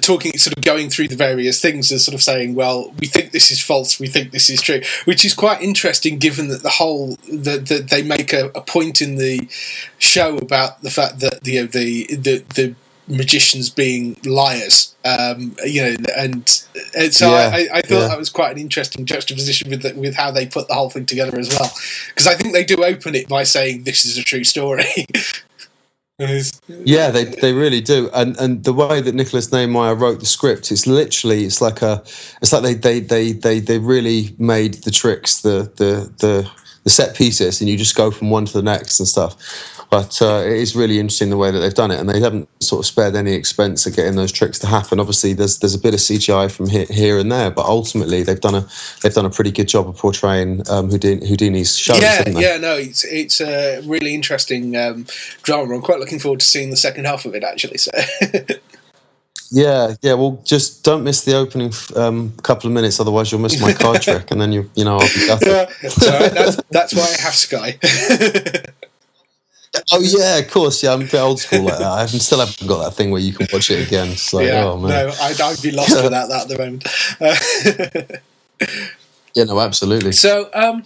talking, 0.00 0.36
sort 0.38 0.56
of 0.56 0.64
going 0.64 0.90
through 0.90 1.08
the 1.08 1.16
various 1.16 1.60
things 1.60 1.90
and 1.90 2.00
sort 2.00 2.14
of 2.14 2.22
saying, 2.22 2.54
well, 2.54 2.92
we 2.98 3.06
think 3.06 3.32
this 3.32 3.50
is 3.50 3.60
false, 3.60 3.98
we 3.98 4.06
think 4.06 4.30
this 4.30 4.48
is 4.48 4.62
true, 4.62 4.80
which 5.04 5.24
is 5.24 5.34
quite 5.34 5.60
interesting 5.60 6.18
given 6.18 6.48
that 6.48 6.62
the 6.62 6.70
whole 6.70 7.16
that 7.32 7.66
the, 7.66 7.86
they 7.90 8.02
make 8.02 8.32
a, 8.32 8.46
a, 8.54 8.60
point 8.60 9.02
in 9.02 9.16
the 9.16 9.48
show 9.98 10.36
about 10.38 10.82
the 10.82 10.90
fact 10.90 11.20
that 11.20 11.42
the 11.42 11.62
the 11.62 12.06
the, 12.14 12.44
the 12.54 12.74
magicians 13.08 13.70
being 13.70 14.16
liars. 14.24 14.94
Um, 15.04 15.56
you 15.64 15.82
know, 15.82 15.96
and, 16.16 16.64
and 16.96 17.14
so 17.14 17.30
yeah, 17.30 17.50
I, 17.52 17.68
I, 17.74 17.80
thought 17.82 18.00
yeah. 18.00 18.08
that 18.08 18.18
was 18.18 18.30
quite 18.30 18.52
an 18.52 18.58
interesting 18.58 19.06
juxtaposition 19.06 19.70
with 19.70 19.82
the, 19.82 19.94
with 19.94 20.14
how 20.14 20.30
they 20.30 20.46
put 20.46 20.68
the 20.68 20.74
whole 20.74 20.90
thing 20.90 21.06
together 21.06 21.38
as 21.38 21.48
well. 21.48 21.70
Because 22.08 22.26
I 22.26 22.34
think 22.34 22.52
they 22.52 22.64
do 22.64 22.84
open 22.84 23.14
it 23.14 23.28
by 23.28 23.44
saying 23.44 23.84
this 23.84 24.04
is 24.04 24.18
a 24.18 24.22
true 24.22 24.44
story. 24.44 24.84
yeah, 26.68 27.10
they 27.10 27.24
they 27.24 27.52
really 27.52 27.82
do, 27.82 28.08
and 28.14 28.38
and 28.40 28.64
the 28.64 28.72
way 28.72 29.02
that 29.02 29.14
Nicholas 29.14 29.52
Meyer 29.52 29.94
wrote 29.94 30.20
the 30.20 30.26
script, 30.26 30.72
it's 30.72 30.86
literally 30.86 31.44
it's 31.44 31.60
like 31.60 31.82
a, 31.82 32.02
it's 32.40 32.54
like 32.54 32.62
they 32.62 32.72
they 32.72 33.00
they 33.00 33.32
they 33.32 33.60
they 33.60 33.78
really 33.78 34.34
made 34.38 34.74
the 34.84 34.90
tricks 34.90 35.42
the 35.42 35.70
the 35.76 36.10
the 36.18 36.50
the 36.84 36.90
set 36.90 37.14
pieces, 37.14 37.60
and 37.60 37.68
you 37.68 37.76
just 37.76 37.96
go 37.96 38.10
from 38.10 38.30
one 38.30 38.46
to 38.46 38.52
the 38.54 38.62
next 38.62 38.98
and 38.98 39.06
stuff. 39.06 39.36
But 39.90 40.20
uh, 40.20 40.42
it 40.44 40.52
is 40.52 40.74
really 40.74 40.98
interesting 40.98 41.30
the 41.30 41.36
way 41.36 41.50
that 41.50 41.58
they've 41.58 41.72
done 41.74 41.90
it, 41.90 42.00
and 42.00 42.08
they 42.08 42.20
haven't 42.20 42.48
sort 42.62 42.80
of 42.80 42.86
spared 42.86 43.14
any 43.14 43.32
expense 43.32 43.86
of 43.86 43.94
getting 43.94 44.16
those 44.16 44.32
tricks 44.32 44.58
to 44.60 44.66
happen. 44.66 44.98
Obviously, 44.98 45.32
there's 45.32 45.58
there's 45.58 45.74
a 45.74 45.78
bit 45.78 45.94
of 45.94 46.00
CGI 46.00 46.50
from 46.50 46.68
here, 46.68 46.86
here 46.86 47.18
and 47.18 47.30
there, 47.30 47.50
but 47.50 47.66
ultimately 47.66 48.22
they've 48.22 48.40
done 48.40 48.54
a 48.56 48.66
they've 49.02 49.14
done 49.14 49.26
a 49.26 49.30
pretty 49.30 49.52
good 49.52 49.68
job 49.68 49.88
of 49.88 49.96
portraying 49.96 50.68
um, 50.68 50.90
Houdini, 50.90 51.26
Houdini's 51.26 51.78
show. 51.78 51.94
Yeah, 51.94 52.28
yeah, 52.28 52.56
no, 52.56 52.74
it's 52.74 53.04
it's 53.04 53.40
a 53.40 53.80
really 53.82 54.14
interesting 54.14 54.76
um, 54.76 55.06
drama. 55.42 55.74
I'm 55.74 55.82
quite 55.82 56.00
looking 56.00 56.18
forward 56.18 56.40
to 56.40 56.46
seeing 56.46 56.70
the 56.70 56.76
second 56.76 57.06
half 57.06 57.24
of 57.24 57.34
it 57.34 57.44
actually. 57.44 57.78
So. 57.78 57.92
Yeah, 59.50 59.94
yeah. 60.02 60.14
Well, 60.14 60.42
just 60.44 60.84
don't 60.84 61.04
miss 61.04 61.24
the 61.24 61.36
opening 61.36 61.72
um, 61.94 62.32
couple 62.42 62.66
of 62.68 62.74
minutes, 62.74 62.98
otherwise 62.98 63.30
you'll 63.30 63.40
miss 63.40 63.60
my 63.60 63.72
card 63.72 64.02
trick, 64.02 64.30
and 64.30 64.40
then 64.40 64.52
you, 64.52 64.68
you 64.74 64.84
know, 64.84 64.98
I'll 64.98 65.08
be 65.08 65.26
gutted. 65.26 65.48
Yeah, 65.48 66.28
that's, 66.32 66.60
that's 66.70 66.94
why 66.94 67.02
I 67.02 67.22
have 67.22 67.34
Sky. 67.34 67.78
Oh 69.92 70.00
yeah, 70.00 70.38
of 70.38 70.50
course. 70.50 70.82
Yeah, 70.82 70.92
I'm 70.92 71.02
a 71.02 71.04
bit 71.04 71.14
old 71.14 71.40
school 71.40 71.62
like 71.62 71.78
that. 71.78 71.86
I 71.86 72.06
still 72.06 72.40
haven't 72.40 72.66
got 72.66 72.84
that 72.84 72.94
thing 72.94 73.10
where 73.10 73.20
you 73.20 73.32
can 73.32 73.46
watch 73.52 73.70
it 73.70 73.86
again. 73.86 74.08
It's 74.08 74.32
like, 74.32 74.46
yeah, 74.46 74.64
oh 74.64 74.76
man, 74.76 74.90
no, 74.90 75.14
I'd, 75.20 75.40
I'd 75.40 75.62
be 75.62 75.70
lost 75.70 76.02
without 76.02 76.28
that 76.28 76.42
at 76.42 76.48
the 76.48 76.58
moment. 76.58 78.20
yeah, 79.34 79.44
no, 79.44 79.60
absolutely. 79.60 80.12
So, 80.12 80.50
um, 80.54 80.84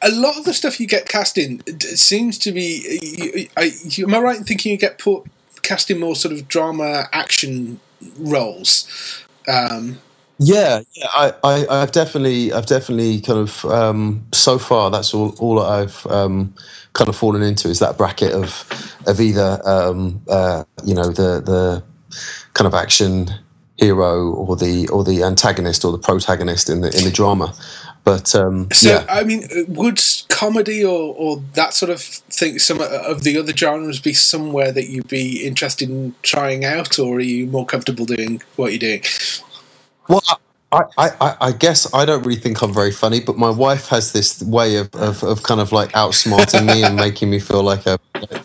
a 0.00 0.10
lot 0.10 0.38
of 0.38 0.44
the 0.44 0.54
stuff 0.54 0.80
you 0.80 0.86
get 0.86 1.08
cast 1.08 1.38
in 1.38 1.62
seems 1.80 2.38
to 2.38 2.52
be. 2.52 3.48
am 3.56 4.14
I 4.14 4.18
right 4.18 4.38
in 4.38 4.44
thinking 4.44 4.72
you 4.72 4.78
get 4.78 4.98
put 4.98 5.24
cast 5.62 5.90
in 5.90 5.98
more 6.00 6.16
sort 6.16 6.34
of 6.34 6.48
drama 6.48 7.08
action 7.12 7.80
roles? 8.18 9.24
Um, 9.48 10.00
yeah, 10.38 10.82
yeah, 10.92 11.06
I, 11.12 11.34
I, 11.44 11.66
I've 11.82 11.92
definitely, 11.92 12.52
I've 12.52 12.66
definitely 12.66 13.20
kind 13.20 13.38
of 13.38 13.64
um, 13.66 14.26
so 14.32 14.58
far. 14.58 14.90
That's 14.90 15.14
all, 15.14 15.34
all 15.38 15.60
I've 15.60 16.06
um, 16.06 16.54
kind 16.94 17.08
of 17.08 17.16
fallen 17.16 17.42
into 17.42 17.68
is 17.68 17.78
that 17.78 17.96
bracket 17.96 18.32
of 18.32 18.68
of 19.06 19.20
either 19.20 19.60
um, 19.64 20.20
uh, 20.28 20.64
you 20.84 20.94
know 20.94 21.10
the 21.10 21.40
the 21.40 21.82
kind 22.54 22.66
of 22.66 22.74
action 22.74 23.30
hero 23.76 24.30
or 24.32 24.56
the 24.56 24.88
or 24.88 25.04
the 25.04 25.22
antagonist 25.22 25.84
or 25.84 25.92
the 25.92 25.98
protagonist 25.98 26.68
in 26.68 26.80
the 26.80 26.96
in 26.96 27.04
the 27.04 27.10
drama. 27.10 27.54
But 28.04 28.34
um, 28.34 28.68
so 28.72 28.88
yeah. 28.88 29.06
I 29.08 29.22
mean, 29.22 29.46
would 29.68 30.02
comedy 30.28 30.84
or, 30.84 31.14
or 31.14 31.36
that 31.54 31.72
sort 31.72 31.90
of 31.90 32.00
thing, 32.00 32.58
some 32.58 32.80
of 32.80 33.22
the 33.22 33.38
other 33.38 33.52
genres, 33.52 34.00
be 34.00 34.12
somewhere 34.12 34.72
that 34.72 34.88
you'd 34.88 35.06
be 35.06 35.46
interested 35.46 35.88
in 35.88 36.14
trying 36.22 36.64
out, 36.64 36.98
or 36.98 37.18
are 37.18 37.20
you 37.20 37.46
more 37.46 37.64
comfortable 37.64 38.04
doing 38.04 38.42
what 38.56 38.72
you're 38.72 38.80
doing? 38.80 39.02
Well, 40.08 40.22
I, 40.72 40.84
I, 40.96 41.36
I 41.40 41.52
guess 41.52 41.92
I 41.92 42.06
don't 42.06 42.22
really 42.24 42.40
think 42.40 42.62
I'm 42.62 42.72
very 42.72 42.92
funny, 42.92 43.20
but 43.20 43.36
my 43.36 43.50
wife 43.50 43.88
has 43.88 44.12
this 44.12 44.42
way 44.42 44.76
of, 44.76 44.94
of, 44.94 45.22
of 45.22 45.42
kind 45.42 45.60
of 45.60 45.70
like 45.70 45.92
outsmarting 45.92 46.66
me 46.66 46.82
and 46.82 46.96
making 46.96 47.28
me 47.28 47.40
feel 47.40 47.62
like 47.62 47.84
a 47.86 47.98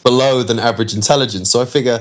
below 0.04 0.44
than 0.44 0.60
average 0.60 0.94
intelligence. 0.94 1.50
So 1.50 1.62
I 1.62 1.66
figure 1.66 2.00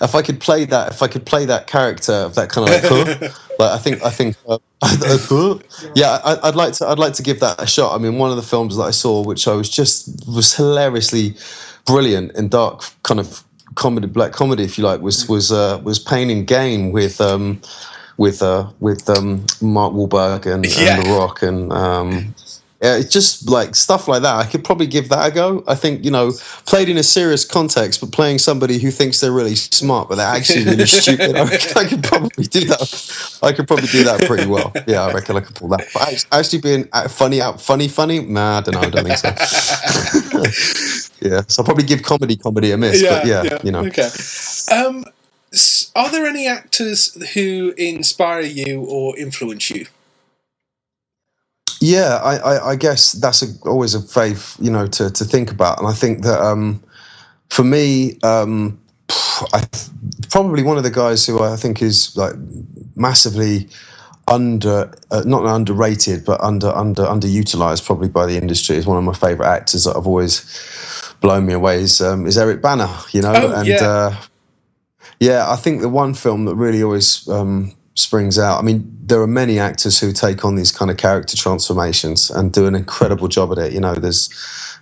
if 0.00 0.14
I 0.14 0.22
could 0.22 0.40
play 0.40 0.64
that, 0.64 0.92
if 0.92 1.02
I 1.02 1.08
could 1.08 1.26
play 1.26 1.44
that 1.44 1.66
character 1.66 2.12
of 2.12 2.34
that 2.36 2.48
kind 2.48 2.66
of 2.66 2.74
like, 2.74 3.18
huh, 3.20 3.28
like 3.58 3.70
I 3.70 3.78
think 3.78 4.02
I 4.02 4.10
think 4.10 4.36
uh, 4.48 4.58
yeah, 5.94 6.18
I, 6.24 6.48
would 6.48 6.56
like 6.56 6.72
to 6.74 6.86
I'd 6.86 6.98
like 6.98 7.12
to 7.14 7.22
give 7.22 7.40
that 7.40 7.60
a 7.60 7.66
shot. 7.66 7.94
I 7.94 7.98
mean, 7.98 8.16
one 8.16 8.30
of 8.30 8.36
the 8.36 8.42
films 8.42 8.76
that 8.78 8.84
I 8.84 8.90
saw, 8.90 9.22
which 9.22 9.46
I 9.46 9.52
was 9.52 9.68
just 9.68 10.26
was 10.26 10.54
hilariously 10.54 11.36
brilliant 11.84 12.32
and 12.36 12.50
dark, 12.50 12.84
kind 13.02 13.20
of 13.20 13.44
comedy, 13.74 14.06
black 14.06 14.32
comedy, 14.32 14.64
if 14.64 14.78
you 14.78 14.84
like, 14.84 15.02
was 15.02 15.28
was 15.28 15.52
uh, 15.52 15.78
was 15.84 15.98
Pain 15.98 16.30
and 16.30 16.46
Gain 16.46 16.90
with. 16.90 17.20
Um, 17.20 17.60
with 18.18 18.42
uh, 18.42 18.68
with 18.80 19.08
um, 19.08 19.46
Mark 19.62 19.94
Wahlberg 19.94 20.46
and, 20.46 20.66
yeah. 20.66 20.96
and 20.96 21.06
The 21.06 21.10
Rock 21.10 21.42
and 21.42 21.72
um, 21.72 22.34
yeah, 22.82 22.96
it's 22.96 23.12
just 23.12 23.48
like 23.48 23.74
stuff 23.74 24.06
like 24.06 24.22
that. 24.22 24.36
I 24.36 24.44
could 24.44 24.62
probably 24.62 24.86
give 24.86 25.08
that 25.08 25.26
a 25.26 25.34
go. 25.34 25.64
I 25.66 25.74
think 25.74 26.04
you 26.04 26.12
know, 26.12 26.30
played 26.66 26.88
in 26.88 26.96
a 26.96 27.02
serious 27.02 27.44
context, 27.44 28.00
but 28.00 28.12
playing 28.12 28.38
somebody 28.38 28.78
who 28.78 28.92
thinks 28.92 29.18
they're 29.18 29.32
really 29.32 29.56
smart 29.56 30.08
but 30.08 30.16
they're 30.16 30.26
actually 30.26 30.64
really 30.64 30.86
stupid. 30.86 31.34
I, 31.34 31.42
I 31.42 31.84
could 31.84 32.04
probably 32.04 32.44
do 32.44 32.66
that. 32.66 33.38
I 33.42 33.52
could 33.52 33.66
probably 33.66 33.88
do 33.88 34.04
that 34.04 34.22
pretty 34.26 34.46
well. 34.46 34.72
Yeah, 34.86 35.06
I 35.06 35.12
reckon 35.12 35.36
I 35.36 35.40
could 35.40 35.56
pull 35.56 35.68
that. 35.68 35.88
But 35.92 36.24
actually, 36.30 36.60
being 36.60 36.88
uh, 36.92 37.08
funny 37.08 37.40
out, 37.40 37.60
funny, 37.60 37.88
funny. 37.88 38.20
Nah, 38.20 38.58
I 38.58 38.60
don't 38.60 38.74
know. 38.74 38.80
I 38.80 38.90
don't 38.90 39.06
think 39.06 39.18
so. 39.18 39.30
yeah, 41.20 41.42
so 41.48 41.62
I'll 41.62 41.64
probably 41.64 41.84
give 41.84 42.02
comedy, 42.02 42.36
comedy 42.36 42.70
a 42.70 42.76
miss. 42.76 43.02
Yeah, 43.02 43.18
but 43.18 43.26
yeah, 43.26 43.42
yeah. 43.42 43.58
you 43.64 43.72
know. 43.72 43.84
Okay. 43.86 44.08
Um, 44.72 45.04
are 45.98 46.10
there 46.10 46.26
any 46.26 46.46
actors 46.46 47.12
who 47.34 47.74
inspire 47.76 48.42
you 48.42 48.82
or 48.84 49.18
influence 49.18 49.68
you? 49.70 49.86
Yeah, 51.80 52.20
I, 52.22 52.36
I, 52.36 52.70
I 52.70 52.76
guess 52.76 53.12
that's 53.12 53.42
a, 53.42 53.46
always 53.68 53.94
a 53.94 54.02
faith, 54.02 54.56
you 54.60 54.70
know, 54.70 54.86
to, 54.86 55.10
to 55.10 55.24
think 55.24 55.50
about. 55.50 55.78
And 55.78 55.88
I 55.88 55.92
think 55.92 56.22
that 56.22 56.40
um, 56.40 56.82
for 57.50 57.64
me, 57.64 58.18
um, 58.22 58.80
I, 59.52 59.64
probably 60.30 60.62
one 60.62 60.76
of 60.78 60.84
the 60.84 60.90
guys 60.90 61.26
who 61.26 61.42
I 61.42 61.56
think 61.56 61.82
is 61.82 62.16
like 62.16 62.34
massively 62.96 63.68
under, 64.28 64.92
uh, 65.10 65.22
not 65.26 65.44
underrated, 65.46 66.24
but 66.24 66.40
under 66.40 66.68
under 66.68 67.02
underutilized 67.04 67.84
probably 67.86 68.08
by 68.08 68.26
the 68.26 68.36
industry 68.36 68.76
is 68.76 68.86
one 68.86 68.98
of 68.98 69.04
my 69.04 69.14
favorite 69.14 69.48
actors 69.48 69.84
that 69.84 69.96
I've 69.96 70.06
always 70.06 70.44
blown 71.20 71.46
me 71.46 71.54
away 71.54 71.82
is 71.82 72.00
um, 72.00 72.26
is 72.26 72.38
Eric 72.38 72.62
Bana 72.62 72.88
you 73.12 73.22
know, 73.22 73.32
oh, 73.34 73.60
and 73.60 73.68
yeah. 73.68 73.82
uh, 73.82 74.16
yeah, 75.20 75.50
I 75.50 75.56
think 75.56 75.80
the 75.80 75.88
one 75.88 76.14
film 76.14 76.44
that 76.44 76.54
really 76.54 76.82
always 76.82 77.28
um, 77.28 77.74
springs 77.94 78.38
out. 78.38 78.58
I 78.58 78.62
mean, 78.62 78.96
there 79.02 79.20
are 79.20 79.26
many 79.26 79.58
actors 79.58 79.98
who 79.98 80.12
take 80.12 80.44
on 80.44 80.54
these 80.54 80.70
kind 80.70 80.90
of 80.90 80.96
character 80.96 81.36
transformations 81.36 82.30
and 82.30 82.52
do 82.52 82.66
an 82.66 82.74
incredible 82.74 83.28
job 83.28 83.52
at 83.52 83.58
it. 83.58 83.72
You 83.72 83.80
know, 83.80 83.94
there's 83.94 84.30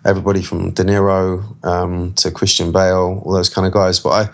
everybody 0.05 0.43
from 0.43 0.73
De 0.73 0.85
Niro 0.85 1.65
um, 1.65 2.13
to 2.15 2.31
Christian 2.31 2.73
Bale, 2.73 3.23
all 3.25 3.33
those 3.33 3.49
kind 3.49 3.67
of 3.67 3.73
guys. 3.73 3.99
But 3.99 4.11
I 4.11 4.25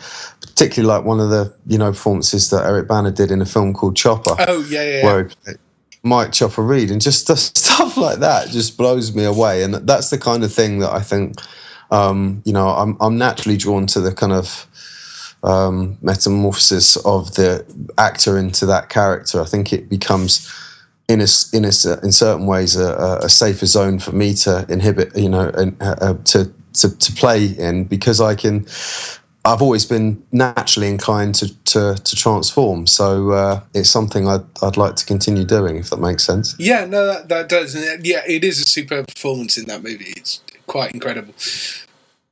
particularly 0.40 0.92
like 0.92 1.04
one 1.06 1.20
of 1.20 1.30
the 1.30 1.54
you 1.66 1.78
know 1.78 1.90
performances 1.92 2.50
that 2.50 2.66
Eric 2.66 2.88
Bana 2.88 3.10
did 3.10 3.30
in 3.30 3.40
a 3.40 3.46
film 3.46 3.72
called 3.72 3.96
Chopper. 3.96 4.34
Oh 4.40 4.64
yeah, 4.68 4.82
yeah. 4.82 5.04
Where 5.04 5.30
Mike 6.02 6.32
Chopper 6.32 6.62
Read, 6.62 6.90
and 6.90 7.00
just 7.00 7.28
stuff 7.56 7.96
like 7.96 8.18
that 8.18 8.48
just 8.48 8.76
blows 8.76 9.14
me 9.14 9.24
away. 9.24 9.62
And 9.62 9.74
that's 9.74 10.10
the 10.10 10.18
kind 10.18 10.42
of 10.42 10.52
thing 10.52 10.80
that 10.80 10.90
I 10.90 11.00
think, 11.00 11.36
um, 11.90 12.42
you 12.44 12.52
know, 12.52 12.68
I'm 12.68 12.96
I'm 13.00 13.16
naturally 13.16 13.56
drawn 13.56 13.86
to 13.88 14.00
the 14.00 14.12
kind 14.12 14.32
of 14.32 14.66
um, 15.42 15.98
metamorphosis 16.02 16.96
of 17.04 17.34
the 17.34 17.64
actor 17.98 18.38
into 18.38 18.66
that 18.66 18.88
character. 18.88 19.40
I 19.40 19.44
think 19.44 19.72
it 19.72 19.88
becomes 19.88 20.50
in 21.08 21.20
a, 21.20 21.26
in 21.52 21.64
a, 21.64 21.72
in 22.02 22.12
certain 22.12 22.46
ways 22.46 22.76
a, 22.76 23.18
a 23.22 23.28
safer 23.28 23.66
zone 23.66 23.98
for 23.98 24.12
me 24.12 24.34
to 24.34 24.64
inhibit, 24.68 25.16
you 25.16 25.28
know, 25.28 25.50
and 25.54 25.80
uh, 25.82 25.96
uh, 26.00 26.14
to, 26.24 26.52
to 26.74 26.96
to 26.98 27.12
play 27.12 27.46
in 27.46 27.84
because 27.84 28.20
I 28.20 28.34
can. 28.34 28.66
I've 29.44 29.60
always 29.60 29.84
been 29.84 30.22
naturally 30.30 30.86
inclined 30.86 31.34
to 31.36 31.52
to, 31.64 31.96
to 31.96 32.16
transform, 32.16 32.86
so 32.86 33.32
uh, 33.32 33.60
it's 33.74 33.90
something 33.90 34.28
I'd 34.28 34.44
I'd 34.62 34.76
like 34.76 34.94
to 34.96 35.04
continue 35.04 35.44
doing, 35.44 35.78
if 35.78 35.90
that 35.90 35.98
makes 35.98 36.22
sense. 36.22 36.54
Yeah, 36.60 36.84
no, 36.84 37.04
that, 37.06 37.28
that 37.28 37.48
does. 37.48 37.74
And 37.74 38.06
yeah, 38.06 38.22
it 38.24 38.44
is 38.44 38.60
a 38.60 38.64
superb 38.68 39.08
performance 39.08 39.58
in 39.58 39.66
that 39.66 39.82
movie. 39.82 40.14
It's 40.16 40.40
quite 40.68 40.94
incredible. 40.94 41.34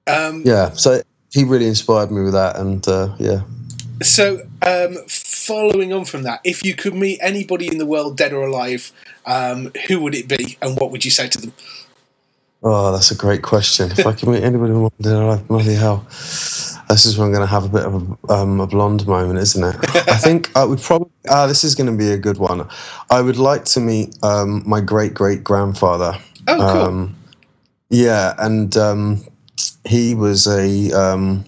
Um, 0.07 0.43
yeah, 0.47 0.71
so 0.71 1.03
he 1.31 1.45
really 1.45 1.67
inspired 1.67 2.11
me 2.11 2.23
with 2.23 2.33
that, 2.33 2.57
and 2.57 2.87
uh, 2.89 3.15
yeah. 3.19 3.43
So, 4.03 4.43
um, 4.63 4.97
following 5.09 5.93
on 5.93 6.05
from 6.05 6.23
that, 6.23 6.41
if 6.45 6.65
you 6.65 6.75
could 6.75 6.95
meet 6.95 7.19
anybody 7.21 7.67
in 7.67 7.79
the 7.79 7.87
world, 7.87 8.17
dead 8.17 8.33
or 8.33 8.47
alive, 8.47 8.93
um, 9.27 9.73
who 9.89 10.01
would 10.01 10.15
it 10.15 10.29
be, 10.29 10.57
and 10.63 10.79
what 10.79 10.91
would 10.91 11.05
you 11.05 11.11
say 11.11 11.29
to 11.29 11.41
them? 11.41 11.53
Oh, 12.63 12.93
that's 12.93 13.11
a 13.11 13.15
great 13.15 13.43
question. 13.43 13.91
if 13.91 14.07
I 14.07 14.13
could 14.13 14.29
meet 14.29 14.43
anybody 14.43 14.71
in 14.71 14.75
the 14.75 14.81
world, 14.81 14.93
dead 15.01 15.15
or 15.15 15.23
alive, 15.23 15.49
bloody 15.49 15.75
hell. 15.75 16.05
This 16.11 17.07
is 17.07 17.17
where 17.17 17.27
I'm 17.27 17.33
going 17.33 17.47
to 17.47 17.47
have 17.47 17.65
a 17.65 17.69
bit 17.69 17.85
of 17.85 18.19
a, 18.29 18.33
um, 18.33 18.61
a 18.61 18.67
blonde 18.67 19.07
moment, 19.07 19.39
isn't 19.39 19.63
it? 19.63 19.77
I 20.09 20.17
think 20.17 20.55
I 20.57 20.65
would 20.65 20.81
probably. 20.81 21.11
Ah, 21.29 21.47
this 21.47 21.63
is 21.65 21.75
going 21.75 21.91
to 21.91 21.97
be 21.97 22.11
a 22.11 22.19
good 22.19 22.39
one. 22.39 22.69
I 23.11 23.23
would 23.23 23.39
like 23.39 23.65
to 23.67 23.81
meet 23.81 24.17
um, 24.23 24.63
my 24.67 24.81
great 24.81 25.15
great 25.15 25.45
grandfather. 25.45 26.19
Oh, 26.49 26.57
cool. 26.57 26.83
Um, 26.83 27.17
yeah, 27.89 28.35
and 28.39 28.77
um, 28.77 29.25
he 29.85 30.15
was 30.15 30.47
a 30.47 30.93
um, 30.93 31.45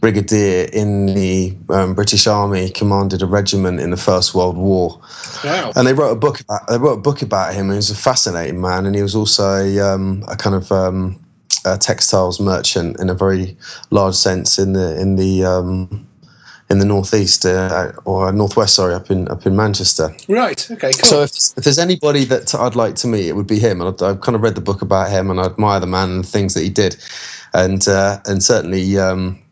brigadier 0.00 0.68
in 0.72 1.06
the 1.06 1.56
um, 1.70 1.94
British 1.94 2.26
Army, 2.26 2.70
commanded 2.70 3.22
a 3.22 3.26
regiment 3.26 3.80
in 3.80 3.90
the 3.90 3.96
First 3.96 4.34
World 4.34 4.56
War. 4.56 5.00
Wow! 5.44 5.72
And 5.76 5.86
they 5.86 5.92
wrote 5.92 6.12
a 6.12 6.16
book. 6.16 6.40
About, 6.40 6.66
they 6.68 6.78
wrote 6.78 6.98
a 6.98 7.00
book 7.00 7.22
about 7.22 7.54
him. 7.54 7.70
He 7.70 7.76
was 7.76 7.90
a 7.90 7.96
fascinating 7.96 8.60
man, 8.60 8.86
and 8.86 8.94
he 8.94 9.02
was 9.02 9.14
also 9.14 9.44
a, 9.56 9.80
um, 9.80 10.24
a 10.28 10.36
kind 10.36 10.56
of 10.56 10.70
um, 10.72 11.18
a 11.64 11.76
textiles 11.76 12.40
merchant 12.40 12.98
in 13.00 13.10
a 13.10 13.14
very 13.14 13.56
large 13.90 14.14
sense 14.14 14.58
in 14.58 14.72
the 14.72 14.98
in 15.00 15.16
the 15.16 15.44
um, 15.44 16.07
in 16.70 16.78
the 16.78 16.84
northeast 16.84 17.46
uh, 17.46 17.92
or 18.04 18.30
northwest, 18.32 18.74
sorry, 18.74 18.94
up 18.94 19.10
in 19.10 19.28
up 19.28 19.46
in 19.46 19.56
Manchester. 19.56 20.14
Right. 20.28 20.70
Okay. 20.70 20.92
Cool. 20.92 21.08
So 21.08 21.22
if, 21.22 21.32
if 21.56 21.64
there's 21.64 21.78
anybody 21.78 22.24
that 22.24 22.54
I'd 22.54 22.76
like 22.76 22.94
to 22.96 23.06
meet, 23.06 23.28
it 23.28 23.36
would 23.36 23.46
be 23.46 23.58
him. 23.58 23.80
And 23.80 23.88
I've, 23.88 24.02
I've 24.02 24.20
kind 24.20 24.36
of 24.36 24.42
read 24.42 24.54
the 24.54 24.60
book 24.60 24.82
about 24.82 25.10
him, 25.10 25.30
and 25.30 25.40
I 25.40 25.44
admire 25.44 25.80
the 25.80 25.86
man 25.86 26.10
and 26.10 26.24
the 26.24 26.28
things 26.28 26.54
that 26.54 26.62
he 26.62 26.70
did, 26.70 26.96
and 27.54 27.86
uh, 27.88 28.20
and 28.26 28.42
certainly. 28.42 28.98
Um, 28.98 29.42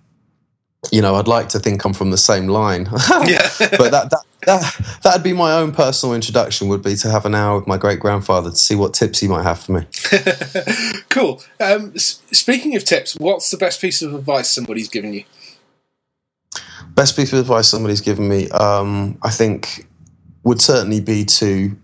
you 0.93 1.03
know, 1.03 1.17
I'd 1.17 1.27
like 1.27 1.49
to 1.49 1.59
think 1.59 1.85
I'm 1.85 1.93
from 1.93 2.13
the 2.13 2.17
same 2.17 2.47
line. 2.47 2.85
yeah. 3.27 3.49
but 3.59 3.91
that, 3.91 4.11
that 4.11 4.23
that 4.47 5.01
that'd 5.03 5.23
be 5.23 5.33
my 5.33 5.53
own 5.53 5.73
personal 5.73 6.15
introduction. 6.15 6.69
Would 6.69 6.83
be 6.83 6.95
to 6.97 7.11
have 7.11 7.27
an 7.27 7.35
hour 7.35 7.59
with 7.59 7.67
my 7.67 7.77
great 7.77 7.99
grandfather 7.99 8.51
to 8.51 8.57
see 8.57 8.77
what 8.77 8.95
tips 8.95 9.19
he 9.19 9.27
might 9.27 9.43
have 9.43 9.61
for 9.61 9.73
me. 9.73 9.87
cool. 11.09 11.43
Um, 11.61 11.93
s- 11.95 12.23
speaking 12.31 12.77
of 12.77 12.85
tips, 12.85 13.17
what's 13.17 13.51
the 13.51 13.57
best 13.57 13.81
piece 13.81 14.01
of 14.01 14.15
advice 14.15 14.49
somebody's 14.49 14.89
given 14.89 15.13
you? 15.13 15.25
Best 16.95 17.17
piece 17.17 17.33
of 17.33 17.39
advice 17.39 17.69
somebody's 17.69 18.01
given 18.01 18.29
me, 18.29 18.49
um, 18.51 19.19
I 19.23 19.31
think, 19.31 19.87
would 20.45 20.61
certainly 20.61 21.01
be 21.01 21.25
to 21.25 21.77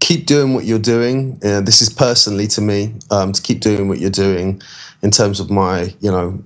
keep 0.00 0.26
doing 0.26 0.54
what 0.54 0.64
you're 0.64 0.78
doing. 0.78 1.38
Uh, 1.44 1.60
this 1.60 1.82
is 1.82 1.88
personally 1.88 2.46
to 2.48 2.60
me 2.60 2.94
um, 3.10 3.32
to 3.32 3.42
keep 3.42 3.60
doing 3.60 3.88
what 3.88 3.98
you're 3.98 4.10
doing 4.10 4.60
in 5.02 5.10
terms 5.10 5.40
of 5.40 5.50
my, 5.50 5.94
you 6.00 6.10
know, 6.10 6.42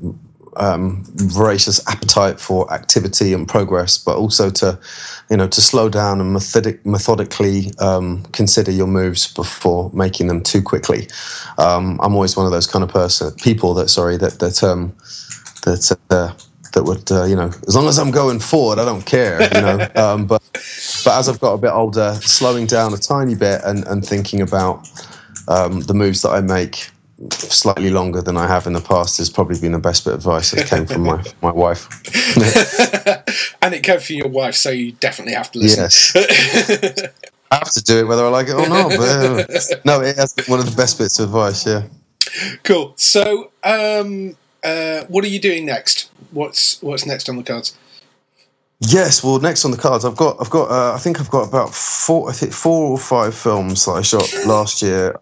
um, 0.56 1.04
voracious 1.16 1.86
appetite 1.86 2.40
for 2.40 2.72
activity 2.72 3.32
and 3.32 3.46
progress, 3.46 3.98
but 3.98 4.16
also 4.16 4.50
to, 4.50 4.78
you 5.30 5.36
know, 5.36 5.46
to 5.48 5.60
slow 5.60 5.88
down 5.88 6.20
and 6.20 6.32
methodic, 6.32 6.84
methodically 6.84 7.70
um, 7.78 8.22
consider 8.32 8.70
your 8.70 8.86
moves 8.86 9.32
before 9.34 9.90
making 9.92 10.28
them 10.28 10.42
too 10.42 10.62
quickly. 10.62 11.08
Um, 11.58 12.00
I'm 12.02 12.14
always 12.14 12.36
one 12.36 12.46
of 12.46 12.52
those 12.52 12.66
kind 12.66 12.82
of 12.82 12.88
person, 12.88 13.32
people 13.34 13.74
that, 13.74 13.88
sorry, 13.88 14.16
that 14.16 14.38
that 14.38 14.62
um, 14.62 14.96
that. 15.66 15.98
Uh, 16.10 16.32
that 16.72 16.84
would, 16.84 17.10
uh, 17.10 17.24
you 17.24 17.34
know, 17.34 17.50
as 17.66 17.74
long 17.74 17.88
as 17.88 17.98
I'm 17.98 18.10
going 18.10 18.38
forward, 18.38 18.78
I 18.78 18.84
don't 18.84 19.06
care, 19.06 19.42
you 19.42 19.60
know. 19.62 19.88
um, 19.96 20.26
but 20.26 20.42
but 21.04 21.18
as 21.18 21.26
I've 21.26 21.40
got 21.40 21.54
a 21.54 21.58
bit 21.58 21.70
older, 21.70 22.18
slowing 22.20 22.66
down 22.66 22.92
a 22.92 22.98
tiny 22.98 23.34
bit 23.34 23.62
and, 23.64 23.86
and 23.86 24.04
thinking 24.04 24.42
about 24.42 24.86
um, 25.48 25.80
the 25.80 25.94
moves 25.94 26.20
that 26.20 26.30
I 26.30 26.42
make 26.42 26.90
slightly 27.30 27.90
longer 27.90 28.20
than 28.20 28.36
I 28.36 28.46
have 28.46 28.66
in 28.66 28.74
the 28.74 28.80
past 28.80 29.16
has 29.18 29.30
probably 29.30 29.58
been 29.58 29.72
the 29.72 29.78
best 29.78 30.04
bit 30.04 30.12
of 30.12 30.20
advice 30.20 30.50
that 30.50 30.66
came 30.66 30.86
from 30.86 31.04
my, 31.04 31.24
my 31.40 31.50
wife. 31.50 31.88
and 33.62 33.74
it 33.74 33.82
came 33.82 33.98
from 33.98 34.16
your 34.16 34.28
wife, 34.28 34.54
so 34.54 34.70
you 34.70 34.92
definitely 34.92 35.34
have 35.34 35.50
to 35.52 35.58
listen. 35.58 35.84
Yes. 35.84 36.12
I 37.50 37.56
have 37.56 37.70
to 37.70 37.82
do 37.82 38.00
it 38.00 38.04
whether 38.04 38.24
I 38.24 38.28
like 38.28 38.48
it 38.48 38.54
or 38.54 38.68
not. 38.68 38.90
But, 38.90 39.00
uh, 39.00 39.76
no, 39.84 40.02
it 40.02 40.16
has 40.16 40.34
been 40.34 40.44
one 40.46 40.60
of 40.60 40.68
the 40.68 40.76
best 40.76 40.98
bits 40.98 41.18
of 41.18 41.28
advice, 41.28 41.66
yeah. 41.66 41.84
Cool. 42.64 42.92
So, 42.96 43.52
um, 43.64 44.36
uh, 44.66 45.04
what 45.06 45.24
are 45.24 45.28
you 45.28 45.40
doing 45.40 45.64
next? 45.64 46.10
What's 46.32 46.82
what's 46.82 47.06
next 47.06 47.28
on 47.28 47.36
the 47.36 47.42
cards? 47.42 47.76
Yes, 48.80 49.24
well, 49.24 49.38
next 49.38 49.64
on 49.64 49.70
the 49.70 49.78
cards, 49.78 50.04
I've 50.04 50.16
got, 50.16 50.36
I've 50.38 50.50
got, 50.50 50.70
uh, 50.70 50.92
I 50.94 50.98
think 50.98 51.18
I've 51.18 51.30
got 51.30 51.48
about 51.48 51.72
four, 51.74 52.28
I 52.28 52.34
think 52.34 52.52
four 52.52 52.90
or 52.90 52.98
five 52.98 53.34
films 53.34 53.86
that 53.86 53.92
I 53.92 54.02
shot 54.02 54.30
last 54.44 54.82
year. 54.82 55.18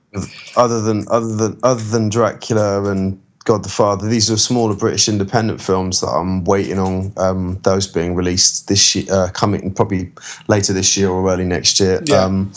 Other 0.57 0.81
than, 0.81 1.07
other 1.09 1.37
than, 1.37 1.61
other 1.63 1.85
than 1.85 2.09
Dracula 2.09 2.83
and 2.91 3.23
God 3.45 3.63
the 3.63 3.69
Father, 3.69 4.09
these 4.09 4.29
are 4.29 4.37
smaller 4.37 4.75
British 4.75 5.09
independent 5.09 5.61
films 5.61 6.01
that 6.01 6.09
I'm 6.09 6.43
waiting 6.45 6.81
on 6.81 7.13
um, 7.17 7.61
those 7.63 7.87
being 7.87 8.17
released 8.17 8.67
this 8.67 8.97
year, 8.97 9.07
uh, 9.09 9.31
coming 9.31 9.73
probably 9.73 10.11
later 10.49 10.73
this 10.73 10.97
year 10.97 11.11
or 11.11 11.31
early 11.31 11.45
next 11.45 11.79
year. 11.79 12.03
Yeah. 12.07 12.25
Um, 12.25 12.53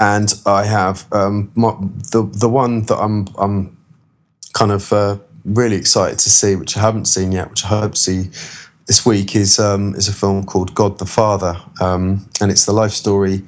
and 0.00 0.32
I 0.46 0.64
have 0.64 1.06
um, 1.12 1.50
my, 1.56 1.74
the 2.12 2.22
the 2.32 2.48
one 2.48 2.84
that 2.86 2.96
I'm 2.96 3.26
I'm 3.36 3.76
kind 4.52 4.72
of 4.72 4.92
uh, 4.92 5.18
really 5.54 5.76
excited 5.76 6.18
to 6.20 6.30
see, 6.30 6.56
which 6.56 6.76
I 6.76 6.80
haven't 6.80 7.06
seen 7.06 7.32
yet, 7.32 7.50
which 7.50 7.64
I 7.64 7.68
hope 7.68 7.92
to 7.92 7.98
see 7.98 8.30
this 8.86 9.04
week, 9.04 9.36
is 9.36 9.58
um, 9.58 9.94
is 9.94 10.08
a 10.08 10.12
film 10.12 10.44
called 10.44 10.74
God 10.74 10.98
the 10.98 11.06
Father, 11.06 11.56
um, 11.80 12.26
and 12.40 12.50
it's 12.50 12.66
the 12.66 12.72
life 12.72 12.92
story 12.92 13.42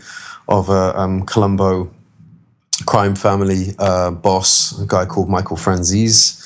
of 0.48 0.68
a 0.68 0.98
um, 0.98 1.24
Colombo 1.26 1.90
crime 2.86 3.14
family 3.14 3.74
uh, 3.78 4.10
boss, 4.10 4.78
a 4.80 4.86
guy 4.86 5.04
called 5.04 5.28
Michael 5.28 5.56
Franzese, 5.56 6.40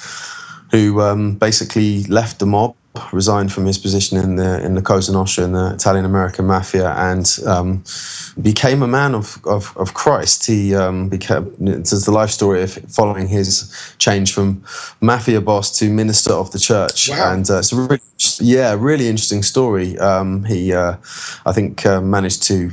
who 0.70 1.00
um, 1.00 1.34
basically 1.36 2.04
left 2.04 2.38
the 2.38 2.46
mob, 2.46 2.74
resigned 3.12 3.52
from 3.52 3.66
his 3.66 3.78
position 3.78 4.18
in 4.18 4.36
the 4.36 4.64
in 4.64 4.74
the 4.74 4.82
Cosa 4.82 5.12
Nostra 5.12 5.44
in 5.44 5.52
the 5.52 5.72
Italian 5.74 6.04
American 6.04 6.46
mafia, 6.46 6.90
and 6.92 7.38
um, 7.46 7.82
became 8.40 8.82
a 8.82 8.86
man 8.86 9.14
of, 9.14 9.38
of, 9.46 9.76
of 9.76 9.94
Christ. 9.94 10.46
He 10.46 10.74
um, 10.74 11.08
became 11.08 11.52
it's 11.60 12.04
the 12.04 12.12
life 12.12 12.30
story 12.30 12.62
of 12.62 12.72
following 12.88 13.26
his 13.28 13.72
change 13.98 14.32
from 14.32 14.62
mafia 15.00 15.40
boss 15.40 15.76
to 15.78 15.90
minister 15.90 16.32
of 16.32 16.52
the 16.52 16.58
church, 16.58 17.08
Wow. 17.10 17.32
and 17.32 17.50
uh, 17.50 17.58
it's 17.58 17.72
a 17.72 17.76
really, 17.76 18.00
yeah, 18.40 18.76
really 18.78 19.08
interesting 19.08 19.42
story. 19.42 19.98
Um, 19.98 20.44
he, 20.44 20.72
uh, 20.72 20.96
I 21.46 21.52
think, 21.52 21.84
uh, 21.86 22.00
managed 22.00 22.42
to. 22.44 22.70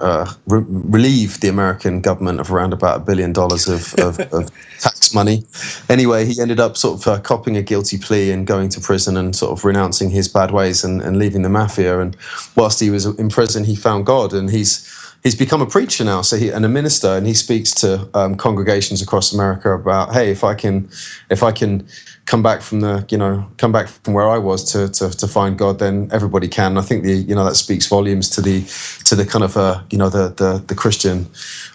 Uh, 0.00 0.32
re- 0.46 0.64
relieve 0.66 1.40
the 1.40 1.48
American 1.48 2.00
government 2.00 2.40
of 2.40 2.50
around 2.50 2.72
about 2.72 2.96
a 2.96 3.00
billion 3.00 3.32
dollars 3.32 3.68
of, 3.68 3.94
of, 3.94 4.18
of 4.32 4.50
tax 4.80 5.14
money. 5.14 5.44
Anyway, 5.88 6.24
he 6.24 6.40
ended 6.40 6.58
up 6.58 6.76
sort 6.76 6.98
of 6.98 7.06
uh, 7.06 7.20
copping 7.20 7.56
a 7.56 7.62
guilty 7.62 7.98
plea 7.98 8.30
and 8.30 8.46
going 8.46 8.70
to 8.70 8.80
prison 8.80 9.16
and 9.16 9.36
sort 9.36 9.52
of 9.52 9.64
renouncing 9.64 10.08
his 10.08 10.26
bad 10.26 10.52
ways 10.52 10.82
and, 10.84 11.02
and 11.02 11.18
leaving 11.18 11.42
the 11.42 11.50
mafia. 11.50 12.00
And 12.00 12.16
whilst 12.56 12.80
he 12.80 12.88
was 12.88 13.04
in 13.04 13.28
prison, 13.28 13.64
he 13.64 13.76
found 13.76 14.06
God 14.06 14.32
and 14.32 14.48
he's 14.50 14.88
he's 15.22 15.34
become 15.34 15.60
a 15.60 15.66
preacher 15.66 16.04
now, 16.04 16.22
so 16.22 16.36
he 16.36 16.48
and 16.50 16.64
a 16.64 16.68
minister, 16.68 17.08
and 17.08 17.26
he 17.26 17.34
speaks 17.34 17.72
to 17.72 18.08
um, 18.14 18.36
congregations 18.36 19.02
across 19.02 19.32
America 19.32 19.72
about, 19.74 20.12
hey, 20.12 20.30
if 20.30 20.44
I 20.44 20.54
can, 20.54 20.88
if 21.30 21.42
I 21.42 21.52
can 21.52 21.86
come 22.30 22.44
back 22.44 22.62
from 22.62 22.78
the, 22.78 23.04
you 23.10 23.18
know, 23.18 23.44
come 23.56 23.72
back 23.72 23.88
from 23.88 24.14
where 24.14 24.28
I 24.28 24.38
was 24.38 24.62
to 24.72 24.88
to, 24.88 25.10
to 25.10 25.26
find 25.26 25.58
God, 25.58 25.80
then 25.80 26.08
everybody 26.12 26.46
can. 26.46 26.78
I 26.78 26.82
think 26.82 27.02
the, 27.02 27.12
you 27.12 27.34
know, 27.34 27.44
that 27.44 27.56
speaks 27.56 27.86
volumes 27.88 28.28
to 28.30 28.40
the 28.40 28.62
to 29.06 29.16
the 29.16 29.26
kind 29.26 29.44
of, 29.44 29.56
uh, 29.56 29.82
you 29.90 29.98
know, 29.98 30.08
the 30.08 30.28
the, 30.28 30.62
the 30.68 30.76
Christian 30.76 31.26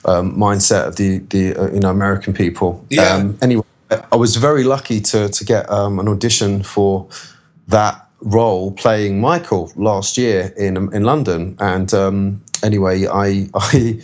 um, 0.06 0.34
mindset 0.38 0.88
of 0.88 0.96
the 0.96 1.20
the 1.34 1.56
uh, 1.58 1.72
you 1.74 1.82
know 1.82 1.90
American 1.90 2.34
people. 2.34 2.86
Yeah. 2.90 3.16
Um, 3.16 3.38
anyway, 3.42 3.66
I 4.14 4.16
was 4.16 4.38
very 4.38 4.64
lucky 4.64 5.02
to 5.12 5.28
to 5.28 5.44
get 5.44 5.70
um, 5.70 6.00
an 6.00 6.08
audition 6.08 6.64
for 6.64 7.06
that 7.68 8.08
role 8.22 8.72
playing 8.72 9.20
Michael 9.20 9.74
last 9.76 10.18
year 10.18 10.54
in 10.58 10.78
in 10.94 11.04
London. 11.04 11.58
And 11.60 11.94
um, 11.94 12.42
anyway, 12.64 13.08
I 13.08 13.50
I 13.56 14.00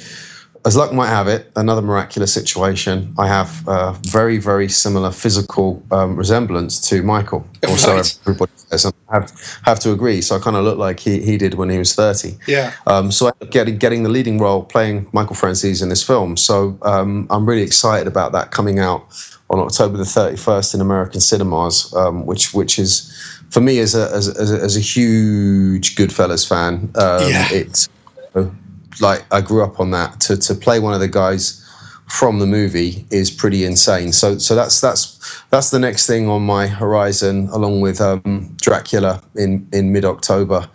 as 0.64 0.76
luck 0.76 0.94
might 0.94 1.08
have 1.08 1.28
it, 1.28 1.52
another 1.56 1.82
miraculous 1.82 2.32
situation. 2.34 3.14
I 3.18 3.28
have 3.28 3.68
a 3.68 3.98
very, 4.08 4.38
very 4.38 4.70
similar 4.70 5.12
physical 5.12 5.82
um, 5.92 6.16
resemblance 6.16 6.80
to 6.90 7.02
Michael. 7.02 7.46
Also, 7.68 7.96
right. 7.96 8.20
everybody 8.22 8.52
says 8.56 8.86
I 8.86 9.14
have, 9.14 9.60
have 9.64 9.80
to 9.80 9.92
agree. 9.92 10.22
So 10.22 10.36
I 10.36 10.40
kind 10.40 10.56
of 10.56 10.64
look 10.64 10.78
like 10.78 11.00
he, 11.00 11.20
he 11.22 11.38
did 11.38 11.56
when 11.56 11.70
he 11.70 11.80
was 11.80 11.96
30. 11.96 12.38
Yeah. 12.48 12.74
Um, 12.86 13.12
so 13.12 13.28
I 13.28 13.30
ended 13.30 13.48
up 13.48 13.52
getting, 13.52 13.78
getting 13.80 14.04
the 14.04 14.10
leading 14.10 14.38
role 14.38 14.64
playing 14.64 15.08
Michael 15.14 15.36
Franzese 15.36 15.82
in 15.82 15.90
this 15.90 16.04
film. 16.04 16.38
So 16.38 16.78
um, 16.84 17.26
I'm 17.32 17.48
really 17.48 17.64
excited 17.64 18.08
about 18.08 18.32
that 18.34 18.52
coming 18.52 18.78
out 18.78 19.04
on 19.50 19.60
October 19.60 19.98
the 19.98 20.04
31st 20.04 20.76
in 20.76 20.82
American 20.82 21.22
cinemas, 21.22 21.94
um, 21.96 22.26
which 22.26 22.54
which 22.54 22.80
is, 22.80 23.12
for 23.50 23.60
me, 23.60 23.80
as 23.80 23.94
a, 23.94 24.10
as, 24.14 24.30
as 24.30 24.52
a, 24.52 24.62
as 24.62 24.78
a 24.78 24.80
huge 24.80 25.96
Goodfellas 25.98 26.48
fan, 26.48 26.90
um, 26.96 27.30
yeah. 27.30 27.48
it's 27.52 27.90
like 29.00 29.26
I 29.32 29.42
grew 29.42 29.64
up 29.64 29.80
on 29.80 29.92
that. 29.92 30.20
To 30.22 30.38
to 30.38 30.56
play 30.56 30.80
one 30.80 30.94
of 30.94 31.00
the 31.00 31.08
guys 31.08 31.58
from 32.08 32.40
the 32.40 32.46
movie 32.46 33.06
is 33.10 33.32
pretty 33.32 33.64
insane. 33.64 34.12
So 34.12 34.38
so 34.38 34.56
that's 34.56 34.82
that's 34.82 35.42
that's 35.50 35.70
the 35.72 35.80
next 35.80 36.08
thing 36.08 36.28
on 36.28 36.42
my 36.42 36.68
horizon, 36.68 37.48
along 37.52 37.82
with 37.82 38.02
um, 38.02 38.56
Dracula 38.62 39.24
in 39.36 39.68
in 39.72 39.92
mid 39.92 40.06
October, 40.06 40.68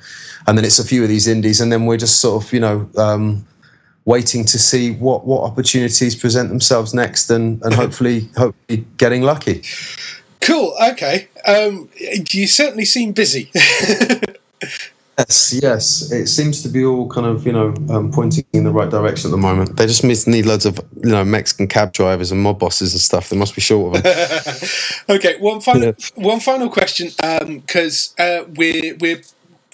and 0.47 0.57
then 0.57 0.65
it's 0.65 0.79
a 0.79 0.85
few 0.85 1.03
of 1.03 1.09
these 1.09 1.27
indies, 1.27 1.61
and 1.61 1.71
then 1.71 1.87
we're 1.87 1.99
just 1.99 2.21
sort 2.21 2.43
of 2.45 2.53
you 2.53 2.61
know. 2.61 2.89
Um, 2.97 3.47
waiting 4.07 4.45
to 4.45 4.57
see 4.57 4.93
what, 4.93 5.27
what 5.27 5.43
opportunities 5.43 6.15
present 6.15 6.49
themselves 6.49 6.95
next 6.95 7.29
and, 7.29 7.61
and 7.65 7.75
hopefully 7.83 8.29
hopefully 8.37 8.87
getting 8.99 9.23
lucky. 9.23 9.65
Cool. 10.41 10.77
Okay. 10.93 11.29
Um, 11.45 11.89
you 11.99 12.47
certainly 12.47 12.85
seem 12.85 13.11
busy. 13.11 13.51
Yes, 15.19 15.59
yes. 15.63 16.13
It 16.13 16.27
seems 16.27 16.63
to 16.63 16.69
be 16.69 16.85
all 16.85 17.09
kind 17.09 17.27
of, 17.27 17.47
you 17.47 17.53
know, 17.53 17.75
um, 17.89 18.13
pointing 18.13 18.45
in 18.53 18.65
the 18.65 18.71
right 18.71 18.91
direction 18.91 19.31
at 19.31 19.33
the 19.33 19.39
moment. 19.39 19.77
They 19.77 19.87
just 19.87 20.05
need 20.05 20.45
loads 20.45 20.67
of, 20.67 20.79
you 21.03 21.11
know, 21.11 21.25
Mexican 21.25 21.69
cab 21.69 21.93
drivers 21.93 22.31
and 22.31 22.43
mob 22.43 22.59
bosses 22.59 22.93
and 22.93 23.01
stuff. 23.01 23.31
They 23.31 23.37
must 23.37 23.55
be 23.55 23.63
short 23.63 23.97
of 23.97 24.03
them. 24.03 24.69
okay, 25.17 25.39
one 25.39 25.61
final, 25.61 25.83
yeah. 25.87 25.93
one 26.17 26.41
final 26.41 26.69
question, 26.69 27.09
because 27.61 28.15
um, 28.19 28.27
uh, 28.27 28.45
we 28.57 28.93
we 29.01 29.23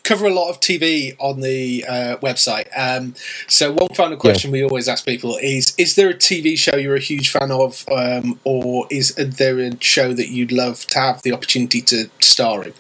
cover 0.04 0.26
a 0.26 0.34
lot 0.34 0.50
of 0.50 0.60
TV 0.60 1.16
on 1.18 1.40
the 1.40 1.84
uh, 1.88 2.16
website. 2.18 2.68
Um, 2.76 3.14
so 3.48 3.72
one 3.72 3.88
final 3.94 4.16
question 4.16 4.50
yeah. 4.50 4.62
we 4.62 4.64
always 4.64 4.88
ask 4.88 5.04
people 5.04 5.38
is: 5.42 5.74
Is 5.76 5.96
there 5.96 6.10
a 6.10 6.14
TV 6.14 6.56
show 6.56 6.76
you're 6.76 6.94
a 6.94 7.00
huge 7.00 7.30
fan 7.30 7.50
of, 7.50 7.84
um, 7.90 8.38
or 8.44 8.86
is 8.90 9.14
there 9.16 9.58
a 9.58 9.72
show 9.80 10.12
that 10.12 10.28
you'd 10.28 10.52
love 10.52 10.86
to 10.86 11.00
have 11.00 11.22
the 11.22 11.32
opportunity 11.32 11.80
to 11.82 12.08
star 12.20 12.62
in? 12.62 12.74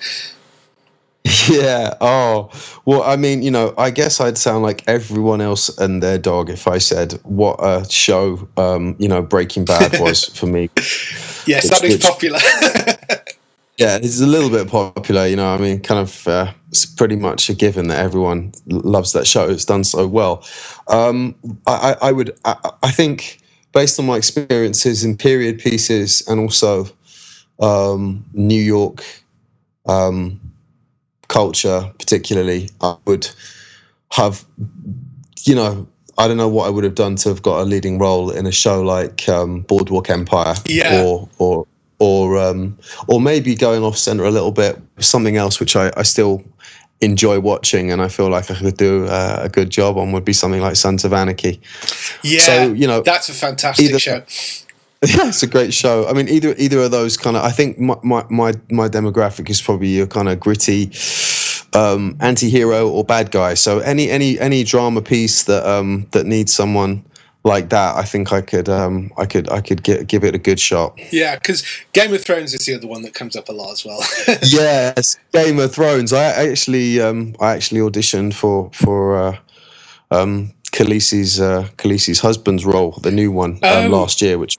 Yeah. 1.48 1.94
Oh, 2.00 2.50
well, 2.84 3.02
I 3.02 3.16
mean, 3.16 3.42
you 3.42 3.50
know, 3.50 3.74
I 3.78 3.90
guess 3.90 4.20
I'd 4.20 4.38
sound 4.38 4.62
like 4.62 4.82
everyone 4.88 5.40
else 5.40 5.76
and 5.78 6.02
their 6.02 6.18
dog 6.18 6.50
if 6.50 6.66
I 6.66 6.78
said 6.78 7.12
what 7.22 7.56
a 7.60 7.88
show, 7.88 8.48
um, 8.56 8.96
you 8.98 9.08
know, 9.08 9.22
Breaking 9.22 9.64
Bad 9.64 9.92
was 10.00 10.24
for 10.24 10.46
me. 10.46 10.68
yes, 11.46 11.70
that 11.70 11.82
is 11.84 11.98
popular. 11.98 12.38
yeah, 13.76 13.98
it's 14.02 14.20
a 14.20 14.26
little 14.26 14.50
bit 14.50 14.68
popular, 14.68 15.26
you 15.26 15.36
know. 15.36 15.54
I 15.54 15.58
mean, 15.58 15.80
kind 15.80 16.00
of, 16.00 16.26
uh, 16.26 16.52
it's 16.70 16.86
pretty 16.86 17.16
much 17.16 17.48
a 17.48 17.54
given 17.54 17.88
that 17.88 18.00
everyone 18.00 18.52
loves 18.66 19.12
that 19.12 19.26
show. 19.26 19.48
It's 19.48 19.64
done 19.64 19.84
so 19.84 20.06
well. 20.08 20.44
Um, 20.88 21.36
I, 21.66 21.96
I, 22.02 22.12
would, 22.12 22.36
I, 22.44 22.72
I 22.82 22.90
think, 22.90 23.38
based 23.72 23.98
on 24.00 24.06
my 24.06 24.16
experiences 24.16 25.04
in 25.04 25.16
period 25.16 25.60
pieces 25.60 26.26
and 26.26 26.40
also 26.40 26.86
um, 27.60 28.24
New 28.32 28.60
York. 28.60 29.04
Um, 29.86 30.40
culture, 31.32 31.90
particularly, 31.98 32.68
I 32.82 32.96
would 33.06 33.28
have, 34.12 34.44
you 35.44 35.54
know, 35.54 35.88
I 36.18 36.28
don't 36.28 36.36
know 36.36 36.48
what 36.48 36.66
I 36.66 36.70
would 36.70 36.84
have 36.84 36.94
done 36.94 37.16
to 37.16 37.30
have 37.30 37.42
got 37.42 37.62
a 37.62 37.64
leading 37.64 37.98
role 37.98 38.30
in 38.30 38.46
a 38.46 38.52
show 38.52 38.82
like 38.82 39.28
um, 39.28 39.62
Boardwalk 39.62 40.10
Empire, 40.10 40.54
yeah. 40.66 41.02
or 41.02 41.28
or 41.38 41.66
or 41.98 42.38
um, 42.38 42.78
or 43.08 43.20
maybe 43.20 43.54
going 43.54 43.82
off 43.82 43.96
center 43.96 44.24
a 44.24 44.30
little 44.30 44.52
bit, 44.52 44.78
something 44.98 45.38
else 45.38 45.58
which 45.58 45.74
I, 45.74 45.90
I 45.96 46.02
still 46.02 46.44
enjoy 47.00 47.40
watching 47.40 47.90
and 47.90 48.00
I 48.00 48.08
feel 48.08 48.28
like 48.28 48.50
I 48.50 48.54
could 48.54 48.76
do 48.76 49.06
uh, 49.06 49.40
a 49.42 49.48
good 49.48 49.70
job 49.70 49.96
on 49.96 50.12
would 50.12 50.24
be 50.24 50.34
something 50.34 50.60
like 50.60 50.76
Sons 50.76 51.04
of 51.04 51.12
Anarchy. 51.12 51.60
Yeah, 52.22 52.40
so, 52.40 52.72
you 52.74 52.86
know, 52.86 53.00
that's 53.00 53.28
a 53.28 53.32
fantastic 53.32 53.86
either, 53.86 53.98
show. 53.98 54.22
Yeah, 55.08 55.28
it's 55.28 55.42
a 55.42 55.48
great 55.48 55.74
show. 55.74 56.06
I 56.06 56.12
mean, 56.12 56.28
either 56.28 56.54
either 56.58 56.78
of 56.78 56.92
those 56.92 57.16
kind 57.16 57.36
of. 57.36 57.42
I 57.42 57.50
think 57.50 57.76
my 57.76 57.96
my 58.04 58.24
my, 58.30 58.52
my 58.70 58.88
demographic 58.88 59.50
is 59.50 59.60
probably 59.60 59.88
your 59.88 60.06
kind 60.06 60.28
of 60.28 60.38
gritty, 60.38 60.92
um, 61.72 62.16
anti-hero 62.20 62.88
or 62.88 63.02
bad 63.02 63.32
guy. 63.32 63.54
So 63.54 63.80
any 63.80 64.10
any 64.10 64.38
any 64.38 64.62
drama 64.62 65.02
piece 65.02 65.42
that 65.44 65.68
um 65.68 66.06
that 66.12 66.24
needs 66.26 66.54
someone 66.54 67.04
like 67.42 67.70
that, 67.70 67.96
I 67.96 68.04
think 68.04 68.32
I 68.32 68.42
could 68.42 68.68
um 68.68 69.10
I 69.18 69.26
could 69.26 69.50
I 69.50 69.60
could 69.60 69.82
get, 69.82 70.06
give 70.06 70.22
it 70.22 70.36
a 70.36 70.38
good 70.38 70.60
shot. 70.60 70.96
Yeah, 71.10 71.34
because 71.34 71.66
Game 71.92 72.14
of 72.14 72.24
Thrones 72.24 72.54
is 72.54 72.64
the 72.64 72.74
other 72.74 72.86
one 72.86 73.02
that 73.02 73.12
comes 73.12 73.34
up 73.34 73.48
a 73.48 73.52
lot 73.52 73.72
as 73.72 73.84
well. 73.84 74.04
yes, 74.44 75.18
Game 75.32 75.58
of 75.58 75.74
Thrones. 75.74 76.12
I 76.12 76.26
actually 76.26 77.00
um 77.00 77.34
I 77.40 77.54
actually 77.54 77.80
auditioned 77.80 78.34
for 78.34 78.70
for 78.72 79.16
uh, 79.16 79.36
um 80.12 80.52
Khaleesi's 80.72 81.40
uh, 81.40 81.68
Khaleesi's 81.76 82.20
husband's 82.20 82.64
role, 82.64 82.92
the 83.02 83.10
new 83.10 83.30
one 83.30 83.58
um, 83.62 83.86
oh. 83.86 83.88
last 83.88 84.22
year, 84.22 84.38
which 84.38 84.58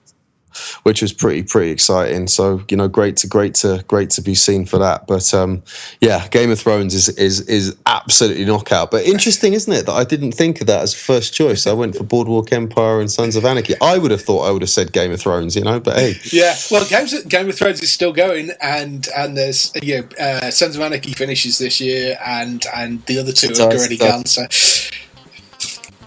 which 0.83 1.01
was 1.01 1.13
pretty 1.13 1.43
pretty 1.43 1.71
exciting. 1.71 2.27
So 2.27 2.61
you 2.69 2.77
know, 2.77 2.87
great 2.87 3.17
to 3.17 3.27
great 3.27 3.55
to 3.55 3.83
great 3.87 4.09
to 4.11 4.21
be 4.21 4.35
seen 4.35 4.65
for 4.65 4.77
that. 4.79 5.07
But 5.07 5.33
um, 5.33 5.63
yeah, 6.01 6.27
Game 6.29 6.51
of 6.51 6.59
Thrones 6.59 6.93
is 6.93 7.09
is 7.09 7.41
is 7.41 7.75
absolutely 7.85 8.45
knockout. 8.45 8.91
But 8.91 9.05
interesting, 9.05 9.53
isn't 9.53 9.71
it, 9.71 9.85
that 9.85 9.93
I 9.93 10.03
didn't 10.03 10.33
think 10.33 10.61
of 10.61 10.67
that 10.67 10.81
as 10.81 10.93
first 10.93 11.33
choice? 11.33 11.67
I 11.67 11.73
went 11.73 11.95
for 11.95 12.03
Boardwalk 12.03 12.51
Empire 12.51 12.99
and 12.99 13.11
Sons 13.11 13.35
of 13.35 13.45
Anarchy. 13.45 13.75
I 13.81 13.97
would 13.97 14.11
have 14.11 14.21
thought 14.21 14.47
I 14.47 14.51
would 14.51 14.61
have 14.61 14.69
said 14.69 14.91
Game 14.91 15.11
of 15.11 15.19
Thrones, 15.19 15.55
you 15.55 15.63
know. 15.63 15.79
But 15.79 15.97
hey, 15.97 16.15
yeah, 16.31 16.55
well, 16.71 16.85
Game 17.27 17.49
of 17.49 17.55
Thrones 17.55 17.81
is 17.81 17.91
still 17.91 18.13
going, 18.13 18.51
and 18.61 19.07
and 19.15 19.37
there's 19.37 19.71
you 19.81 20.01
know, 20.01 20.07
uh, 20.19 20.51
Sons 20.51 20.75
of 20.75 20.81
Anarchy 20.81 21.13
finishes 21.13 21.57
this 21.57 21.79
year, 21.79 22.17
and 22.25 22.65
and 22.75 23.05
the 23.05 23.19
other 23.19 23.31
two 23.31 23.53
are 23.53 23.71
already 23.71 23.97
gone. 23.97 24.25
So. 24.25 24.45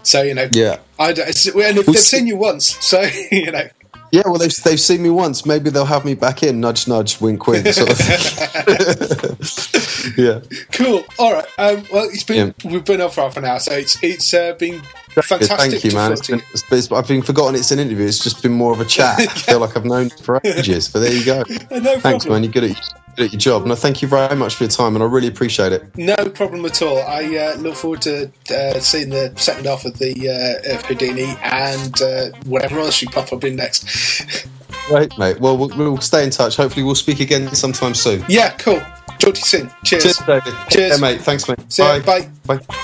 So 0.03 0.21
you 0.21 0.35
know, 0.35 0.47
yeah. 0.53 0.77
I 0.97 1.11
don't, 1.11 1.27
and 1.27 1.77
if 1.77 1.85
they've 1.85 1.97
seen 1.97 2.27
you 2.27 2.37
once, 2.37 2.77
so 2.77 3.01
you 3.31 3.51
know, 3.51 3.67
yeah, 4.11 4.21
well, 4.25 4.37
they've, 4.37 4.55
they've 4.63 4.79
seen 4.79 5.03
me 5.03 5.09
once. 5.09 5.45
Maybe 5.45 5.69
they'll 5.69 5.85
have 5.85 6.05
me 6.05 6.13
back 6.13 6.43
in. 6.43 6.61
Nudge, 6.61 6.87
nudge, 6.87 7.19
wink, 7.19 7.45
wink. 7.45 7.67
Sort 7.67 7.89
of. 7.89 7.99
yeah. 10.17 10.39
Cool. 10.71 11.03
All 11.19 11.33
right. 11.33 11.45
Um, 11.57 11.83
well, 11.91 12.07
it's 12.09 12.23
been 12.23 12.53
yeah. 12.63 12.71
we've 12.71 12.85
been 12.85 13.01
on 13.01 13.09
for 13.09 13.21
half 13.21 13.37
an 13.37 13.45
hour, 13.45 13.59
so 13.59 13.73
it's 13.73 14.01
it's 14.01 14.33
uh, 14.33 14.53
been 14.53 14.81
fantastic. 15.13 15.57
Thank 15.57 15.83
you, 15.83 15.91
man. 15.91 16.13
It's 16.13 16.27
been, 16.27 16.41
it's 16.53 16.91
I've 16.91 17.07
been 17.07 17.21
forgotten 17.21 17.55
it's 17.55 17.71
an 17.71 17.79
interview. 17.79 18.07
It's 18.07 18.23
just 18.23 18.41
been 18.41 18.53
more 18.53 18.71
of 18.71 18.79
a 18.79 18.85
chat. 18.85 19.19
yeah. 19.19 19.25
I 19.29 19.31
feel 19.33 19.59
like 19.59 19.75
I've 19.75 19.85
known 19.85 20.09
for 20.09 20.39
ages, 20.43 20.87
but 20.87 20.99
there 20.99 21.13
you 21.13 21.25
go. 21.25 21.43
no 21.71 21.99
Thanks, 21.99 22.25
man. 22.25 22.43
You're 22.43 22.51
good 22.51 22.65
at 22.65 22.77
at 23.17 23.31
your 23.31 23.39
job. 23.39 23.65
No, 23.65 23.75
thank 23.75 24.01
you 24.01 24.07
very 24.07 24.35
much 24.35 24.55
for 24.55 24.63
your 24.63 24.71
time, 24.71 24.95
and 24.95 25.03
I 25.03 25.07
really 25.07 25.27
appreciate 25.27 25.71
it. 25.71 25.83
No 25.97 26.15
problem 26.29 26.65
at 26.65 26.81
all. 26.81 26.99
I 26.99 27.23
uh, 27.35 27.55
look 27.57 27.75
forward 27.75 28.01
to 28.03 28.31
uh, 28.53 28.79
seeing 28.79 29.09
the 29.09 29.33
second 29.35 29.65
half 29.65 29.85
of 29.85 29.97
the 29.99 30.29
uh, 30.29 30.75
of 30.75 30.85
Houdini 30.85 31.35
and 31.41 32.01
uh, 32.01 32.29
whatever 32.45 32.79
else 32.79 33.01
you 33.01 33.09
pop 33.09 33.31
up 33.33 33.43
in 33.43 33.55
next. 33.55 34.47
Right, 34.89 35.11
mate. 35.17 35.41
Well, 35.41 35.57
well, 35.57 35.69
we'll 35.75 35.97
stay 35.97 36.23
in 36.23 36.29
touch. 36.29 36.55
Hopefully, 36.55 36.83
we'll 36.83 36.95
speak 36.95 37.19
again 37.19 37.53
sometime 37.53 37.93
soon. 37.93 38.23
Yeah, 38.29 38.51
cool. 38.51 38.79
Talk 39.19 39.19
to 39.19 39.27
you 39.29 39.35
soon. 39.35 39.71
Cheers. 39.83 40.03
Cheers, 40.03 40.17
David. 40.19 40.53
Cheers, 40.69 40.91
yeah, 40.91 40.97
mate. 41.01 41.21
Thanks, 41.21 41.47
mate. 41.49 41.59
See 41.67 41.83
bye. 41.83 41.99
Bye. 41.99 42.29
Bye. 42.45 42.83